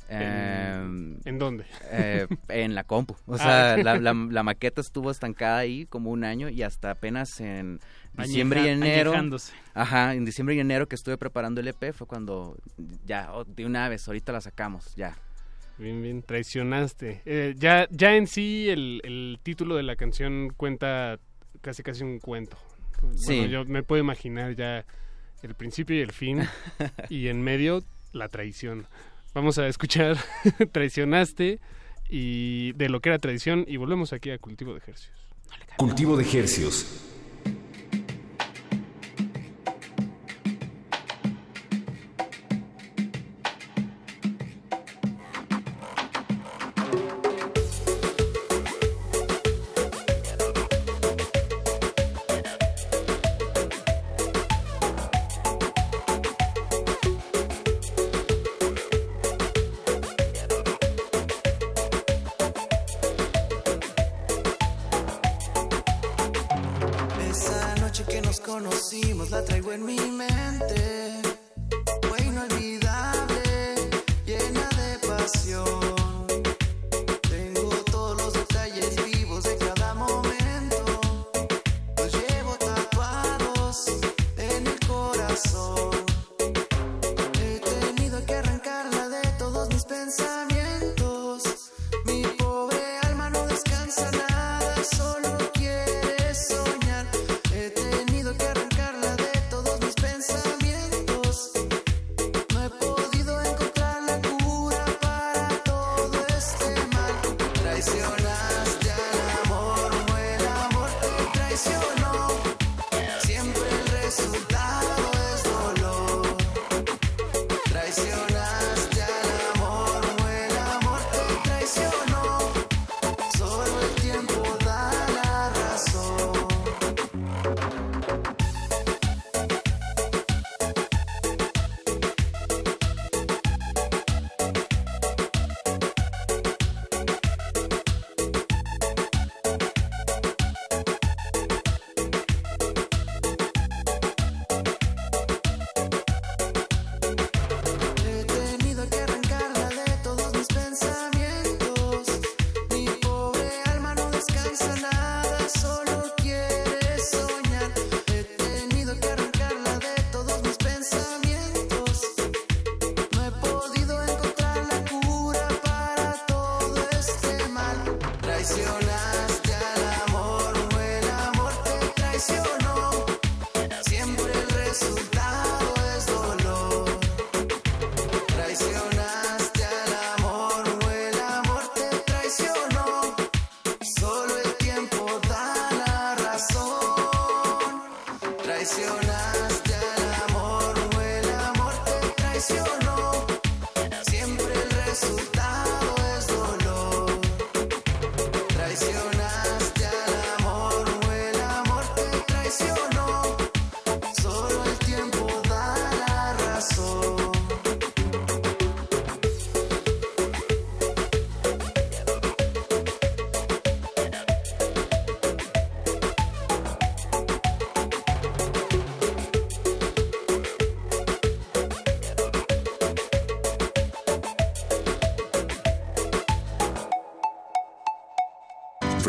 [0.09, 1.65] ¿En- ¿en dónde?
[1.91, 3.15] eh, en la compu.
[3.27, 3.39] O Ah.
[3.39, 7.81] sea, la, la- la maqueta estuvo estancada ahí como un año y hasta apenas en
[8.15, 9.13] diciembre y enero.
[9.75, 12.57] Ajá, en diciembre y enero que estuve preparando el EP fue cuando
[13.07, 15.17] ya, oh, de una vez, ahorita la sacamos, ya.
[15.79, 17.23] Bien, bien, traicionaste.
[17.25, 21.19] Eh, ya, ya en sí el, el título de la canción cuenta
[21.61, 22.57] casi casi un cuento.
[23.15, 23.37] Sí.
[23.39, 24.85] Bueno, yo me puedo imaginar ya
[25.43, 26.41] el principio y el fin
[27.11, 28.87] y en medio la traición.
[29.39, 30.17] Vamos a escuchar
[30.73, 31.61] Traicionaste
[32.11, 35.17] y de lo que era traición y volvemos aquí a Cultivo de Ejercicios.
[35.77, 37.05] Cultivo de Hercios.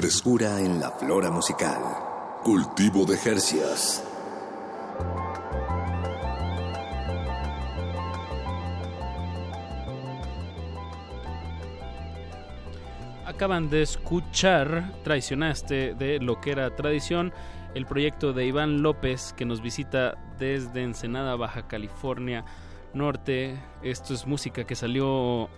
[0.10, 1.77] Frescura en la flora musical.
[2.44, 4.03] Cultivo de Jercias.
[13.23, 17.31] Acaban de escuchar Traicionaste de lo que era tradición,
[17.76, 22.44] el proyecto de Iván López que nos visita desde Ensenada, Baja California
[22.95, 23.60] Norte.
[23.84, 25.52] Esto es música que salió,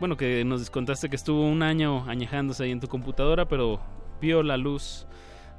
[0.00, 4.42] bueno, que nos contaste que estuvo un año añejándose ahí en tu computadora, pero vio
[4.42, 5.06] la luz,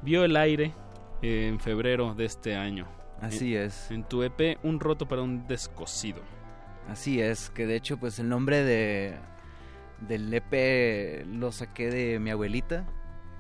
[0.01, 0.73] vio el aire
[1.21, 2.87] en febrero de este año.
[3.21, 3.91] Así En- es.
[3.91, 6.21] En tu EP, Un roto para un descosido.
[6.89, 9.15] Así es, que de hecho pues el nombre de
[10.07, 12.85] del EP lo saqué de mi abuelita,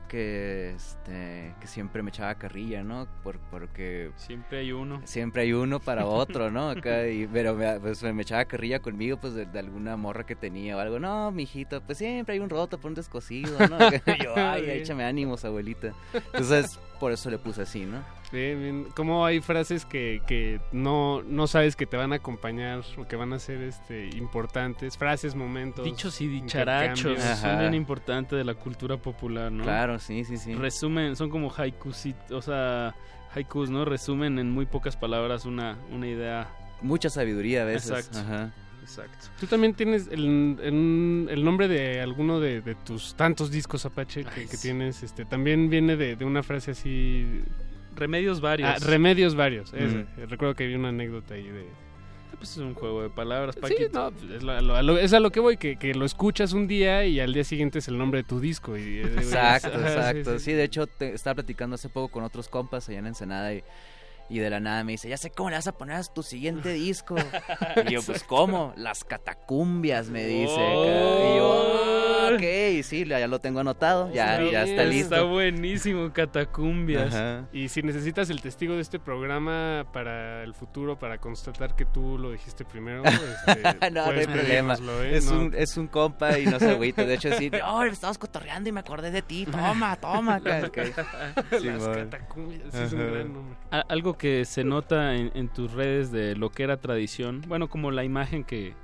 [0.09, 3.07] que este que siempre me echaba carrilla, ¿no?
[3.23, 5.01] Por, porque Siempre hay uno.
[5.05, 6.71] siempre hay uno para otro, ¿no?
[6.71, 10.35] Acá, y, pero me, pues, me echaba carrilla conmigo, pues, de, de alguna morra que
[10.35, 10.99] tenía o algo.
[10.99, 13.77] No, mijito, pues siempre hay un roto por un descosido, ¿no?
[14.19, 15.93] Y yo, ay, échame ánimos, abuelita.
[16.13, 18.03] Entonces, por eso le puse así, ¿no?
[18.31, 18.87] Bien, bien.
[18.95, 23.15] Como hay frases que, que no, no sabes que te van a acompañar o que
[23.15, 24.97] van a ser este, importantes?
[24.97, 25.83] Frases, momentos.
[25.83, 29.63] Dichos y dicharachos son bien importantes de la cultura popular, ¿no?
[29.63, 30.53] Claro, sí, sí, sí.
[30.53, 32.95] Resumen, son como haikus, o sea,
[33.33, 33.85] haikus, ¿no?
[33.85, 36.47] Resumen en muy pocas palabras una, una idea.
[36.81, 37.89] Mucha sabiduría a veces.
[37.89, 38.19] Exacto.
[38.19, 38.53] Ajá.
[38.89, 39.27] Exacto.
[39.39, 44.25] Tú también tienes el, el- el nombre de alguno de, de tus tantos discos Apache
[44.25, 45.03] que, que tienes.
[45.03, 47.41] este También viene de, de una frase así.
[47.95, 48.69] Remedios varios.
[48.69, 49.73] Ah, remedios varios.
[49.73, 50.25] Mm.
[50.27, 51.65] Recuerdo que vi una anécdota ahí de.
[52.37, 53.89] Pues es un juego de palabras, Sí, Paquito.
[53.99, 56.05] no, pues, es, lo- a lo, lo- es a lo que voy, que, que lo
[56.05, 58.77] escuchas un día y al día siguiente es el nombre de tu disco.
[58.77, 59.77] Y, Exacto, Ajá,
[60.13, 60.39] sí, exacto.
[60.39, 60.45] sí.
[60.45, 63.61] Sí, de hecho, te- estaba platicando hace poco con otros compas allá en Ensenada y,
[64.29, 66.23] y de la nada me dice, ya sé cómo le vas a poner a tu
[66.23, 67.15] siguiente disco.
[67.87, 68.73] y yo, pues, ¿cómo?
[68.77, 70.53] Las catacumbias, me dice.
[70.53, 71.33] acá.
[71.33, 71.75] Y yo,
[72.21, 75.15] "Ah, ok, sí, ya lo tengo anotado, ya, ya está listo.
[75.15, 77.13] Está buenísimo, Catacumbias.
[77.13, 77.47] Ajá.
[77.51, 82.17] Y si necesitas el testigo de este programa para el futuro, para constatar que tú
[82.19, 83.03] lo dijiste primero,
[83.47, 84.75] este, no, no hay problema.
[84.75, 85.17] ¿eh?
[85.17, 87.03] Es, No- un, es un compa y no se agüita.
[87.03, 89.45] De hecho, sí, oh, estabas cotorreando y me acordé de ti.
[89.45, 90.35] Toma, toma.
[90.35, 90.77] acá, ok.
[91.63, 93.55] Las catacumbias, sí, es un gran nombre.
[93.87, 97.89] Algo que se nota en, en tus redes de lo que era tradición, bueno, como
[97.89, 98.75] la imagen que,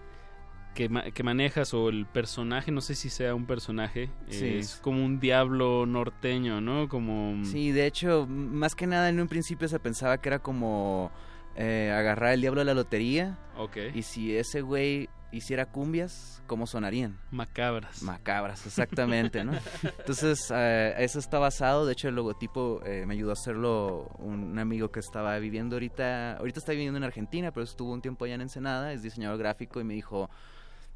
[0.74, 4.48] que, ma- que manejas o el personaje, no sé si sea un personaje, Sí.
[4.56, 6.90] es como un diablo norteño, ¿no?
[6.90, 7.46] Como...
[7.46, 11.12] Sí, de hecho, más que nada en un principio se pensaba que era como
[11.56, 13.38] eh, agarrar el diablo de la lotería.
[13.58, 13.78] Ok.
[13.94, 17.18] Y si ese güey hiciera cumbias, ¿cómo sonarían?
[17.32, 18.02] Macabras.
[18.02, 19.54] Macabras, exactamente, ¿no?
[20.00, 21.86] Entonces, eh, eso está basado.
[21.86, 25.76] De hecho, el logotipo eh, me ayudó a hacerlo un, un amigo que estaba viviendo
[25.76, 26.38] ahorita.
[26.38, 28.94] Ahorita está viviendo en Argentina, pero estuvo un tiempo allá en Ensenada.
[28.94, 30.30] Es diseñador gráfico y me dijo.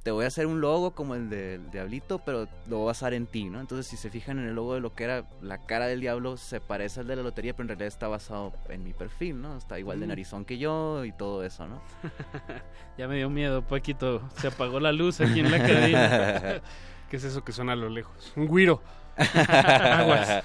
[0.03, 3.13] Te voy a hacer un logo como el del Diablito, pero lo voy a basar
[3.13, 3.59] en ti, ¿no?
[3.59, 6.37] Entonces, si se fijan en el logo de lo que era la cara del diablo,
[6.37, 9.57] se parece al de la lotería, pero en realidad está basado en mi perfil, ¿no?
[9.57, 10.09] Está igual de Mm.
[10.09, 11.81] narizón que yo y todo eso, ¿no?
[12.97, 14.21] Ya me dio miedo, Paquito.
[14.37, 16.61] Se apagó la luz aquí en la cabina.
[17.09, 18.33] ¿Qué es eso que suena a lo lejos?
[18.35, 18.81] Un guiro.
[19.17, 20.43] Aguas.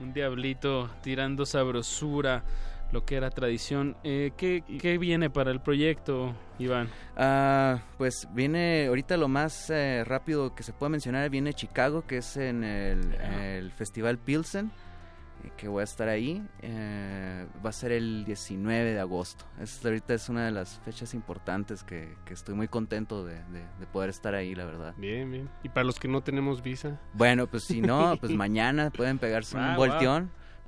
[0.00, 2.42] Un diablito tirando sabrosura,
[2.92, 3.96] lo que era tradición.
[4.04, 6.88] Eh, ¿qué, qué viene para el proyecto, Iván?
[7.16, 12.18] Ah, pues viene ahorita lo más eh, rápido que se puede mencionar viene Chicago que
[12.18, 14.70] es en el, el festival Pilsen
[15.44, 19.84] eh, que voy a estar ahí eh, va a ser el 19 de agosto es,
[19.84, 23.86] ahorita es una de las fechas importantes que, que estoy muy contento de, de- de
[23.92, 25.48] poder estar ahí la verdad Bien, bien.
[25.62, 26.98] Y para los que no tenemos visa.
[27.14, 29.84] bueno pues si no pues mañana pueden pegarse Ah, un wow.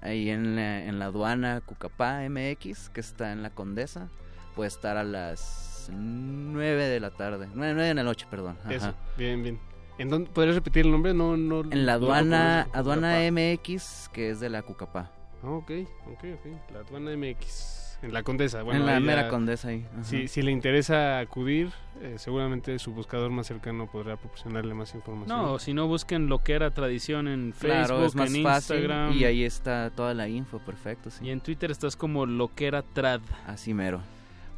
[0.02, 4.08] Ahí en la, en la aduana Cucapá MX que está en la Condesa
[4.54, 8.74] puede estar a las 9 de la tarde 9, de la noche perdón ajá.
[8.74, 8.94] Eso.
[9.16, 9.58] Bien, bien.
[9.98, 11.12] ¿En dónde podrías repetir el nombre?
[11.14, 11.60] No, no.
[11.70, 12.78] En la no aduana, conozco.
[12.92, 15.12] aduana MX, que es de la Cucapá.
[15.42, 15.70] Ah, ok,
[16.06, 16.72] ok, ok.
[16.72, 17.81] La aduana MX.
[18.02, 18.62] En la Condesa.
[18.62, 20.04] Bueno, En la mera Condesa ahí, ajá.
[20.04, 21.70] Si, si le interesa acudir,
[22.00, 25.38] eh, seguramente su buscador más cercano podrá proporcionarle más información.
[25.38, 28.76] No, si no busquen lo que era tradición en Facebook, Claro, es más en fácil
[28.78, 29.12] Instagram.
[29.12, 31.26] y ahí está toda la info, perfecto, sí.
[31.26, 33.20] Y en Twitter estás como lo que era trad.
[33.46, 34.00] Así mero.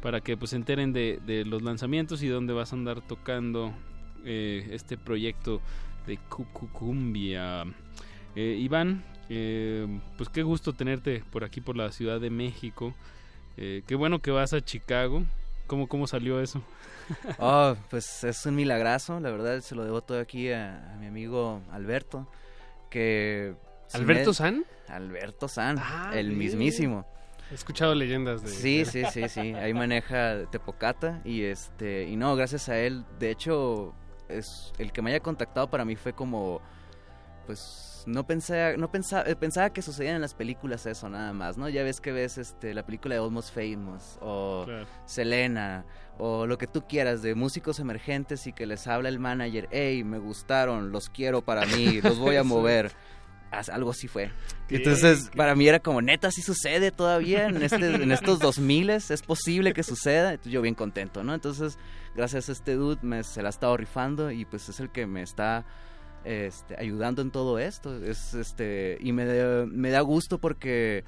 [0.01, 3.73] Para que pues se enteren de, de los lanzamientos y dónde vas a andar tocando
[4.23, 5.61] eh, este proyecto
[6.07, 7.63] de Cucucumbia.
[8.35, 12.93] Eh, Iván, eh, pues qué gusto tenerte por aquí por la Ciudad de México.
[13.57, 15.23] Eh, qué bueno que vas a Chicago.
[15.67, 16.61] ¿Cómo, cómo salió eso?
[17.39, 21.07] Oh, pues es un milagrazo, la verdad se lo debo todo aquí a, a mi
[21.07, 22.27] amigo Alberto,
[22.89, 23.55] que...
[23.87, 24.65] si ¿Alberto me- San?
[24.87, 26.39] Alberto San, Ah, el bien.
[26.39, 27.05] mismísimo.
[27.51, 28.49] He escuchado leyendas de...
[28.49, 29.53] Sí, sí, sí, sí.
[29.53, 33.93] Ahí maneja Tepocata y este y no, gracias a él, de hecho,
[34.29, 36.59] es el que me haya contactado para mí fue como
[37.45, 41.57] pues no pensé no pensaba eh, pensaba que sucedía en las películas eso nada más,
[41.57, 41.69] ¿no?
[41.69, 44.85] Ya ves que ves este la película de Almost Famous o Claro.
[45.05, 45.85] Selena
[46.17, 50.03] o lo que tú quieras de músicos emergentes y que les habla el manager, "Hey,
[50.03, 52.91] me gustaron, los quiero para mí, los voy a mover."
[53.71, 54.31] Algo así fue.
[54.67, 59.21] Entonces, para mí era como, neta, sí sucede todavía en, este, en estos 2000 es
[59.21, 60.31] posible que suceda.
[60.31, 61.33] Entonces, yo bien contento, ¿no?
[61.33, 61.77] Entonces,
[62.15, 65.07] gracias a este dude me, se la ha estado rifando y pues es el que
[65.07, 65.63] me está
[66.25, 68.03] este, ayudando en todo esto.
[68.03, 71.03] Es, este, y me, da- me da gusto porque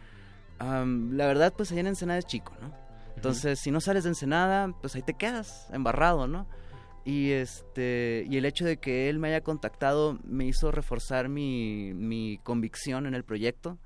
[0.60, 2.72] la verdad, pues allá en Ensenada es chico, ¿no?
[3.16, 6.48] Entonces, si no sales de Ensenada, pues ahí te quedas embarrado, ¿no?
[7.04, 11.94] Y este y el hecho de que él me haya contactado me hizo reforzar mi,
[11.94, 13.78] mi convicción en el proyecto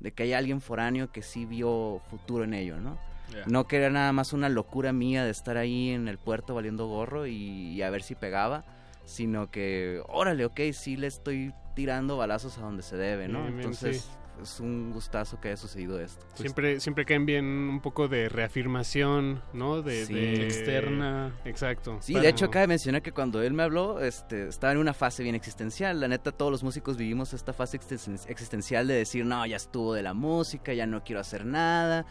[0.00, 2.98] de que hay alguien foráneo que sí vio futuro en ello, ¿no?
[3.46, 6.86] No que era nada más una locura mía de estar ahí en el puerto valiendo
[6.86, 7.34] gorro y,
[7.72, 8.64] y a ver si pegaba,
[9.08, 13.38] sino que, órale, ok, sí le estoy tirando balazos a donde se debe, ¿no?
[13.40, 14.42] Bien, bien, Entonces, sí.
[14.42, 16.26] es un gustazo que haya sucedido esto.
[16.34, 19.80] Siempre, siempre caen bien un poco de reafirmación, ¿no?
[19.82, 20.12] De, Sí.
[20.14, 21.32] de- Externa.
[21.44, 21.98] Exacto.
[22.00, 24.92] Sí, Para- de hecho cabe mencionar que cuando él me habló, este, estaba en una
[24.94, 26.00] fase bien existencial.
[26.00, 29.94] La neta, todos los músicos vivimos esta fase existen- existencial de decir, no, ya estuvo
[29.94, 32.04] de la música, ya no quiero hacer nada,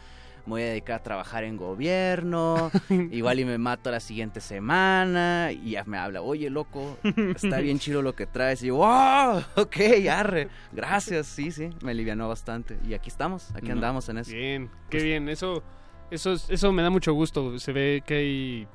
[0.48, 2.70] me voy a dedicar a trabajar en gobierno,
[3.10, 6.98] igual y me mato la siguiente semana, y ya me habla, oye, loco,
[7.34, 8.62] está bien chido lo que traes.
[8.62, 9.76] Y yo, wow, ok,
[10.10, 12.78] arre, gracias, sí, sí, me alivianó bastante.
[12.88, 14.32] Y aquí estamos, aquí No, andamos en eso.
[14.32, 15.28] Bien, qué bien.
[15.28, 15.62] Eso,
[16.10, 17.58] eso, es- eso me da mucho gusto.
[17.58, 18.66] Se ve que hay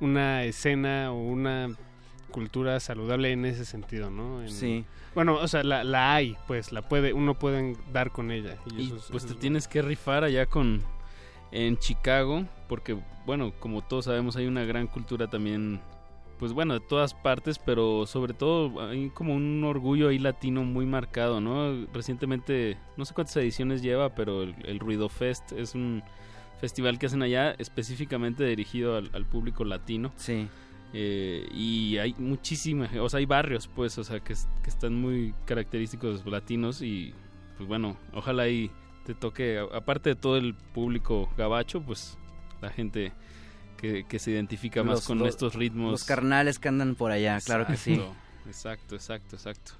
[0.00, 1.68] una escena o una
[2.30, 4.42] cultura saludable en ese sentido, ¿no?
[4.42, 4.84] En- Sí.
[5.14, 8.56] Bueno, o sea, la, la hay, pues, la puede, uno puede dar con ella.
[8.66, 10.82] Y, Y eso es- pues eso te es tienes que rifar allá con
[11.52, 15.80] en Chicago porque bueno como todos sabemos hay una gran cultura también
[16.38, 20.86] pues bueno de todas partes pero sobre todo hay como un orgullo ahí latino muy
[20.86, 26.02] marcado no recientemente no sé cuántas ediciones lleva pero el, el Ruido Fest es un
[26.60, 30.12] festival que hacen allá específicamente dirigido al, al público latino.
[30.16, 30.46] Sí.
[30.92, 35.32] Eh, y hay muchísimas o sea hay barrios pues o sea que, que están muy
[35.44, 37.14] característicos latinos y
[37.56, 38.72] pues bueno ojalá ahí
[39.14, 42.16] te toque aparte de todo el público gabacho pues
[42.60, 43.12] la gente
[43.76, 47.10] que, que se identifica más Los- con los- estos ritmos Los carnales que andan por
[47.10, 47.92] allá, claro que sí.
[48.46, 49.72] Exacto, exacto exacto exacto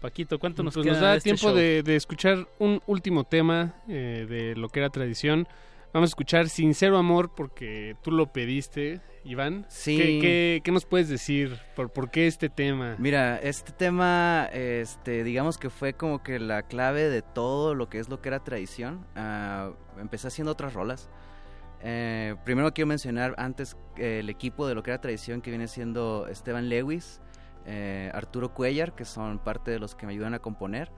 [0.00, 1.56] Paquito cuánto nos Pues queda nos da de este tiempo show?
[1.56, 5.48] de, de escuchar un último tema eh, de lo que era tradición.
[5.92, 9.64] Vamos a escuchar Sincero Amor porque tú lo pediste, Iván.
[9.68, 9.96] Sí.
[9.96, 11.58] ¿Qué, qué, qué nos puedes decir?
[11.74, 12.94] ¿Por, por qué este tema?
[12.98, 17.98] Mira, este tema, este, digamos que fue como que la clave de todo lo que
[17.98, 19.06] es lo que era tradición.
[19.16, 21.08] Ah, empecé haciendo otras rolas
[21.80, 25.68] Eh, primero quiero mencionar antes eh, el equipo de lo que era tradición que viene
[25.68, 27.20] siendo Esteban Lewis,
[27.66, 30.90] eh, Arturo Cuellar, que son parte de los que me ayudan a componer,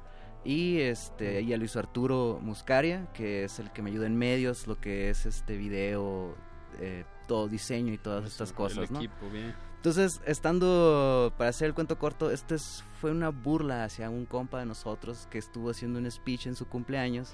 [0.45, 4.67] y este y a Luis Arturo Muscaria, que es el que me ayuda en medios,
[4.67, 6.35] lo que es este video,
[6.81, 8.99] eh, todo diseño y todas estas cosas, el ¿no?
[9.01, 9.55] equipo, bien.
[9.77, 14.59] Entonces, estando, para hacer el cuento corto, esto es, fue una burla hacia un compa
[14.59, 17.33] de nosotros que estuvo haciendo un speech en su cumpleaños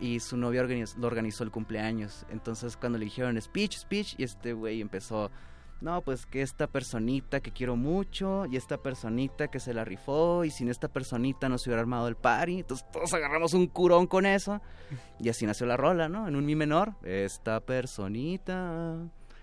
[0.00, 2.24] y su novia organiz- lo organizó el cumpleaños.
[2.30, 5.30] Entonces, cuando le dijeron speech, speech, y este güey empezó,
[5.84, 10.44] no, pues que esta personita que quiero mucho y esta personita que se la rifó
[10.44, 12.60] y sin esta personita no se hubiera armado el party.
[12.60, 14.60] Entonces, todos agarramos un curón con eso
[15.20, 16.26] y así nació la rola, ¿no?
[16.26, 18.96] En un mi menor, esta personita.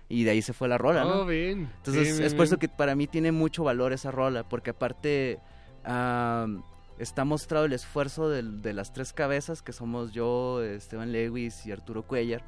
[0.08, 1.20] Y de ahí se fue la rola, ¿no?
[1.22, 1.70] Oh, bien.
[1.78, 4.70] Entonces Bien, bien, es por eso que para mí tiene mucho valor esa rola, porque
[4.70, 5.38] aparte
[5.84, 6.62] am,
[6.98, 11.72] está mostrado el esfuerzo del- de las tres cabezas, que somos yo, Esteban Lewis y
[11.72, 12.42] Arturo Cuellar,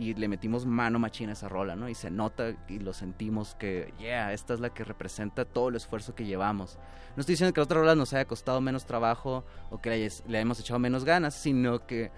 [0.00, 1.88] y le metimos mano machina a esa rola, ¿no?
[1.88, 5.76] Y se nota y lo sentimos que, yeah, esta es la que representa todo el
[5.76, 6.78] esfuerzo que llevamos.
[7.16, 9.96] No estoy diciendo que la otra rola nos haya costado menos trabajo o que le,
[9.96, 12.10] hayas- le hayamos echado menos ganas, sino que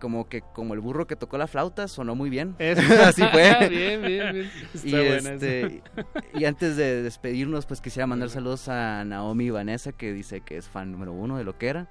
[0.00, 2.56] como que como el burro que tocó la flauta sonó muy bien.
[2.58, 2.80] Eso.
[3.04, 3.54] Así fue.
[3.68, 4.50] Bien, bien, bien.
[4.74, 5.82] Está y, buena este,
[6.34, 10.56] y antes de despedirnos, pues quisiera mandar saludos a Naomi y Vanessa, que dice que
[10.56, 11.88] es fan número uno de lo que era.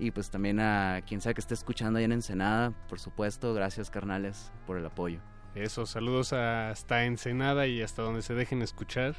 [0.00, 3.52] Y pues también a quien sea que esté escuchando ahí en Ensenada, por supuesto.
[3.52, 5.20] Gracias, carnales, por el apoyo.
[5.54, 9.14] Eso, saludos hasta Ensenada y hasta donde se dejen escuchar.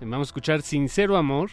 [0.00, 1.50] Vamos a escuchar Sincero Amor,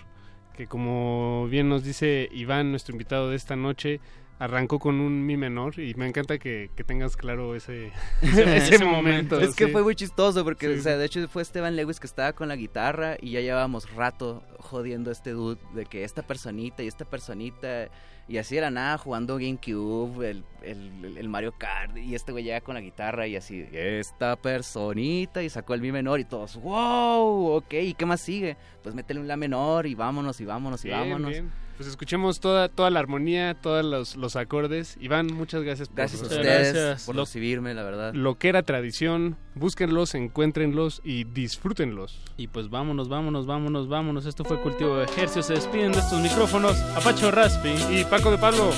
[0.55, 3.99] que como bien nos dice Iván, nuestro invitado de esta noche,
[4.43, 7.91] arrancó con un mi menor y me encanta que, que tengas claro ese,
[8.21, 9.39] ese, ese momento.
[9.39, 9.71] Es que sí.
[9.71, 12.49] fue muy chistoso porque, Sí, o sea, de hecho fue Esteban Lewis que estaba con
[12.49, 16.87] la guitarra y ya llevábamos rato jodiendo a este dude de que esta personita y
[16.87, 17.89] esta personita
[18.27, 22.61] y así era nada jugando GameCube, el, el, el Mario Kart y este güey llega
[22.61, 27.47] con la guitarra y así, esta personita y sacó el mi menor y todos, wow,
[27.55, 28.57] ok, ¿y qué más sigue?
[28.81, 31.29] Pues métele un la menor y vámonos y vámonos y Bien, vámonos.
[31.31, 31.62] bien.
[31.77, 34.95] Pues escuchemos toda, toda la armonía, todos los, los acordes.
[35.01, 38.13] Iván, muchas gracias por Gracias a por- recibirme, la verdad.
[38.13, 42.19] Lo que era tradición, búsquenlos, encuéntrenlos y disfrútenlos.
[42.37, 44.25] Y pues vámonos, vámonos, vámonos, vámonos.
[44.27, 45.47] Esto fue Cultivo de Ejercicios.
[45.47, 46.77] Se despiden de estos micrófonos.
[46.95, 47.73] Apacho Raspi.
[47.91, 48.69] Y Paco de Pablo.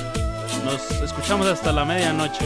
[0.64, 2.46] Nos escuchamos hasta la medianoche.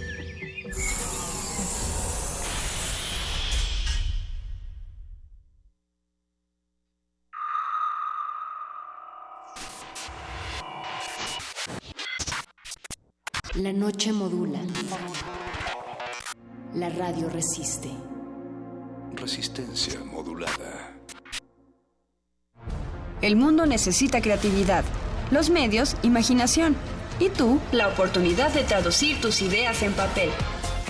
[23.31, 24.83] El mundo necesita creatividad,
[25.31, 26.75] los medios, imaginación
[27.17, 30.29] y tú, la oportunidad de traducir tus ideas en papel.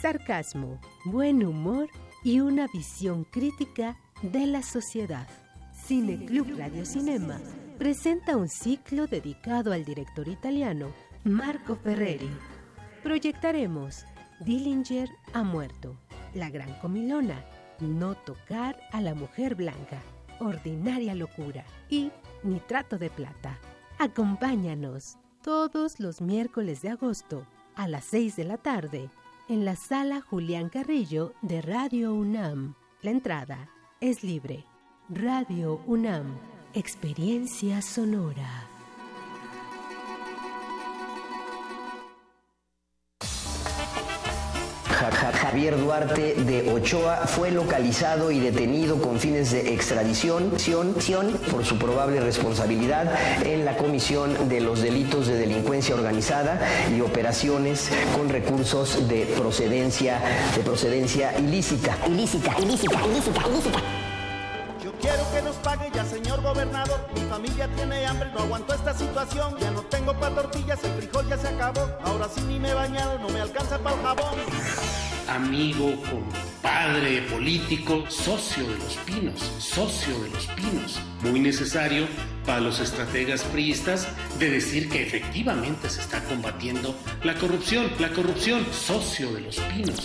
[0.00, 1.88] Sarcasmo, buen humor
[2.22, 5.26] y una visión crítica de la sociedad.
[5.72, 7.40] Cine Club Radio Cinema
[7.78, 10.88] presenta un ciclo dedicado al director italiano
[11.24, 12.30] Marco Ferreri.
[13.02, 14.04] Proyectaremos
[14.40, 15.96] Dillinger ha muerto,
[16.34, 17.44] La Gran Comilona,
[17.80, 20.00] No tocar a la mujer blanca,
[20.40, 22.10] Ordinaria locura y
[22.42, 23.58] Nitrato de plata.
[23.98, 27.46] Acompáñanos todos los miércoles de agosto
[27.76, 29.08] a las 6 de la tarde
[29.48, 32.74] en la sala Julián Carrillo de Radio UNAM.
[33.02, 33.68] La entrada
[34.00, 34.64] es libre.
[35.08, 36.36] Radio UNAM,
[36.74, 38.75] experiencia sonora.
[44.96, 51.64] Javier Duarte de Ochoa fue localizado y detenido con fines de extradición ción- ción por
[51.66, 53.12] su probable responsabilidad
[53.44, 56.58] en la comisión de los delitos de delincuencia organizada
[56.96, 60.18] y operaciones con recursos de procedencia
[60.56, 61.96] de procedencia ilícita.
[62.06, 64.05] Ilícita, ilícita, ilícita, ilícita.
[65.06, 67.08] Quiero que nos pague ya, señor gobernador.
[67.14, 69.54] Mi familia tiene hambre, no aguanto esta situación.
[69.60, 71.88] Ya no tengo pa' tortillas, el frijol ya se acabó.
[72.02, 74.34] Ahora sí ni me he bañado, no me alcanza para el jabón.
[75.28, 80.98] amigo, compadre político, socio de los pinos, socio de los pinos.
[81.22, 82.08] Muy necesario
[82.44, 84.08] para los estrategas priistas
[84.40, 90.00] de decir que efectivamente se está combatiendo la corrupción, la corrupción, socio de los pinos.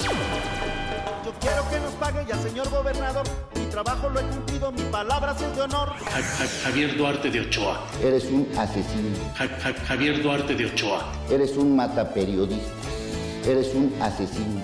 [1.42, 3.26] Quiero que nos pague ya, señor gobernador.
[3.56, 5.90] Mi trabajo lo he cumplido, mi palabra sí es de honor.
[5.90, 7.82] Ja- Ja- Javier Duarte de Ochoa.
[8.04, 9.18] Eres un asesino.
[9.38, 11.12] Ja- Ja- Javier Duarte de Ochoa.
[11.30, 12.72] Eres un mataperiodista.
[13.46, 14.62] Eres un asesino.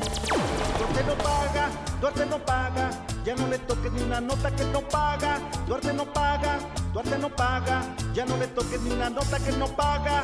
[0.78, 2.90] Duarte no paga, Duarte no paga.
[3.26, 5.40] Ya no le toques ni una nota que no paga.
[5.68, 6.60] Duarte no paga,
[6.94, 7.82] Duarte no paga.
[8.14, 10.24] Ya no le toques ni una nota que no paga.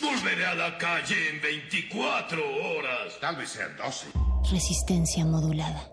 [0.00, 3.18] Volveré a la calle en 24 horas.
[3.20, 4.06] Tal vez sean 12.
[4.48, 5.92] Resistencia modulada.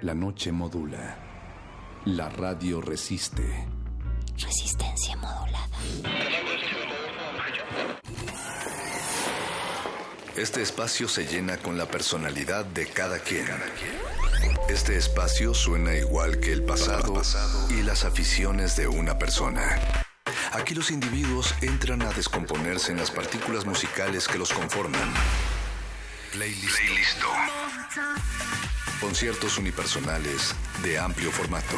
[0.00, 1.18] La noche modula.
[2.06, 3.66] La radio resiste.
[4.38, 5.68] Resistencia modulada.
[10.36, 13.46] Este espacio se llena con la personalidad de cada quien.
[14.70, 17.20] Este espacio suena igual que el pasado
[17.68, 19.78] y las aficiones de una persona.
[20.52, 25.12] Aquí los individuos entran a descomponerse en las partículas musicales que los conforman.
[26.36, 27.22] Playlist.
[29.00, 31.76] Conciertos unipersonales de amplio formato.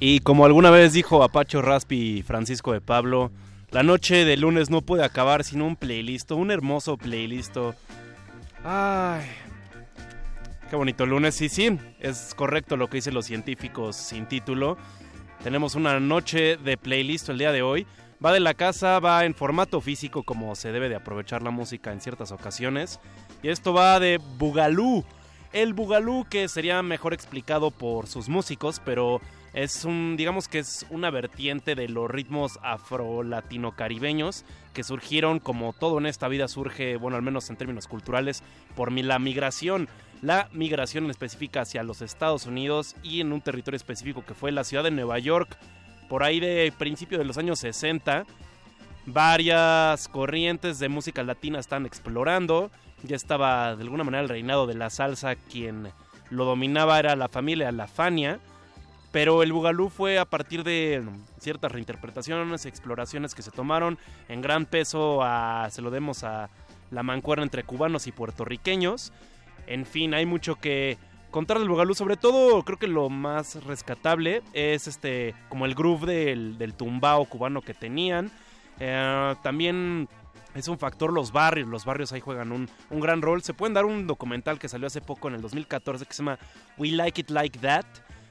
[0.00, 3.30] Y como alguna vez dijo Apacho Raspi Francisco de Pablo,
[3.70, 7.56] la noche de lunes no puede acabar sin un playlist, un hermoso playlist.
[8.64, 9.22] Ay,
[10.70, 11.34] qué bonito lunes.
[11.34, 14.78] Sí, sí, es correcto lo que dicen los científicos sin título.
[15.42, 17.86] Tenemos una noche de playlist el día de hoy.
[18.24, 21.92] Va de la casa, va en formato físico como se debe de aprovechar la música
[21.92, 23.00] en ciertas ocasiones.
[23.42, 25.04] Y esto va de Bugalú.
[25.52, 29.20] El bugalú, que sería mejor explicado por sus músicos, pero
[29.52, 35.98] es un, digamos que es una vertiente de los ritmos afro-latino-caribeños que surgieron como todo
[35.98, 38.44] en esta vida surge, bueno, al menos en términos culturales,
[38.76, 39.88] por la migración.
[40.22, 44.52] La migración en específica hacia los Estados Unidos y en un territorio específico que fue
[44.52, 45.56] la ciudad de Nueva York,
[46.08, 48.26] por ahí de principio de los años 60
[49.06, 52.70] varias corrientes de música latina están explorando.
[53.02, 55.88] Ya estaba de alguna manera el reinado de la salsa, quien
[56.30, 58.40] lo dominaba era la familia La Fania.
[59.12, 61.02] Pero el Bugalú fue a partir de
[61.40, 63.98] ciertas reinterpretaciones, exploraciones que se tomaron
[64.28, 66.48] en gran peso, a, se lo demos a
[66.92, 69.12] la mancuerna entre cubanos y puertorriqueños.
[69.66, 70.98] En fin, hay mucho que
[71.30, 71.94] contar del Bugalú.
[71.94, 77.24] Sobre todo, creo que lo más rescatable es este, como el groove del, del tumbao
[77.24, 78.30] cubano que tenían.
[78.78, 80.08] Eh, también
[80.54, 83.42] es un factor los barrios, los barrios ahí juegan un, un gran rol.
[83.42, 86.38] Se pueden dar un documental que salió hace poco en el 2014 que se llama
[86.76, 87.84] We Like It Like That,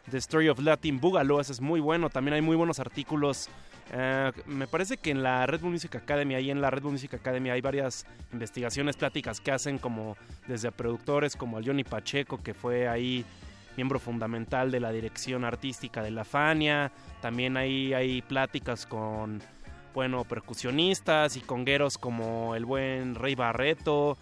[0.09, 2.09] The Story of Latin Boogaloo, ese es muy bueno.
[2.09, 3.49] También hay muy buenos artículos.
[3.91, 6.93] Eh, me parece que en la Red Bull Music Academy, ahí en la Red Bull
[6.93, 10.15] Music Academy hay varias investigaciones, pláticas que hacen como
[10.47, 13.25] desde productores como al Johnny Pacheco, que fue ahí
[13.77, 16.91] miembro fundamental de la dirección artística de la Fania.
[17.21, 19.41] También ahí hay pláticas con
[19.93, 24.17] bueno, percusionistas y congueros como el buen Rey Barreto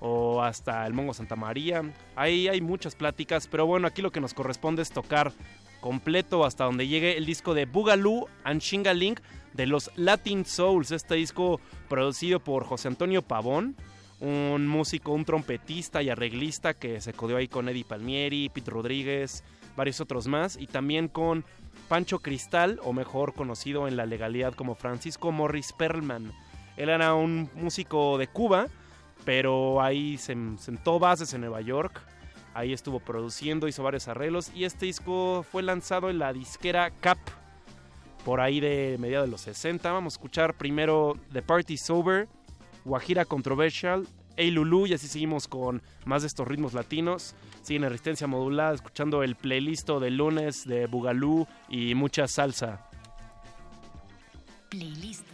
[0.00, 1.82] o hasta el Mongo Santa María.
[2.16, 5.32] Ahí hay muchas pláticas, pero bueno, aquí lo que nos corresponde es tocar
[5.82, 9.16] completo hasta donde llegue el disco de Boogaloo and Shingaling
[9.52, 10.92] de los Latin Souls.
[10.92, 11.60] Este disco
[11.90, 13.76] producido por José Antonio Pavón,
[14.20, 19.44] un músico, un trompetista y arreglista que se codeó ahí con Eddie Palmieri, Pete Rodríguez,
[19.76, 21.44] varios otros más, y también con
[21.88, 26.32] Pancho Cristal, o mejor conocido en la legalidad como Francisco Morris Perlman.
[26.76, 28.68] Él era un músico de Cuba,
[29.24, 32.00] pero ahí se sentó bases en Nueva York.
[32.54, 37.18] Ahí estuvo produciendo, hizo varios arreglos y este disco fue lanzado en la disquera Cap
[38.24, 39.90] por ahí de mediados de los 60.
[39.90, 42.28] Vamos a escuchar primero The Party Sober,
[42.84, 44.06] Guajira Controversial,
[44.36, 47.34] Hey Lulu y así seguimos con más de estos ritmos latinos.
[47.62, 52.88] Siguen en resistencia modulada, escuchando el playlist de lunes de Bugalú y mucha salsa.
[54.68, 55.31] Playlist.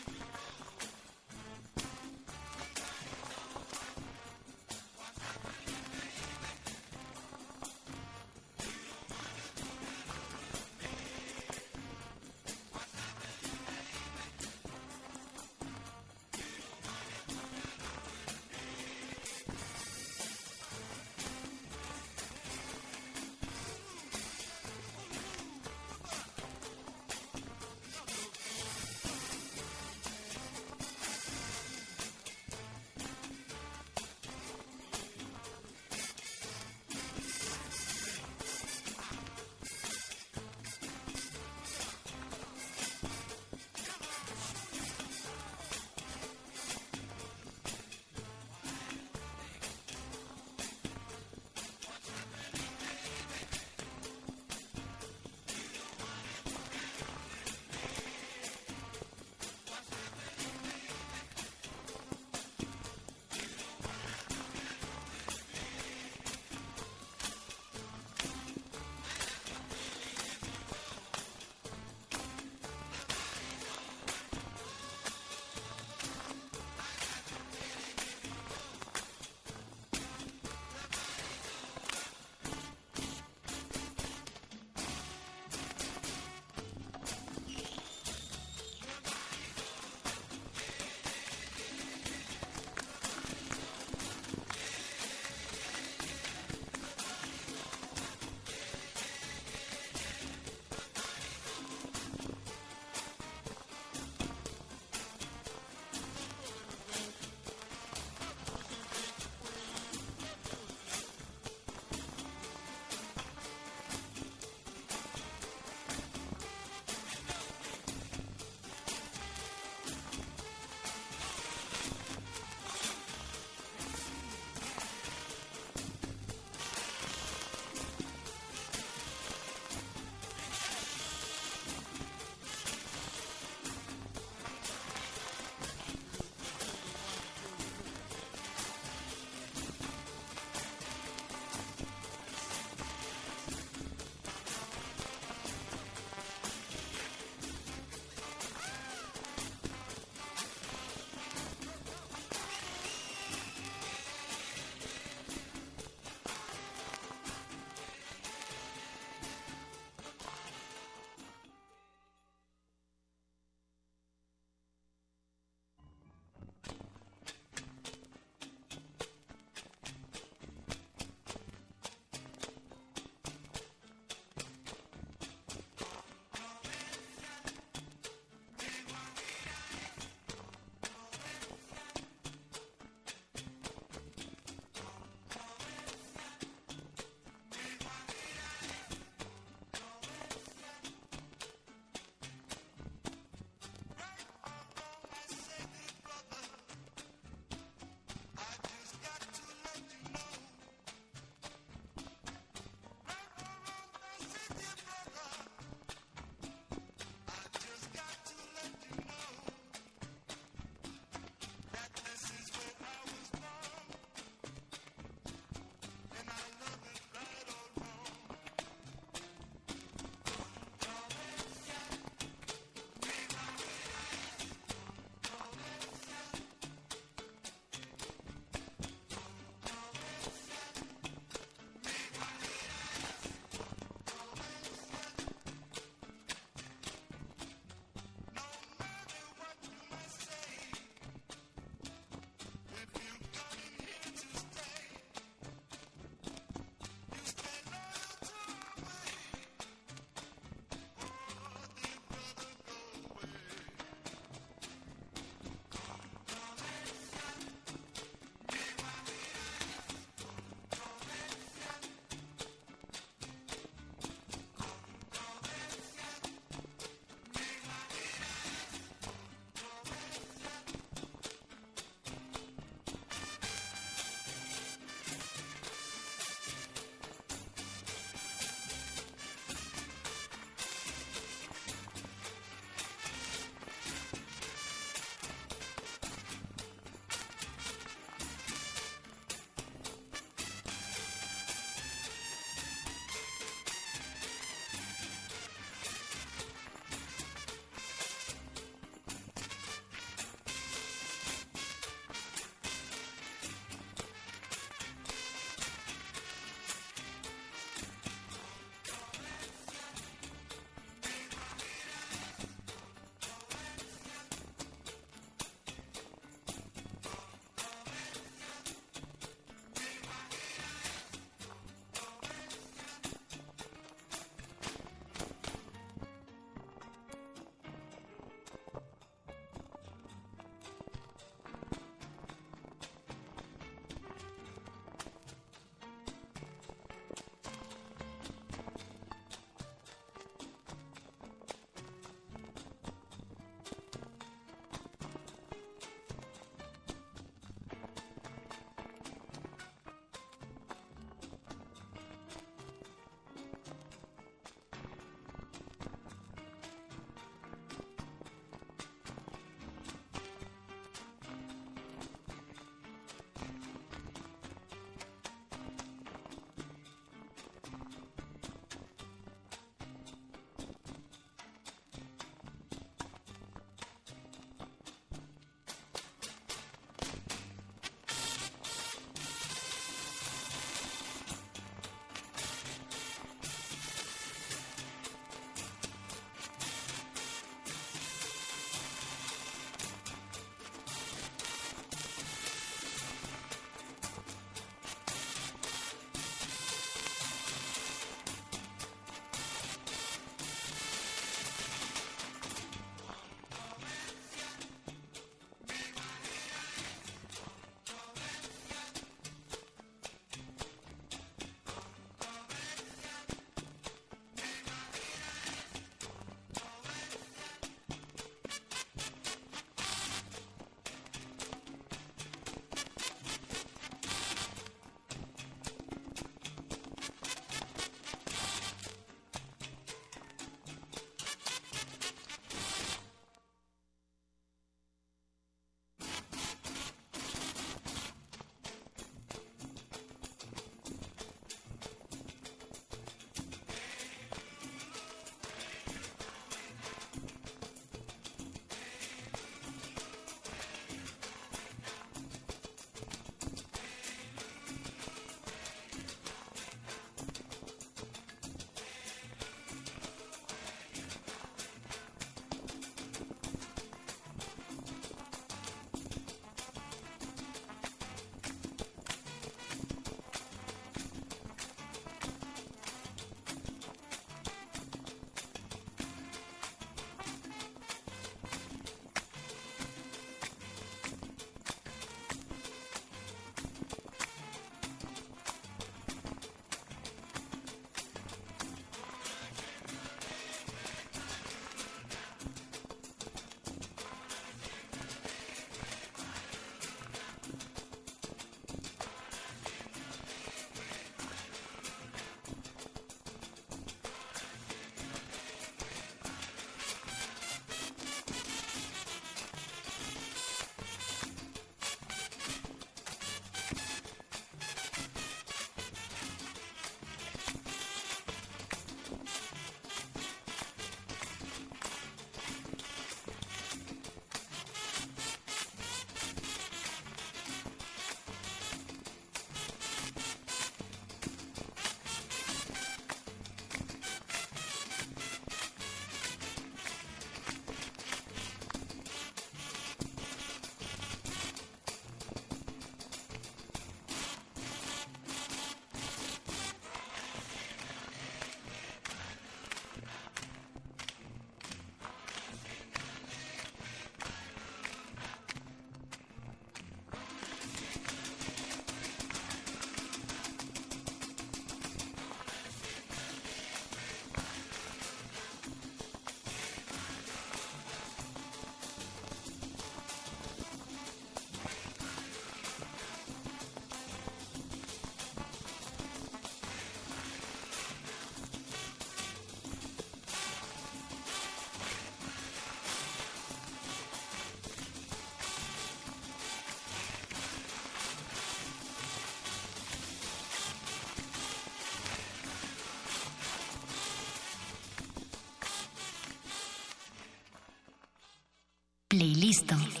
[599.11, 600.00] Playlisto.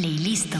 [0.00, 0.54] Playlist.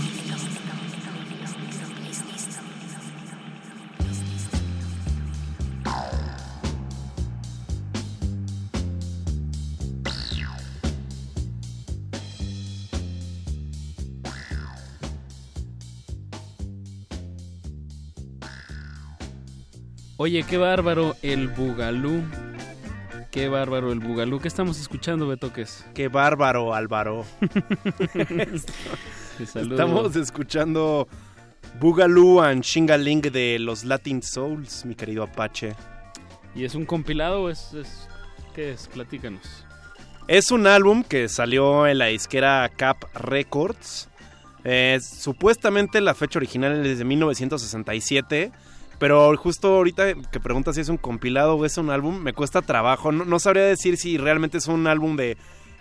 [20.16, 22.24] Oye, qué bárbaro el Bugalú.
[23.30, 24.40] Qué bárbaro el Bugalú.
[24.40, 25.86] ¿Qué estamos escuchando, Betoques?
[25.94, 27.24] Qué bárbaro, Álvaro.
[29.72, 31.08] Estamos escuchando
[31.80, 35.74] Boogaloo and Shingaling de los Latin Souls, mi querido Apache.
[36.54, 38.08] ¿Y es un compilado o es, es-
[38.54, 38.88] ¿Qué es?
[38.88, 39.64] Platícanos.
[40.26, 44.08] Es un álbum que salió en la disquera Cap Records.
[44.64, 48.52] Eh, supuestamente la fecha original es de 1967.
[48.98, 52.62] Pero justo ahorita que preguntas si es un compilado o es un álbum, me cuesta
[52.62, 53.12] trabajo.
[53.12, 55.36] No, no sabría decir si realmente es un álbum de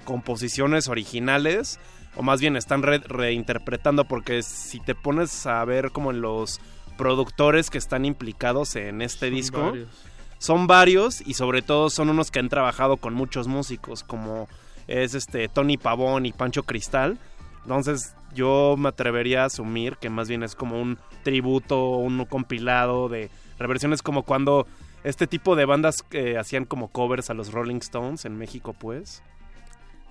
[0.07, 1.81] composiciones originales
[2.15, 6.61] o más bien están re- reinterpretando porque si te pones a ver como en los
[6.97, 9.89] productores que están implicados en este disco, varios.
[10.37, 14.47] son varios y sobre todo son unos que han trabajado con muchos músicos como
[14.87, 17.17] es este Tony Pavón y Pancho Cristal.
[17.63, 23.09] Entonces yo me atrevería a asumir que más bien es como un tributo, un compilado
[23.09, 23.29] de
[23.59, 24.65] reversiones como cuando
[25.03, 29.21] este tipo de bandas que hacían como covers a los Rolling Stones en México pues.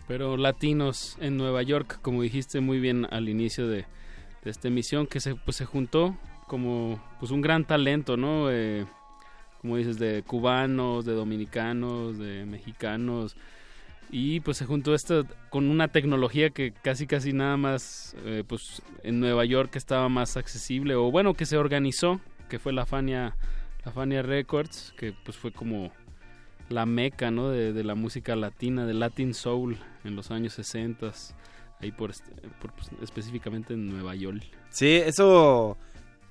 [0.07, 3.87] Pero latinos en Nueva York, como dijiste muy bien al inicio de,
[4.45, 8.51] de esta emisión, que se, pues, se juntó como pues un gran talento, ¿no?
[8.51, 8.87] Eh,
[9.61, 13.37] como dices, de cubanos, de dominicanos, de mexicanos.
[14.11, 18.81] Y pues se juntó esto con una tecnología que casi casi nada más eh, pues
[19.03, 23.35] en Nueva York estaba más accesible o bueno que se organizó que fue la Fania
[23.85, 25.91] la Fania Records que pues fue como
[26.69, 27.51] la meca ¿no?
[27.51, 31.13] de, de la música latina de Latin Soul en los años 60
[31.81, 35.77] ahí por, este- por, pues, específicamente en Nueva York Sí, eso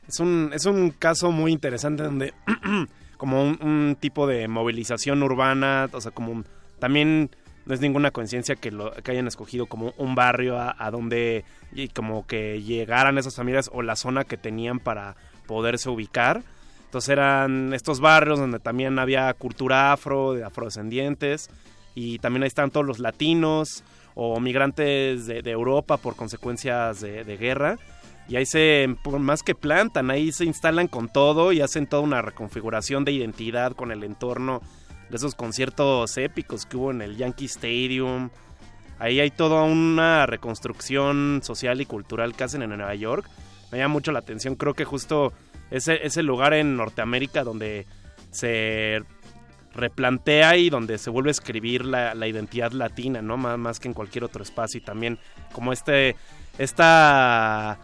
[0.07, 2.33] es un, es un caso muy interesante donde
[3.17, 6.43] como un, tipo de movilización urbana, o sea, como
[6.79, 7.31] también
[7.65, 11.45] no es ninguna coincidencia que, lo, que hayan escogido como un barrio a, a donde
[11.73, 15.15] y como que llegaran esas familias o la zona que tenían para
[15.47, 16.43] poderse ubicar.
[16.85, 21.49] Entonces eran estos barrios donde también había cultura afro, de afrodescendientes,
[21.93, 23.83] y también ahí están todos los latinos
[24.15, 27.77] o migrantes de, Europa por consecuencias de, de guerra.
[28.27, 28.87] Y ahí se,
[29.19, 33.73] más que plantan, ahí se instalan con todo y hacen toda una reconfiguración de identidad
[33.73, 34.61] con el entorno
[35.09, 38.31] de esos conciertos épicos que hubo en el Yankee Stadium.
[38.97, 43.29] Ahí hay toda una reconstrucción social y cultural que hacen en Nueva York.
[43.71, 45.33] Me llama mucho la atención, creo que justo
[45.71, 47.85] ese lugar en Norteamérica donde
[48.31, 49.01] se
[49.73, 53.35] replantea y donde se vuelve a escribir la, la identidad latina, ¿no?
[53.37, 54.77] Más, más que en cualquier otro espacio.
[54.79, 55.19] Y también
[55.51, 56.15] como este,
[56.57, 57.77] esta,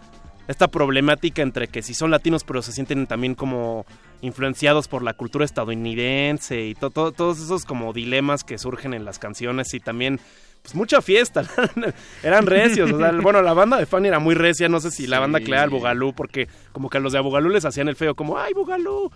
[0.47, 3.85] esta problemática entre que si son latinos pero se sienten también como
[4.21, 9.19] influenciados por la cultura estadounidense y to- todos esos como dilemas que surgen en las
[9.19, 10.19] canciones y también
[10.61, 11.43] pues mucha fiesta,
[12.23, 15.07] eran recios, o sea, bueno, la banda de Fanny era muy recia, no sé si
[15.07, 17.95] la banda da al Bugalú, porque como que a los de Bugalú les hacían el
[17.95, 19.11] feo, como, ay, Bugalú,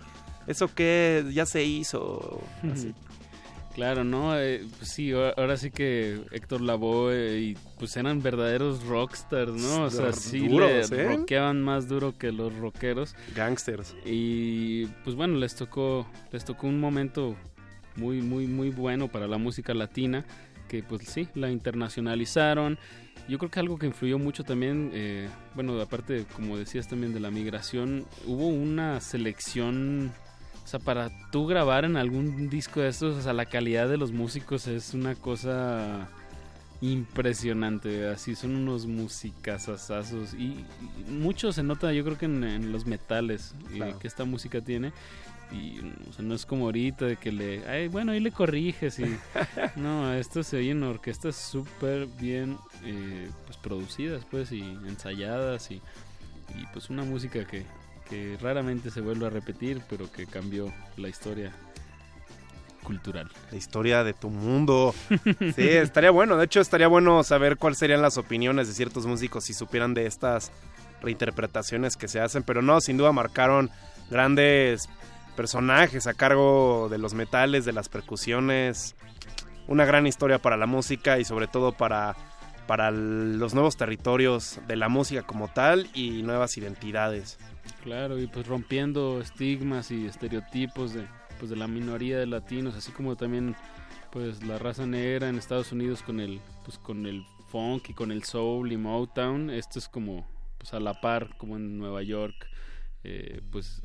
[0.46, 2.42] eso que ya se hizo,
[2.72, 2.94] así.
[3.76, 4.40] Claro, ¿no?
[4.40, 9.82] Eh, pues sí, ahora sí que Héctor Lavoe y pues eran verdaderos rockstars, ¿no?
[9.82, 11.08] O sea, sí duros, le ¿eh?
[11.08, 13.14] rockeaban más duro que los rockeros.
[13.34, 13.94] Gangsters.
[14.06, 17.36] Y pues bueno, les tocó les tocó un momento
[17.96, 20.24] muy muy muy bueno para la música latina
[20.68, 22.78] que pues sí, la internacionalizaron.
[23.28, 27.20] Yo creo que algo que influyó mucho también, eh, bueno, aparte, como decías también de
[27.20, 30.12] la migración, hubo una selección
[30.64, 33.96] o sea, para tú grabar en algún disco de estos, o sea, la calidad de
[33.96, 36.08] los músicos es una cosa
[36.80, 38.08] impresionante.
[38.08, 40.34] Así son unos musicazazazos.
[40.34, 40.64] Y,
[41.06, 43.98] y mucho se nota, yo creo que en, en los metales eh, Claro.
[43.98, 44.92] que esta música tiene.
[45.52, 47.66] Y o sea, no es como ahorita de que le.
[47.68, 48.98] Ay, bueno, ahí le corriges.
[48.98, 49.16] Y,
[49.76, 55.70] no, esto se oye en orquestas súper bien eh, pues, producidas, pues, y ensayadas.
[55.70, 57.64] Y, y pues una música que,
[58.08, 61.52] que raramente se vuelve a repetir, pero que cambió la historia
[62.86, 63.28] cultural.
[63.50, 64.94] La historia de tu mundo.
[65.56, 66.36] Sí, estaría bueno.
[66.36, 70.06] De hecho, estaría bueno saber cuáles serían las opiniones de ciertos músicos si supieran de
[70.06, 70.52] estas
[71.02, 72.42] reinterpretaciones que se hacen.
[72.42, 73.70] Pero no, sin duda marcaron
[74.10, 74.88] grandes
[75.36, 78.96] personajes a cargo de los metales, de las percusiones.
[79.68, 82.16] Una gran historia para la música y sobre todo para,
[82.66, 87.38] para los nuevos territorios de la música como tal y nuevas identidades.
[87.82, 91.06] Claro, y pues rompiendo estigmas y estereotipos de,
[91.38, 93.54] pues de la minoría de latinos, así como también
[94.10, 98.10] pues la raza negra en Estados Unidos con el pues con el funk y con
[98.10, 99.50] el soul y Motown.
[99.50, 100.26] Esto es como
[100.58, 102.48] pues a la par, como en Nueva York.
[103.04, 103.82] Eh, pues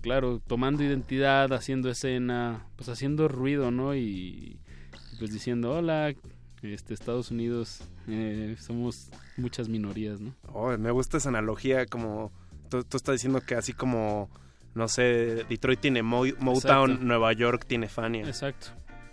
[0.00, 3.94] claro, tomando identidad, haciendo escena, pues haciendo ruido, ¿no?
[3.94, 4.58] Y, y
[5.18, 6.14] pues diciendo, hola,
[6.62, 10.34] este, Estados Unidos, eh, somos muchas minorías, ¿no?
[10.52, 12.32] Oh, me gusta esa analogía, como
[12.68, 14.30] tú, tú estás diciendo que así como,
[14.74, 17.06] no sé, Detroit tiene Mo- Motown, Exacto.
[17.06, 18.26] Nueva York tiene Fania.
[18.26, 18.68] Exacto.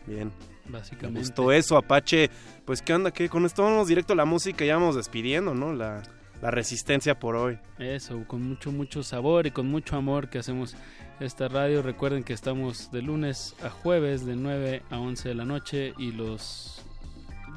[0.05, 0.31] Bien.
[0.69, 1.13] Básicamente.
[1.13, 2.29] Me gustó eso, Apache.
[2.65, 3.11] Pues, ¿qué onda?
[3.11, 3.29] ¿Qué?
[3.29, 5.71] Con esto vamos directo a la música y ya vamos despidiendo, ¿no?
[5.71, 6.03] La,
[6.41, 7.57] la resistencia por hoy.
[7.79, 10.75] Eso, con mucho, mucho sabor y con mucho amor que hacemos
[11.19, 11.81] esta radio.
[11.81, 16.11] Recuerden que estamos de lunes a jueves de 9 a 11 de la noche y
[16.11, 16.83] los...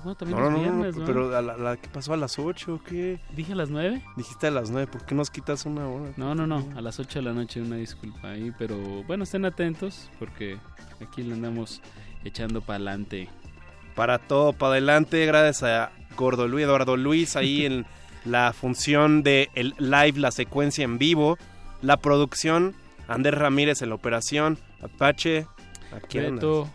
[0.02, 1.04] Bueno, también No, no, los no, no, viernes, ¿no?
[1.04, 3.20] pero a la, la- ¿qué pasó a las 8 o qué?
[3.36, 4.02] ¿Dije a las 9?
[4.16, 6.12] Dijiste a las 9, ¿por qué nos quitas una hora?
[6.16, 9.44] No, no, no, a las 8 de la noche, una disculpa ahí, pero bueno, estén
[9.44, 10.56] atentos porque
[11.02, 11.82] aquí le andamos
[12.24, 13.28] echando para adelante.
[13.94, 17.84] Para todo, para adelante, gracias a Gordo Luis, Eduardo Luis, ahí en
[18.24, 21.38] la función de el live, la secuencia en vivo,
[21.82, 22.74] la producción,
[23.08, 25.46] Andrés Ramírez en la operación, Apache,
[25.92, 26.18] aquí.
[26.18, 26.68] Beto,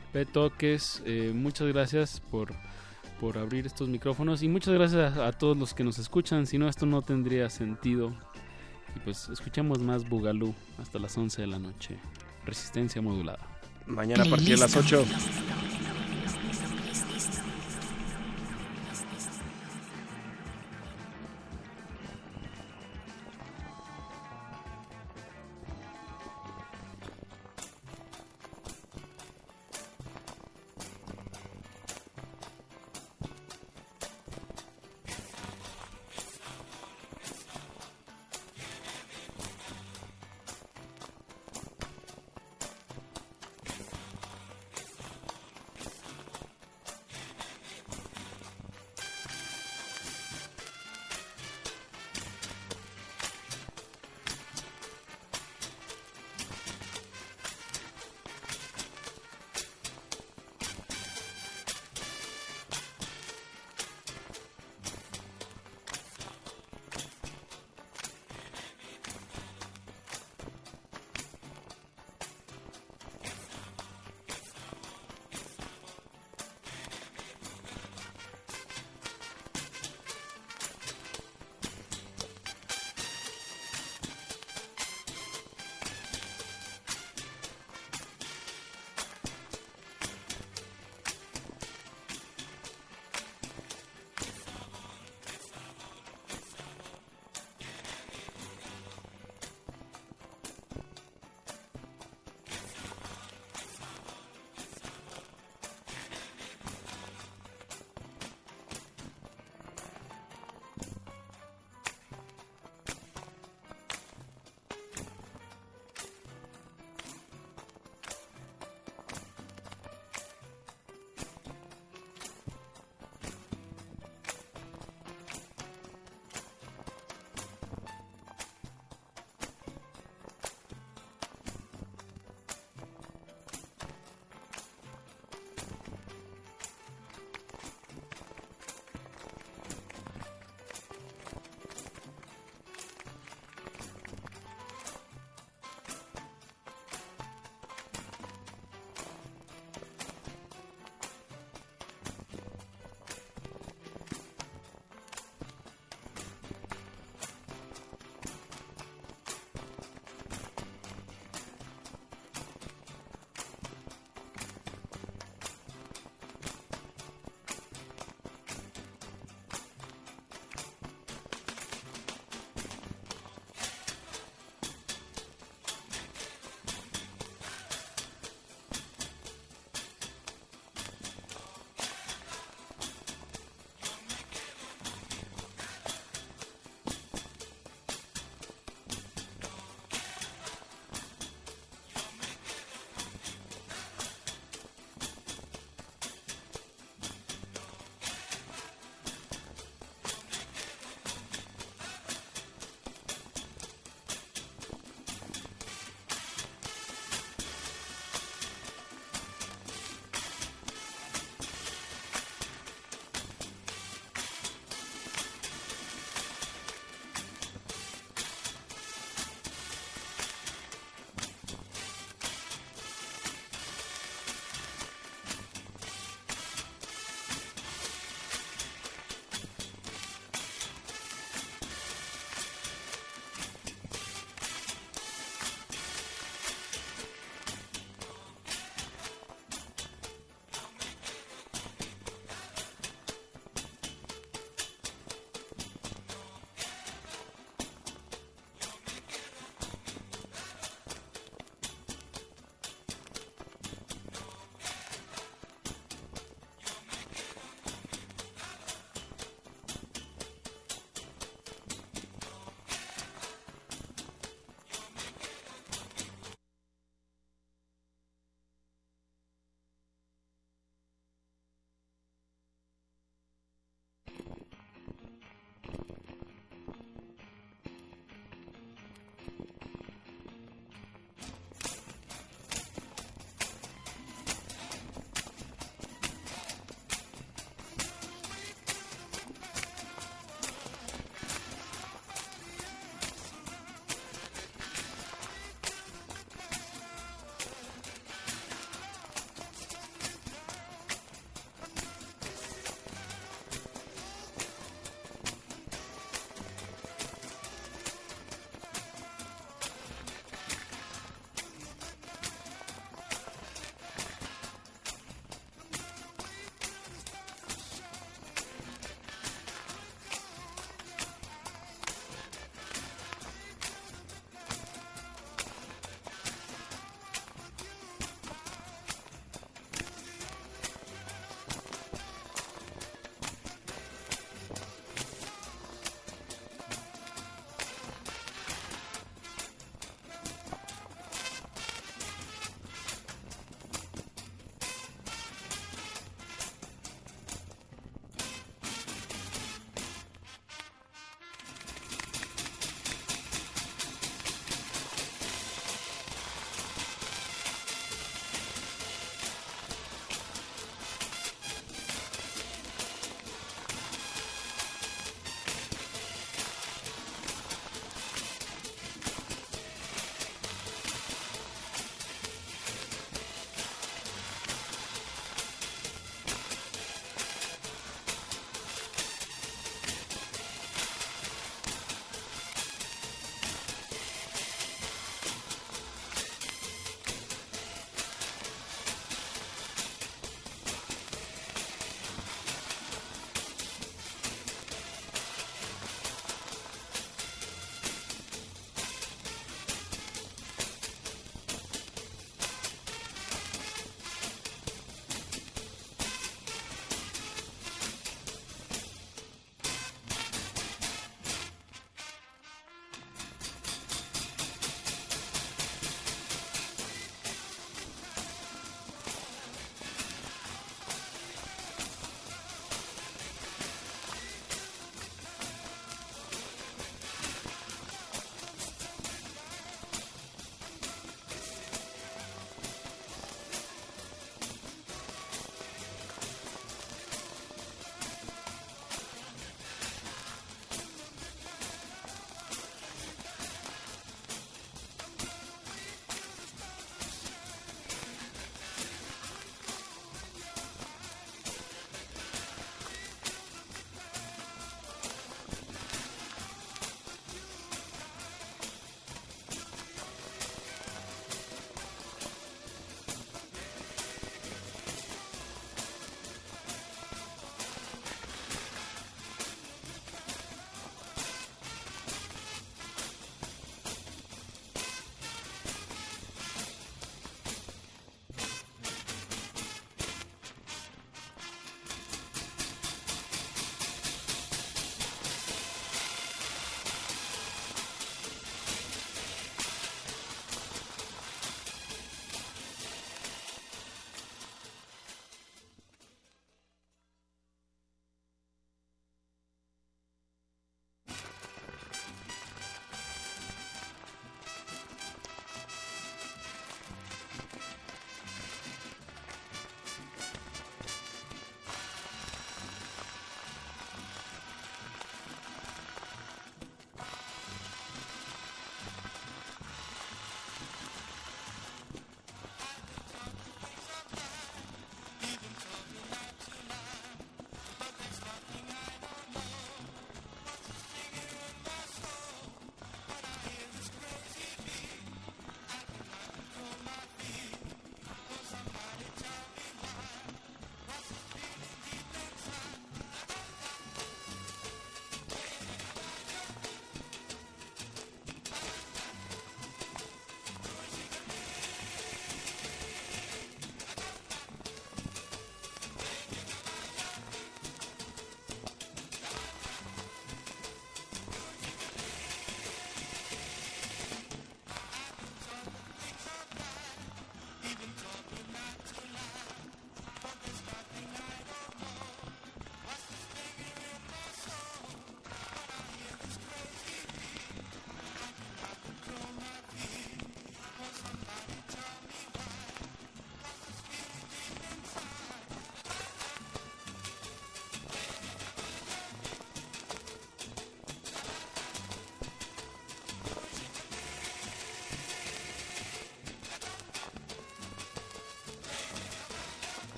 [0.62, 2.54] eh, muchas gracias por,
[3.20, 6.58] por abrir estos micrófonos y muchas gracias a, a todos los que nos escuchan, si
[6.58, 8.14] no esto no tendría sentido.
[8.96, 11.98] Y pues escuchamos más Bugalú hasta las 11 de la noche.
[12.46, 13.46] Resistencia modulada.
[13.88, 15.06] Mañana a partir de las 8.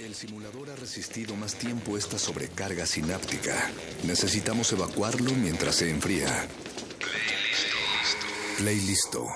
[0.00, 3.70] El simulador ha resistido más tiempo esta sobrecarga sináptica.
[4.04, 6.48] Necesitamos evacuarlo mientras se enfría.
[8.58, 9.28] Play listo.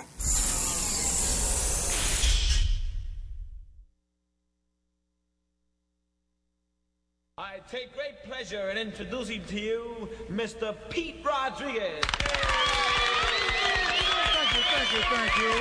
[7.38, 10.74] I take great pleasure in introducing to you Mr.
[10.90, 12.02] Pete Rodriguez.
[14.62, 15.52] thank you, thank you.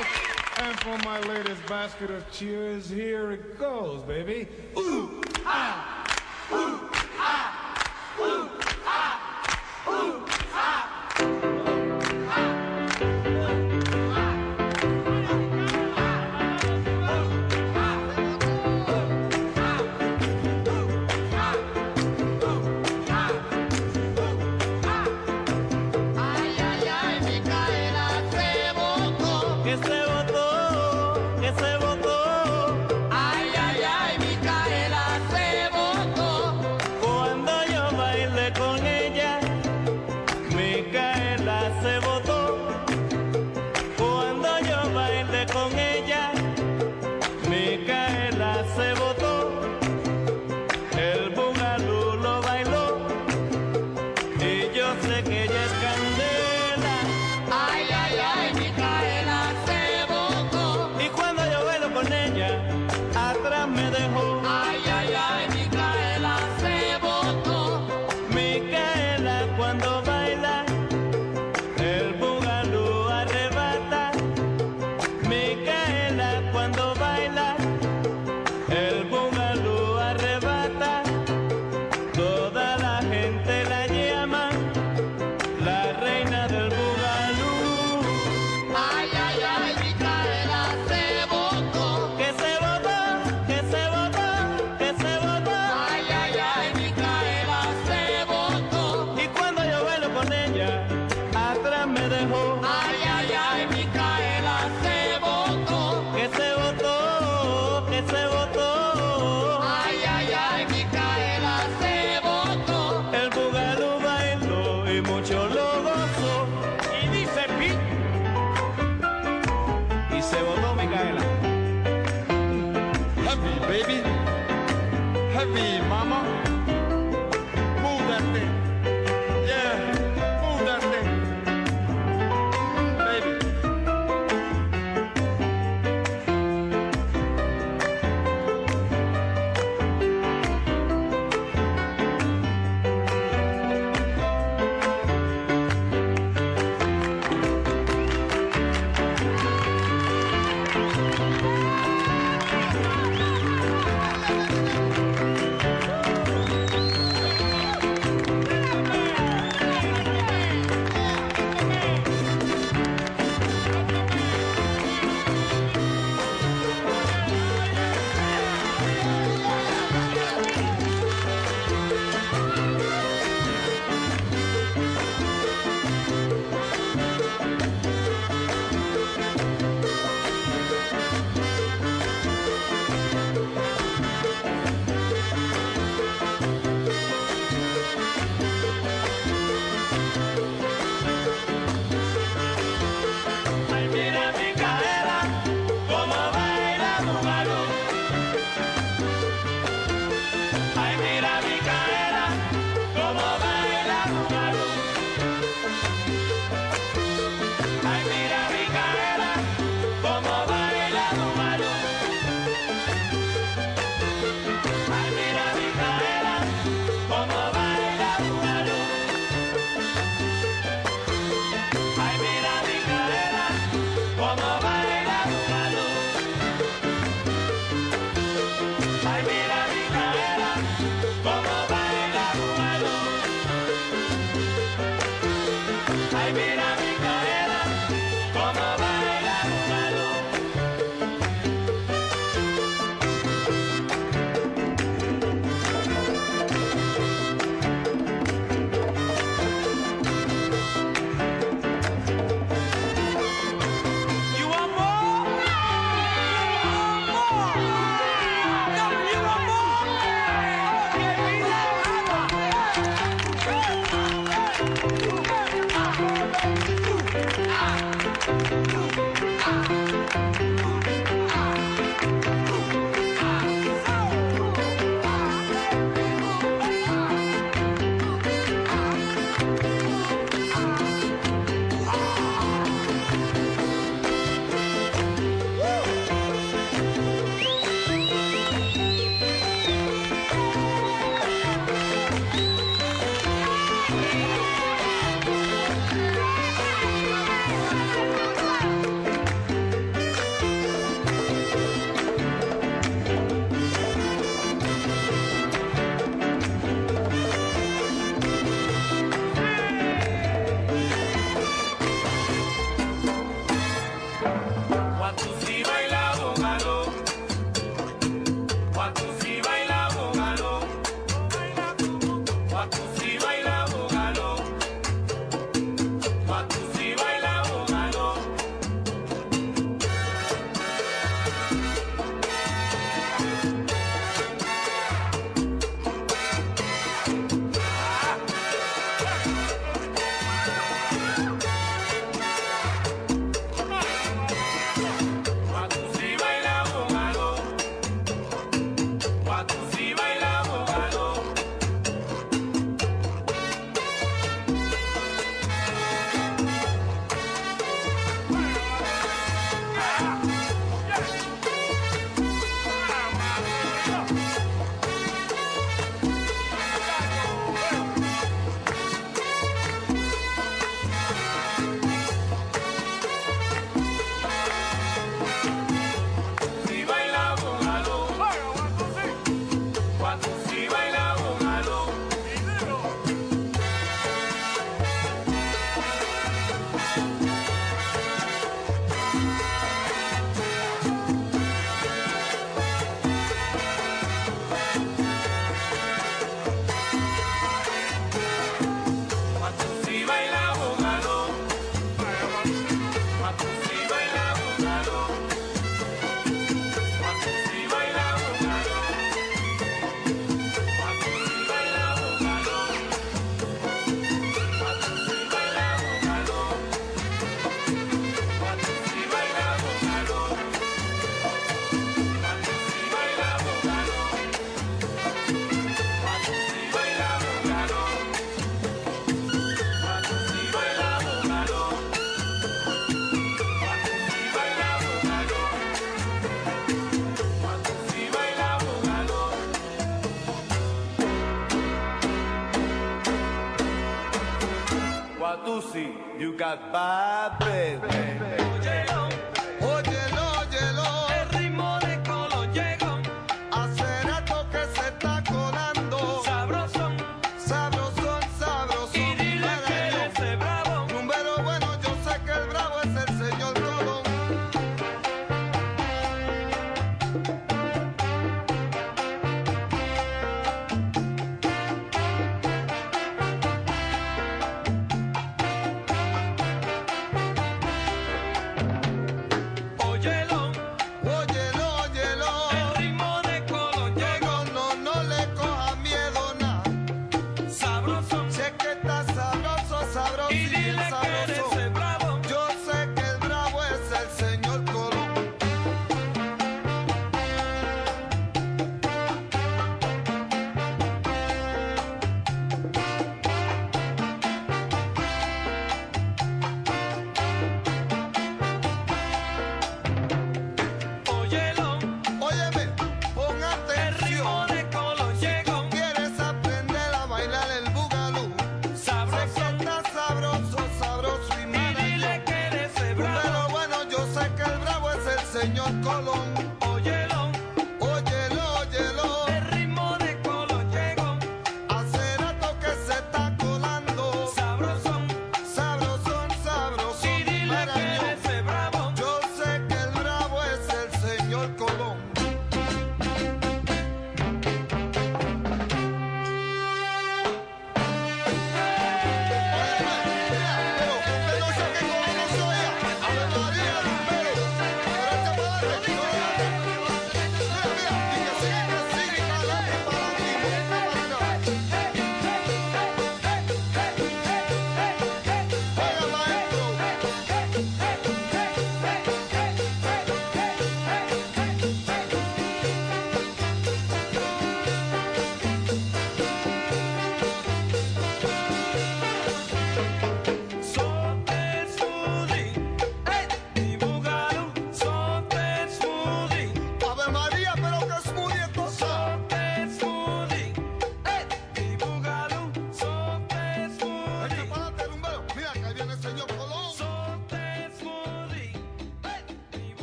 [0.63, 4.47] And for my latest basket of cheers, here it goes, baby.
[4.77, 5.80] Ooh, ah!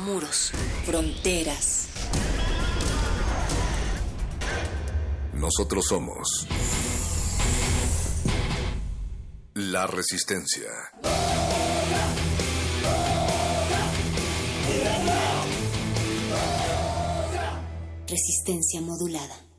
[0.00, 0.52] muros,
[0.84, 1.88] fronteras.
[5.34, 6.46] Nosotros somos
[9.54, 10.68] la resistencia.
[18.08, 19.49] Resistencia modulada.